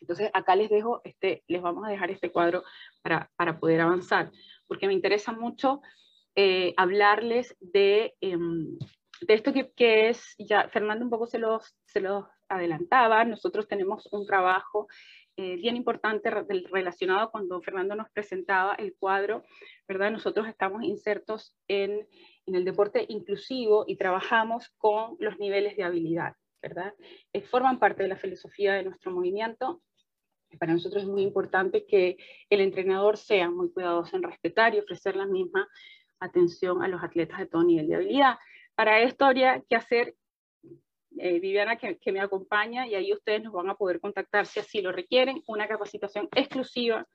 Entonces, 0.00 0.30
acá 0.32 0.56
les 0.56 0.70
dejo, 0.70 1.00
este, 1.04 1.44
les 1.48 1.62
vamos 1.62 1.86
a 1.86 1.90
dejar 1.90 2.10
este 2.10 2.30
cuadro 2.30 2.62
para, 3.02 3.30
para 3.36 3.58
poder 3.58 3.80
avanzar, 3.80 4.30
porque 4.66 4.86
me 4.86 4.92
interesa 4.92 5.32
mucho 5.32 5.80
eh, 6.36 6.74
hablarles 6.76 7.56
de, 7.60 8.14
em, 8.20 8.78
de 9.22 9.34
esto 9.34 9.52
que, 9.52 9.72
que, 9.72 10.08
es, 10.08 10.34
ya 10.38 10.68
Fernando 10.68 11.04
un 11.04 11.10
poco 11.10 11.26
se 11.26 11.38
los, 11.38 11.74
se 11.86 12.00
los 12.00 12.24
adelantaba, 12.50 13.24
nosotros 13.24 13.66
tenemos 13.66 14.08
un 14.12 14.26
trabajo 14.26 14.88
eh, 15.36 15.56
bien 15.56 15.76
importante 15.76 16.28
relacionado 16.28 17.30
cuando 17.30 17.62
Fernando 17.62 17.94
nos 17.94 18.10
presentaba 18.10 18.74
el 18.74 18.94
cuadro, 18.98 19.42
¿verdad? 19.88 20.10
Nosotros 20.10 20.46
estamos 20.46 20.82
insertos 20.82 21.56
en, 21.68 22.06
en 22.46 22.54
el 22.54 22.64
deporte 22.64 23.06
inclusivo 23.08 23.84
y 23.86 23.96
trabajamos 23.96 24.68
con 24.76 25.16
los 25.18 25.38
niveles 25.38 25.76
de 25.76 25.84
habilidad, 25.84 26.34
¿verdad? 26.60 26.92
Eh, 27.32 27.40
forman 27.40 27.78
parte 27.78 28.02
de 28.02 28.10
la 28.10 28.16
filosofía 28.16 28.74
de 28.74 28.82
nuestro 28.82 29.12
movimiento. 29.12 29.80
Para 30.58 30.74
nosotros 30.74 31.04
es 31.04 31.08
muy 31.08 31.22
importante 31.22 31.86
que 31.86 32.18
el 32.50 32.60
entrenador 32.60 33.16
sea 33.16 33.48
muy 33.50 33.72
cuidadoso 33.72 34.16
en 34.16 34.24
respetar 34.24 34.74
y 34.74 34.80
ofrecer 34.80 35.16
la 35.16 35.26
misma 35.26 35.68
atención 36.18 36.82
a 36.82 36.88
los 36.88 37.02
atletas 37.02 37.38
de 37.38 37.46
todo 37.46 37.64
nivel 37.64 37.88
de 37.88 37.94
habilidad. 37.94 38.36
Para 38.74 39.00
esto 39.00 39.24
habría 39.24 39.62
que 39.68 39.76
hacer 39.76 40.16
eh, 41.18 41.40
Viviana 41.40 41.76
que, 41.76 42.12
me 42.12 42.20
acompaña 42.20 42.86
y 42.86 42.94
ahí 42.94 43.12
ustedes 43.12 43.42
nos 43.42 43.52
van 43.52 43.68
a 43.68 43.74
poder 43.74 44.00
contactar 44.00 44.46
si 44.46 44.60
así 44.60 44.80
lo 44.80 44.92
requieren, 44.92 45.42
una 45.46 45.66
capacitación 45.66 46.28
exclusiva 46.34 47.06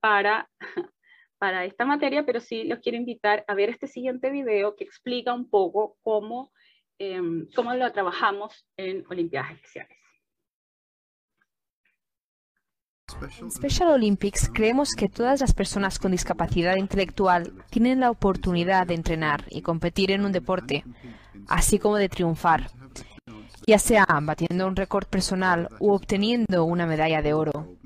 para, 0.00 0.48
para 1.38 1.64
esta 1.64 1.84
materia, 1.84 2.24
pero 2.24 2.40
sí 2.40 2.64
los 2.64 2.80
quiero 2.80 2.96
invitar 2.96 3.44
a 3.46 3.54
ver 3.54 3.68
este 3.70 3.86
siguiente 3.86 4.30
video 4.30 4.76
que 4.76 4.84
explica 4.84 5.34
un 5.34 5.48
poco 5.48 5.96
cómo, 6.02 6.52
em, 6.98 7.46
cómo 7.54 7.74
lo 7.74 7.92
trabajamos 7.92 8.66
en 8.76 9.04
Olimpiadas 9.08 9.52
Especiales. 9.52 9.98
En 13.40 13.50
Special 13.50 13.90
Olympics 13.90 14.50
creemos 14.52 14.94
que 14.96 15.08
todas 15.08 15.40
las 15.40 15.54
personas 15.54 15.98
con 15.98 16.10
discapacidad 16.10 16.76
intelectual 16.76 17.52
tienen 17.70 18.00
la 18.00 18.10
oportunidad 18.10 18.86
de 18.86 18.94
entrenar 18.94 19.44
y 19.50 19.62
competir 19.62 20.10
en 20.10 20.24
un 20.24 20.32
deporte, 20.32 20.84
así 21.46 21.78
como 21.78 21.96
de 21.96 22.08
triunfar 22.08 22.70
ya 23.66 23.78
sea 23.78 24.06
batiendo 24.22 24.66
un 24.66 24.76
récord 24.76 25.06
personal 25.06 25.68
u 25.78 25.92
obteniendo 25.92 26.64
una 26.64 26.86
medalla 26.86 27.22
de 27.22 27.32
oro. 27.32 27.76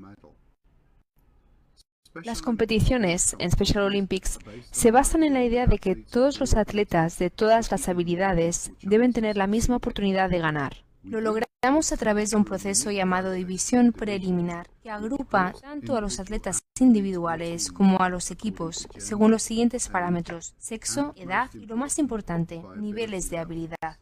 Las 2.24 2.42
competiciones 2.42 3.36
en 3.38 3.50
Special 3.50 3.84
Olympics 3.84 4.38
se 4.70 4.90
basan 4.90 5.22
en 5.22 5.34
la 5.34 5.44
idea 5.44 5.66
de 5.66 5.78
que 5.78 5.94
todos 5.94 6.40
los 6.40 6.54
atletas 6.54 7.18
de 7.18 7.30
todas 7.30 7.70
las 7.70 7.88
habilidades 7.88 8.72
deben 8.82 9.12
tener 9.12 9.36
la 9.36 9.46
misma 9.46 9.76
oportunidad 9.76 10.28
de 10.28 10.38
ganar. 10.38 10.84
Lo 11.04 11.20
logramos 11.20 11.92
a 11.92 11.96
través 11.96 12.30
de 12.30 12.36
un 12.36 12.44
proceso 12.44 12.90
llamado 12.90 13.32
división 13.32 13.92
preliminar, 13.92 14.68
que 14.82 14.90
agrupa 14.90 15.54
tanto 15.60 15.96
a 15.96 16.00
los 16.00 16.18
atletas 16.18 16.60
individuales 16.80 17.70
como 17.70 18.00
a 18.00 18.08
los 18.08 18.30
equipos, 18.30 18.88
según 18.98 19.30
los 19.30 19.42
siguientes 19.42 19.88
parámetros, 19.88 20.54
sexo, 20.58 21.14
edad 21.16 21.50
y, 21.54 21.66
lo 21.66 21.76
más 21.76 21.98
importante, 21.98 22.62
niveles 22.76 23.30
de 23.30 23.38
habilidad. 23.38 23.98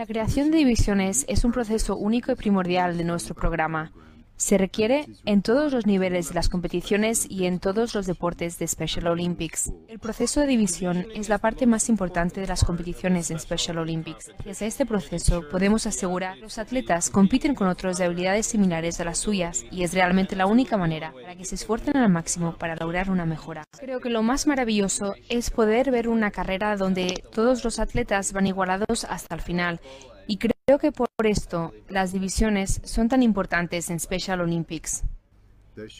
La 0.00 0.06
creación 0.06 0.50
de 0.50 0.56
divisiones 0.56 1.26
es 1.28 1.44
un 1.44 1.52
proceso 1.52 1.94
único 1.94 2.32
y 2.32 2.34
primordial 2.34 2.96
de 2.96 3.04
nuestro 3.04 3.34
programa. 3.34 3.92
Se 4.40 4.56
requiere 4.56 5.06
en 5.26 5.42
todos 5.42 5.70
los 5.70 5.84
niveles 5.84 6.30
de 6.30 6.34
las 6.34 6.48
competiciones 6.48 7.26
y 7.28 7.44
en 7.44 7.60
todos 7.60 7.94
los 7.94 8.06
deportes 8.06 8.58
de 8.58 8.66
Special 8.66 9.06
Olympics. 9.08 9.70
El 9.86 9.98
proceso 9.98 10.40
de 10.40 10.46
división 10.46 11.06
es 11.14 11.28
la 11.28 11.36
parte 11.36 11.66
más 11.66 11.90
importante 11.90 12.40
de 12.40 12.46
las 12.46 12.64
competiciones 12.64 13.30
en 13.30 13.38
Special 13.38 13.76
Olympics. 13.76 14.32
Desde 14.42 14.66
este 14.66 14.86
proceso 14.86 15.46
podemos 15.50 15.86
asegurar 15.86 16.36
que 16.36 16.40
los 16.40 16.56
atletas 16.56 17.10
compiten 17.10 17.54
con 17.54 17.68
otros 17.68 17.98
de 17.98 18.06
habilidades 18.06 18.46
similares 18.46 18.98
a 18.98 19.04
las 19.04 19.18
suyas 19.18 19.62
y 19.70 19.82
es 19.82 19.92
realmente 19.92 20.34
la 20.36 20.46
única 20.46 20.78
manera 20.78 21.12
para 21.12 21.36
que 21.36 21.44
se 21.44 21.56
esfuercen 21.56 21.98
al 21.98 22.08
máximo 22.08 22.56
para 22.56 22.76
lograr 22.76 23.10
una 23.10 23.26
mejora. 23.26 23.64
Creo 23.78 24.00
que 24.00 24.08
lo 24.08 24.22
más 24.22 24.46
maravilloso 24.46 25.16
es 25.28 25.50
poder 25.50 25.90
ver 25.90 26.08
una 26.08 26.30
carrera 26.30 26.78
donde 26.78 27.22
todos 27.30 27.62
los 27.62 27.78
atletas 27.78 28.32
van 28.32 28.46
igualados 28.46 29.04
hasta 29.04 29.34
el 29.34 29.42
final 29.42 29.80
y 30.26 30.38
creo 30.38 30.59
que 30.78 30.92
por 30.92 31.08
esto 31.24 31.72
las 31.88 32.12
divisiones 32.12 32.80
son 32.84 33.08
tan 33.08 33.22
importantes 33.22 33.90
en 33.90 34.00
Special 34.00 34.40
Olympics. 34.40 35.02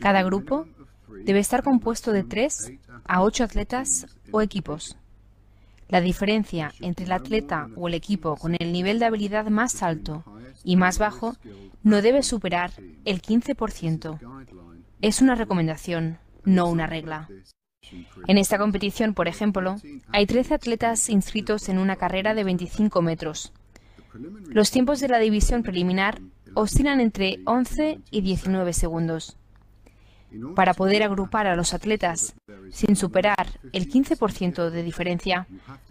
Cada 0.00 0.22
grupo 0.22 0.66
debe 1.24 1.40
estar 1.40 1.62
compuesto 1.62 2.12
de 2.12 2.24
tres 2.24 2.72
a 3.04 3.22
ocho 3.22 3.44
atletas 3.44 4.06
o 4.30 4.40
equipos. 4.42 4.96
La 5.88 6.00
diferencia 6.00 6.72
entre 6.80 7.06
el 7.06 7.12
atleta 7.12 7.68
o 7.76 7.88
el 7.88 7.94
equipo 7.94 8.36
con 8.36 8.56
el 8.58 8.72
nivel 8.72 8.98
de 8.98 9.06
habilidad 9.06 9.46
más 9.46 9.82
alto 9.82 10.24
y 10.62 10.76
más 10.76 10.98
bajo 10.98 11.36
no 11.82 12.02
debe 12.02 12.22
superar 12.22 12.70
el 13.04 13.22
15%. 13.22 14.18
Es 15.00 15.20
una 15.20 15.34
recomendación, 15.34 16.18
no 16.44 16.68
una 16.68 16.86
regla. 16.86 17.28
En 18.28 18.38
esta 18.38 18.58
competición, 18.58 19.14
por 19.14 19.26
ejemplo, 19.26 19.76
hay 20.12 20.26
13 20.26 20.54
atletas 20.54 21.08
inscritos 21.08 21.68
en 21.68 21.78
una 21.78 21.96
carrera 21.96 22.34
de 22.34 22.44
25 22.44 23.02
metros. 23.02 23.52
Los 24.48 24.70
tiempos 24.70 25.00
de 25.00 25.08
la 25.08 25.18
división 25.18 25.62
preliminar 25.62 26.20
oscilan 26.54 27.00
entre 27.00 27.40
11 27.44 28.00
y 28.10 28.20
19 28.20 28.72
segundos. 28.72 29.36
Para 30.54 30.74
poder 30.74 31.02
agrupar 31.02 31.46
a 31.46 31.56
los 31.56 31.74
atletas 31.74 32.34
sin 32.70 32.94
superar 32.94 33.58
el 33.72 33.88
15% 33.88 34.70
de 34.70 34.82
diferencia, 34.82 35.46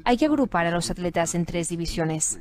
hay 0.05 0.17
que 0.17 0.25
agrupar 0.25 0.65
a 0.65 0.71
los 0.71 0.89
atletas 0.89 1.35
en 1.35 1.45
tres 1.45 1.67
divisiones. 1.69 2.39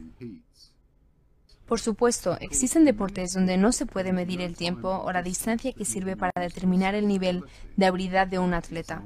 Por 1.68 1.80
supuesto, 1.80 2.38
existen 2.40 2.86
deportes 2.86 3.34
donde 3.34 3.58
no 3.58 3.72
se 3.72 3.84
puede 3.84 4.14
medir 4.14 4.40
el 4.40 4.56
tiempo 4.56 4.88
o 4.88 5.12
la 5.12 5.22
distancia 5.22 5.74
que 5.74 5.84
sirve 5.84 6.16
para 6.16 6.32
determinar 6.40 6.94
el 6.94 7.06
nivel 7.06 7.44
de 7.76 7.84
habilidad 7.84 8.26
de 8.26 8.38
un 8.38 8.54
atleta. 8.54 9.02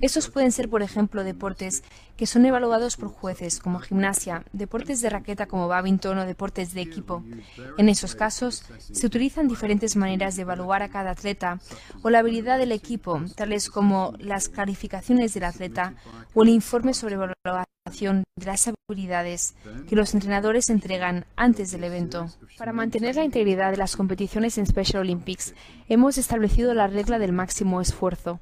Estos 0.00 0.30
pueden 0.30 0.50
ser, 0.50 0.70
por 0.70 0.82
ejemplo, 0.82 1.24
deportes 1.24 1.82
que 2.16 2.26
son 2.26 2.46
evaluados 2.46 2.96
por 2.96 3.08
jueces 3.08 3.60
como 3.60 3.80
gimnasia, 3.80 4.44
deportes 4.54 5.02
de 5.02 5.10
raqueta 5.10 5.44
como 5.44 5.68
badminton 5.68 6.18
o 6.18 6.24
deportes 6.24 6.72
de 6.72 6.80
equipo. 6.80 7.22
En 7.76 7.90
esos 7.90 8.14
casos, 8.14 8.64
se 8.78 9.06
utilizan 9.06 9.46
diferentes 9.46 9.96
maneras 9.96 10.36
de 10.36 10.42
evaluar 10.42 10.82
a 10.82 10.88
cada 10.88 11.10
atleta 11.10 11.60
o 12.02 12.08
la 12.08 12.20
habilidad 12.20 12.56
del 12.56 12.72
equipo, 12.72 13.20
tales 13.36 13.68
como 13.68 14.14
las 14.18 14.48
calificaciones 14.48 15.34
del 15.34 15.44
atleta 15.44 15.94
o 16.32 16.44
el 16.44 16.48
informe 16.48 16.94
sobre 16.94 17.16
evaluación 17.16 17.69
de 17.84 18.46
las 18.46 18.70
habilidades 18.88 19.54
que 19.88 19.96
los 19.96 20.14
entrenadores 20.14 20.70
entregan 20.70 21.24
antes 21.36 21.70
del 21.70 21.84
evento. 21.84 22.28
Para 22.58 22.72
mantener 22.72 23.16
la 23.16 23.24
integridad 23.24 23.70
de 23.70 23.78
las 23.78 23.96
competiciones 23.96 24.58
en 24.58 24.66
Special 24.66 25.02
Olympics, 25.02 25.54
hemos 25.88 26.18
establecido 26.18 26.74
la 26.74 26.86
regla 26.86 27.18
del 27.18 27.32
máximo 27.32 27.80
esfuerzo, 27.80 28.38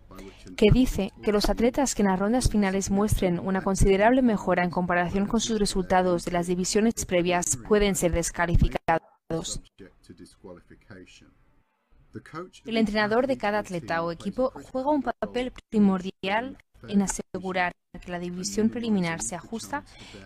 que 0.57 0.71
dice 0.73 1.13
que 1.23 1.33
los 1.33 1.49
atletas 1.49 1.95
que 1.95 2.03
en 2.03 2.09
las 2.09 2.19
rondas 2.19 2.51
finales 2.51 2.91
muestren 2.91 3.39
una 3.39 3.63
considerable 3.63 4.23
mejora 4.23 4.65
en 4.65 4.71
comparación 4.71 5.27
con 5.27 5.41
sus 5.41 5.59
resultados 5.59 6.25
de 6.25 6.33
las 6.33 6.47
divisiones 6.47 7.07
previas 7.07 7.57
pueden 7.69 7.95
ser 7.95 8.13
descalificados. 8.13 9.63
El 12.65 12.77
entrenador 12.77 13.27
de 13.27 13.39
cada 13.39 13.61
atleta 13.61 14.03
o 14.03 14.11
equipo 14.11 14.53
juega 14.71 14.91
un 14.91 15.03
papel 15.03 15.53
primordial 15.71 16.57
en 16.87 17.03
asegurar 17.03 17.73
que 17.99 18.13
la 18.13 18.19
división 18.19 18.69
preliminar 18.69 19.23
se 19.23 19.35
ajusta 19.35 19.83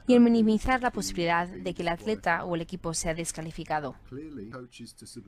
y 0.07 0.14
en 0.14 0.24
minimizar 0.24 0.82
la 0.82 0.90
posibilidad 0.90 1.46
de 1.48 1.74
que 1.74 1.82
el 1.82 1.88
atleta 1.88 2.44
o 2.44 2.55
el 2.55 2.61
equipo 2.61 2.92
sea 2.92 3.14
descalificado. 3.14 3.94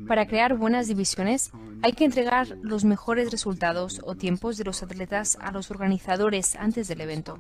Para 0.07 0.27
crear 0.27 0.57
buenas 0.57 0.89
divisiones 0.89 1.53
hay 1.83 1.93
que 1.93 2.05
entregar 2.05 2.59
los 2.63 2.85
mejores 2.85 3.31
resultados 3.31 4.01
o 4.05 4.17
tiempos 4.17 4.57
de 4.57 4.65
los 4.65 4.83
atletas 4.83 5.39
a 5.41 5.53
los 5.53 5.71
organizadores 5.71 6.57
antes 6.57 6.89
del 6.89 7.01
evento. 7.01 7.39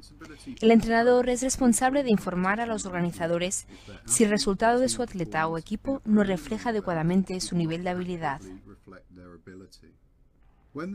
El 0.61 0.71
entrenador 0.71 1.29
es 1.29 1.43
responsable 1.43 2.03
de 2.03 2.11
informar 2.11 2.61
a 2.61 2.67
los 2.67 2.87
organizadores 2.87 3.67
si 4.07 4.25
el 4.25 4.31
resultado 4.31 4.79
de 4.79 4.89
su 4.89 5.03
atleta 5.03 5.47
o 5.49 5.59
equipo 5.59 6.03
no 6.05 6.23
refleja 6.25 6.71
adecuadamente 6.71 7.41
su 7.41 7.57
nivel 7.57 7.85
de 7.85 7.91
habilidad. 7.91 8.41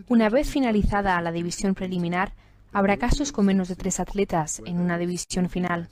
Una 0.08 0.30
vez 0.30 0.50
finalizada 0.50 1.22
la 1.22 1.32
división 1.32 1.74
preliminar, 1.74 2.34
Habrá 2.72 2.98
casos 2.98 3.32
con 3.32 3.46
menos 3.46 3.68
de 3.68 3.76
tres 3.76 4.00
atletas 4.00 4.62
en 4.66 4.80
una 4.80 4.98
división 4.98 5.50
final. 5.50 5.90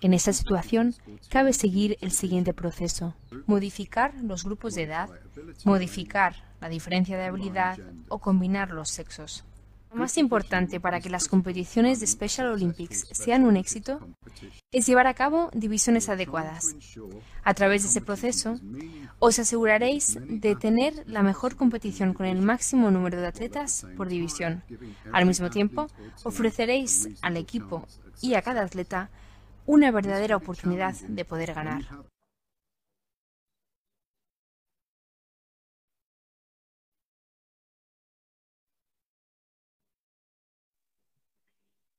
En 0.00 0.12
esa 0.12 0.32
situación, 0.32 0.94
cabe 1.30 1.52
seguir 1.52 1.96
el 2.00 2.10
siguiente 2.10 2.52
proceso. 2.52 3.14
Modificar 3.46 4.14
los 4.22 4.44
grupos 4.44 4.74
de 4.74 4.82
edad, 4.82 5.08
modificar 5.64 6.36
la 6.60 6.68
diferencia 6.68 7.16
de 7.16 7.24
habilidad 7.24 7.78
o 8.08 8.18
combinar 8.18 8.70
los 8.70 8.90
sexos. 8.90 9.44
Lo 9.90 9.96
más 9.96 10.18
importante 10.18 10.80
para 10.80 11.00
que 11.00 11.08
las 11.08 11.28
competiciones 11.28 12.00
de 12.00 12.06
Special 12.06 12.48
Olympics 12.48 13.06
sean 13.12 13.44
un 13.44 13.56
éxito 13.56 14.00
es 14.70 14.86
llevar 14.86 15.06
a 15.06 15.14
cabo 15.14 15.50
divisiones 15.54 16.08
adecuadas. 16.08 16.76
A 17.42 17.54
través 17.54 17.82
de 17.82 17.88
ese 17.88 18.00
proceso, 18.00 18.60
os 19.18 19.38
aseguraréis 19.38 20.18
de 20.28 20.56
tener 20.56 21.04
la 21.06 21.22
mejor 21.22 21.56
competición 21.56 22.12
con 22.12 22.26
el 22.26 22.42
máximo 22.42 22.90
número 22.90 23.20
de 23.20 23.28
atletas 23.28 23.86
por 23.96 24.08
división. 24.08 24.62
Al 25.12 25.26
mismo 25.26 25.48
tiempo, 25.48 25.86
ofreceréis 26.22 27.08
al 27.22 27.36
equipo 27.36 27.86
y 28.20 28.34
a 28.34 28.42
cada 28.42 28.62
atleta 28.62 29.10
una 29.64 29.90
verdadera 29.90 30.36
oportunidad 30.36 30.94
de 30.94 31.24
poder 31.24 31.54
ganar. 31.54 31.84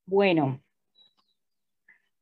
Bueno, 0.10 0.60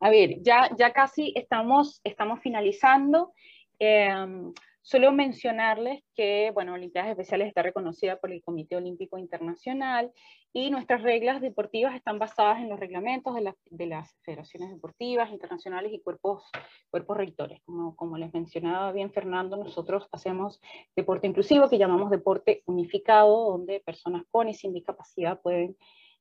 a 0.02 0.10
ver, 0.10 0.42
ya, 0.44 0.70
ya 0.78 0.92
casi 0.92 1.32
estamos, 1.38 2.02
estamos 2.04 2.42
finalizando. 2.42 3.32
Em, 3.80 4.52
Solo 4.90 5.12
mencionarles 5.12 6.02
que, 6.16 6.50
bueno, 6.54 6.74
Olimpiadas 6.74 7.12
Especiales 7.12 7.50
está 7.50 7.62
reconocida 7.62 8.22
por 8.22 8.32
el 8.32 8.42
Comité 8.42 8.78
Olímpico 8.78 9.18
Internacional 9.18 10.14
y 10.54 10.72
nuestras 10.72 11.04
reglas 11.04 11.42
deportivas 11.42 11.94
están 11.94 12.20
basadas 12.20 12.60
en 12.60 12.70
los 12.70 12.80
reglamentos 12.80 13.36
de, 13.36 13.54
de 13.70 13.86
las 13.86 14.16
federaciones 14.22 14.70
deportivas 14.70 15.30
internacionales 15.30 15.92
y 15.92 16.00
cuerpos, 16.00 16.50
cuerpos 16.90 17.18
rectores. 17.18 17.62
Como, 17.66 17.98
como 17.98 18.18
les 18.18 18.34
mencionaba 18.34 18.94
bien 18.94 19.12
Fernando, 19.12 19.58
nosotros 19.58 20.08
hacemos 20.14 20.62
deporte 20.96 21.28
inclusivo 21.28 21.68
que 21.68 21.78
llamamos 21.78 22.10
deporte 22.10 22.64
unificado, 22.66 23.52
donde 23.52 23.82
personas 23.82 24.24
con 24.32 24.48
y 24.48 24.54
sin 24.54 24.72
discapacidad 24.72 25.42
pueden 25.42 25.76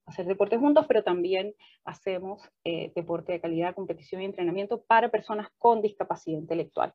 hacer 0.06 0.26
deporte 0.26 0.56
juntos, 0.56 0.86
pero 0.86 1.02
también 1.02 1.54
hacemos 1.84 2.42
eh, 2.64 2.92
deporte 2.94 3.32
de 3.32 3.40
calidad, 3.40 3.74
competición 3.74 4.22
y 4.22 4.24
entrenamiento 4.24 4.82
para 4.82 5.10
personas 5.10 5.48
con 5.58 5.82
discapacidad 5.82 6.38
intelectual. 6.38 6.94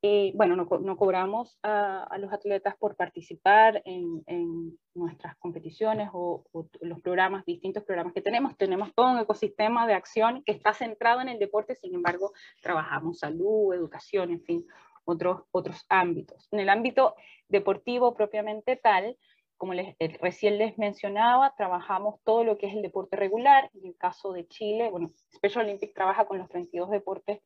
Eh, 0.00 0.30
bueno, 0.36 0.54
no, 0.54 0.96
cobramos 0.96 1.58
a, 1.64 2.16
los 2.18 2.32
atletas 2.32 2.76
por 2.78 2.94
participar 2.94 3.82
en, 3.84 4.22
en 4.26 4.78
nuestras 4.94 5.36
competiciones 5.38 6.10
o, 6.12 6.44
o, 6.52 6.68
los 6.82 7.00
programas, 7.00 7.44
distintos 7.44 7.82
programas 7.82 8.12
que 8.12 8.22
tenemos. 8.22 8.56
Tenemos 8.56 8.94
todo 8.94 9.10
un 9.10 9.18
ecosistema 9.18 9.88
de 9.88 9.94
acción 9.94 10.44
que 10.44 10.52
está 10.52 10.72
centrado 10.72 11.20
en 11.20 11.28
el 11.28 11.40
deporte, 11.40 11.74
sin 11.74 11.96
embargo, 11.96 12.32
trabajamos 12.62 13.18
salud, 13.18 13.74
educación, 13.74 14.30
en 14.30 14.42
fin, 14.42 14.66
otros, 15.08 15.42
otros 15.50 15.84
ámbitos. 15.88 16.46
En 16.52 16.60
el 16.60 16.68
ámbito 16.68 17.16
deportivo 17.48 18.14
propiamente 18.14 18.76
tal, 18.76 19.16
como 19.58 19.74
les, 19.74 19.94
eh, 19.98 20.16
recién 20.22 20.56
les 20.56 20.78
mencionaba, 20.78 21.54
trabajamos 21.56 22.20
todo 22.24 22.44
lo 22.44 22.56
que 22.56 22.68
es 22.68 22.74
el 22.74 22.82
deporte 22.82 23.16
regular. 23.16 23.70
En 23.74 23.86
el 23.86 23.96
caso 23.96 24.32
de 24.32 24.46
Chile, 24.46 24.88
bueno, 24.90 25.12
Special 25.34 25.64
Olympic 25.64 25.92
trabaja 25.92 26.26
con 26.26 26.38
los 26.38 26.48
32 26.48 26.90
deportes 26.90 27.40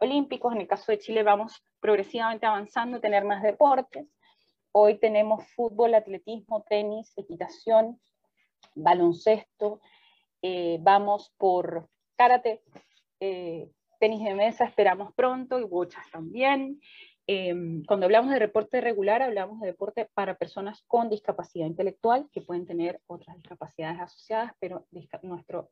olímpicos. 0.00 0.52
En 0.52 0.60
el 0.60 0.66
caso 0.66 0.90
de 0.90 0.98
Chile 0.98 1.22
vamos 1.22 1.64
progresivamente 1.80 2.44
avanzando 2.44 2.98
a 2.98 3.00
tener 3.00 3.24
más 3.24 3.42
deportes. 3.42 4.06
Hoy 4.72 4.98
tenemos 4.98 5.46
fútbol, 5.54 5.94
atletismo, 5.94 6.64
tenis, 6.68 7.12
equitación, 7.16 8.00
baloncesto, 8.74 9.80
eh, 10.42 10.78
vamos 10.80 11.32
por 11.38 11.88
karate, 12.16 12.62
eh, 13.20 13.70
tenis 14.00 14.24
de 14.24 14.34
mesa 14.34 14.64
esperamos 14.64 15.14
pronto 15.14 15.60
y 15.60 15.64
bochas 15.64 16.04
también. 16.10 16.80
Em, 17.26 17.82
cuando 17.84 18.04
hablamos 18.04 18.32
de 18.32 18.38
deporte 18.38 18.80
regular, 18.80 19.22
hablamos 19.22 19.60
de 19.60 19.68
deporte 19.68 20.10
para 20.12 20.36
personas 20.36 20.82
con 20.86 21.08
discapacidad 21.08 21.66
intelectual, 21.66 22.28
que 22.32 22.42
pueden 22.42 22.66
tener 22.66 23.00
otras 23.06 23.36
discapacidades 23.36 24.00
asociadas, 24.00 24.52
pero 24.60 24.86
nuestro 25.22 25.70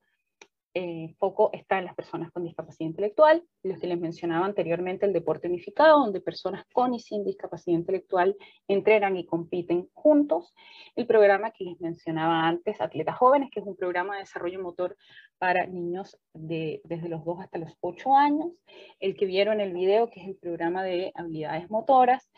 eh, 0.74 1.14
foco 1.18 1.50
está 1.52 1.78
en 1.78 1.84
las 1.84 1.94
personas 1.94 2.30
con 2.32 2.44
discapacidad 2.44 2.88
intelectual, 2.88 3.44
los 3.62 3.78
que 3.78 3.86
les 3.86 4.00
mencionaba 4.00 4.46
anteriormente, 4.46 5.04
el 5.04 5.12
deporte 5.12 5.48
unificado, 5.48 6.00
donde 6.00 6.20
personas 6.20 6.64
con 6.72 6.94
y 6.94 7.00
sin 7.00 7.24
discapacidad 7.24 7.76
intelectual 7.76 8.36
entrenan 8.68 9.16
y 9.16 9.26
compiten 9.26 9.88
juntos, 9.92 10.54
el 10.96 11.06
programa 11.06 11.50
que 11.50 11.64
les 11.64 11.80
mencionaba 11.80 12.46
antes, 12.46 12.80
Atletas 12.80 13.18
Jóvenes, 13.18 13.50
que 13.52 13.60
es 13.60 13.66
un 13.66 13.76
programa 13.76 14.14
de 14.14 14.20
desarrollo 14.20 14.62
motor 14.62 14.96
para 15.38 15.66
niños 15.66 16.18
de, 16.32 16.80
desde 16.84 17.08
los 17.08 17.24
2 17.24 17.40
hasta 17.40 17.58
los 17.58 17.76
8 17.80 18.16
años, 18.16 18.52
el 18.98 19.14
que 19.14 19.26
vieron 19.26 19.60
el 19.60 19.72
video, 19.74 20.08
que 20.08 20.20
es 20.20 20.28
el 20.28 20.36
programa 20.36 20.82
de 20.82 21.12
habilidades 21.14 21.68
motoras, 21.70 22.30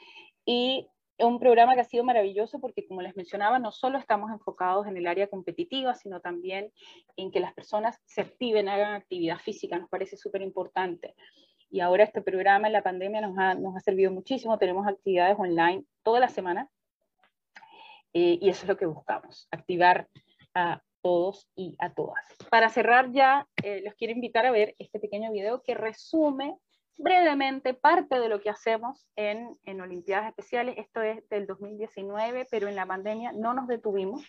y 0.44 0.88
es 1.16 1.26
un 1.26 1.38
programa 1.38 1.74
que 1.74 1.80
ha 1.80 1.84
sido 1.84 2.04
maravilloso 2.04 2.60
porque, 2.60 2.86
como 2.86 3.02
les 3.02 3.16
mencionaba, 3.16 3.58
no 3.58 3.70
solo 3.70 3.98
estamos 3.98 4.30
enfocados 4.32 4.86
en 4.86 4.96
el 4.96 5.06
área 5.06 5.28
competitiva, 5.28 5.94
sino 5.94 6.20
también 6.20 6.72
en 7.16 7.30
que 7.30 7.40
las 7.40 7.54
personas 7.54 8.00
se 8.04 8.20
activen, 8.20 8.68
hagan 8.68 8.94
actividad 8.94 9.38
física, 9.38 9.78
nos 9.78 9.88
parece 9.88 10.16
súper 10.16 10.42
importante. 10.42 11.14
Y 11.70 11.80
ahora 11.80 12.04
este 12.04 12.22
programa 12.22 12.66
en 12.66 12.72
la 12.72 12.82
pandemia 12.82 13.20
nos 13.20 13.38
ha, 13.38 13.54
nos 13.54 13.76
ha 13.76 13.80
servido 13.80 14.10
muchísimo, 14.10 14.58
tenemos 14.58 14.86
actividades 14.86 15.36
online 15.38 15.84
toda 16.02 16.20
la 16.20 16.28
semana 16.28 16.68
eh, 18.12 18.38
y 18.40 18.48
eso 18.48 18.62
es 18.62 18.68
lo 18.68 18.76
que 18.76 18.86
buscamos, 18.86 19.48
activar 19.50 20.08
a 20.54 20.82
todos 21.00 21.48
y 21.54 21.76
a 21.78 21.92
todas. 21.92 22.24
Para 22.50 22.68
cerrar 22.68 23.12
ya, 23.12 23.46
eh, 23.62 23.82
los 23.84 23.94
quiero 23.94 24.14
invitar 24.14 24.46
a 24.46 24.52
ver 24.52 24.74
este 24.78 24.98
pequeño 24.98 25.30
video 25.32 25.62
que 25.62 25.74
resume 25.74 26.56
brevemente 26.96 27.74
parte 27.74 28.18
de 28.18 28.28
lo 28.28 28.40
que 28.40 28.50
hacemos 28.50 29.06
en, 29.16 29.58
en 29.64 29.80
Olimpiadas 29.80 30.28
Especiales. 30.28 30.76
Esto 30.78 31.02
es 31.02 31.28
del 31.28 31.46
2019, 31.46 32.46
pero 32.50 32.68
en 32.68 32.76
la 32.76 32.86
pandemia 32.86 33.32
no 33.32 33.54
nos 33.54 33.66
detuvimos. 33.66 34.22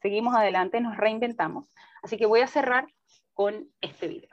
Seguimos 0.00 0.34
adelante, 0.34 0.80
nos 0.80 0.96
reinventamos. 0.96 1.72
Así 2.02 2.16
que 2.16 2.26
voy 2.26 2.40
a 2.40 2.46
cerrar 2.46 2.86
con 3.34 3.68
este 3.80 4.08
video. 4.08 4.30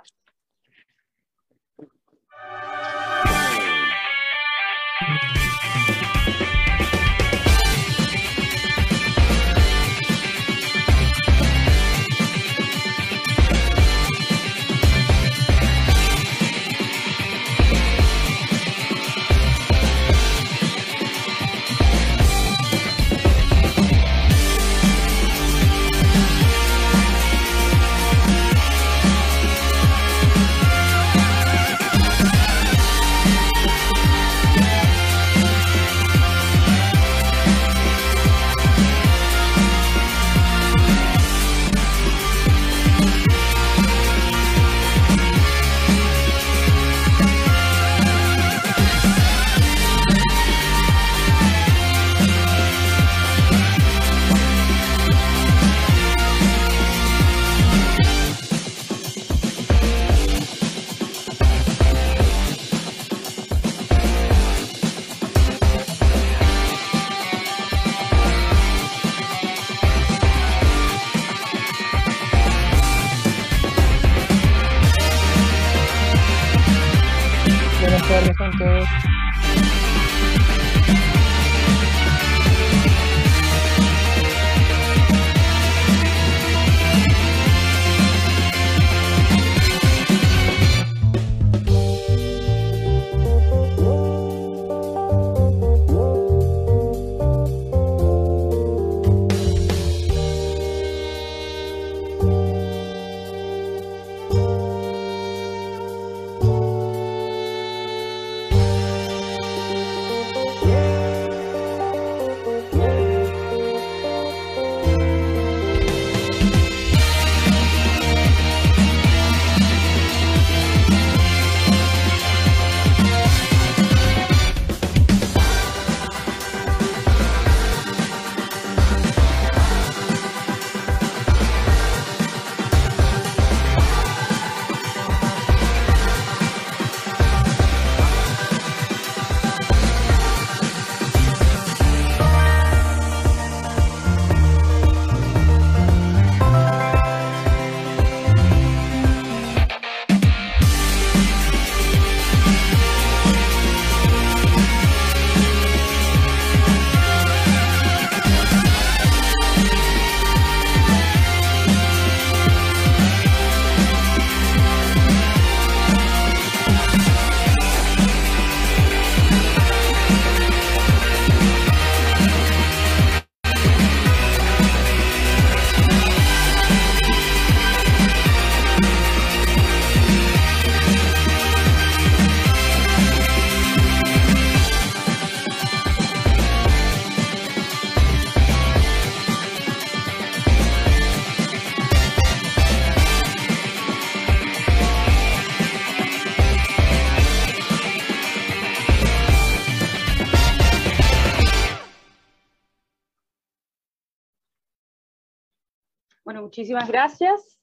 Muchísimas 206.63 206.87
gracias. 206.87 207.59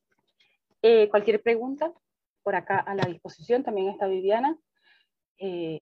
Eh, 0.82 1.08
cualquier 1.08 1.40
pregunta, 1.40 1.90
por 2.42 2.54
acá 2.54 2.80
a 2.80 2.94
la 2.94 3.04
disposición, 3.04 3.62
también 3.62 3.88
está 3.88 4.06
Viviana. 4.06 4.58
Eh, 5.38 5.78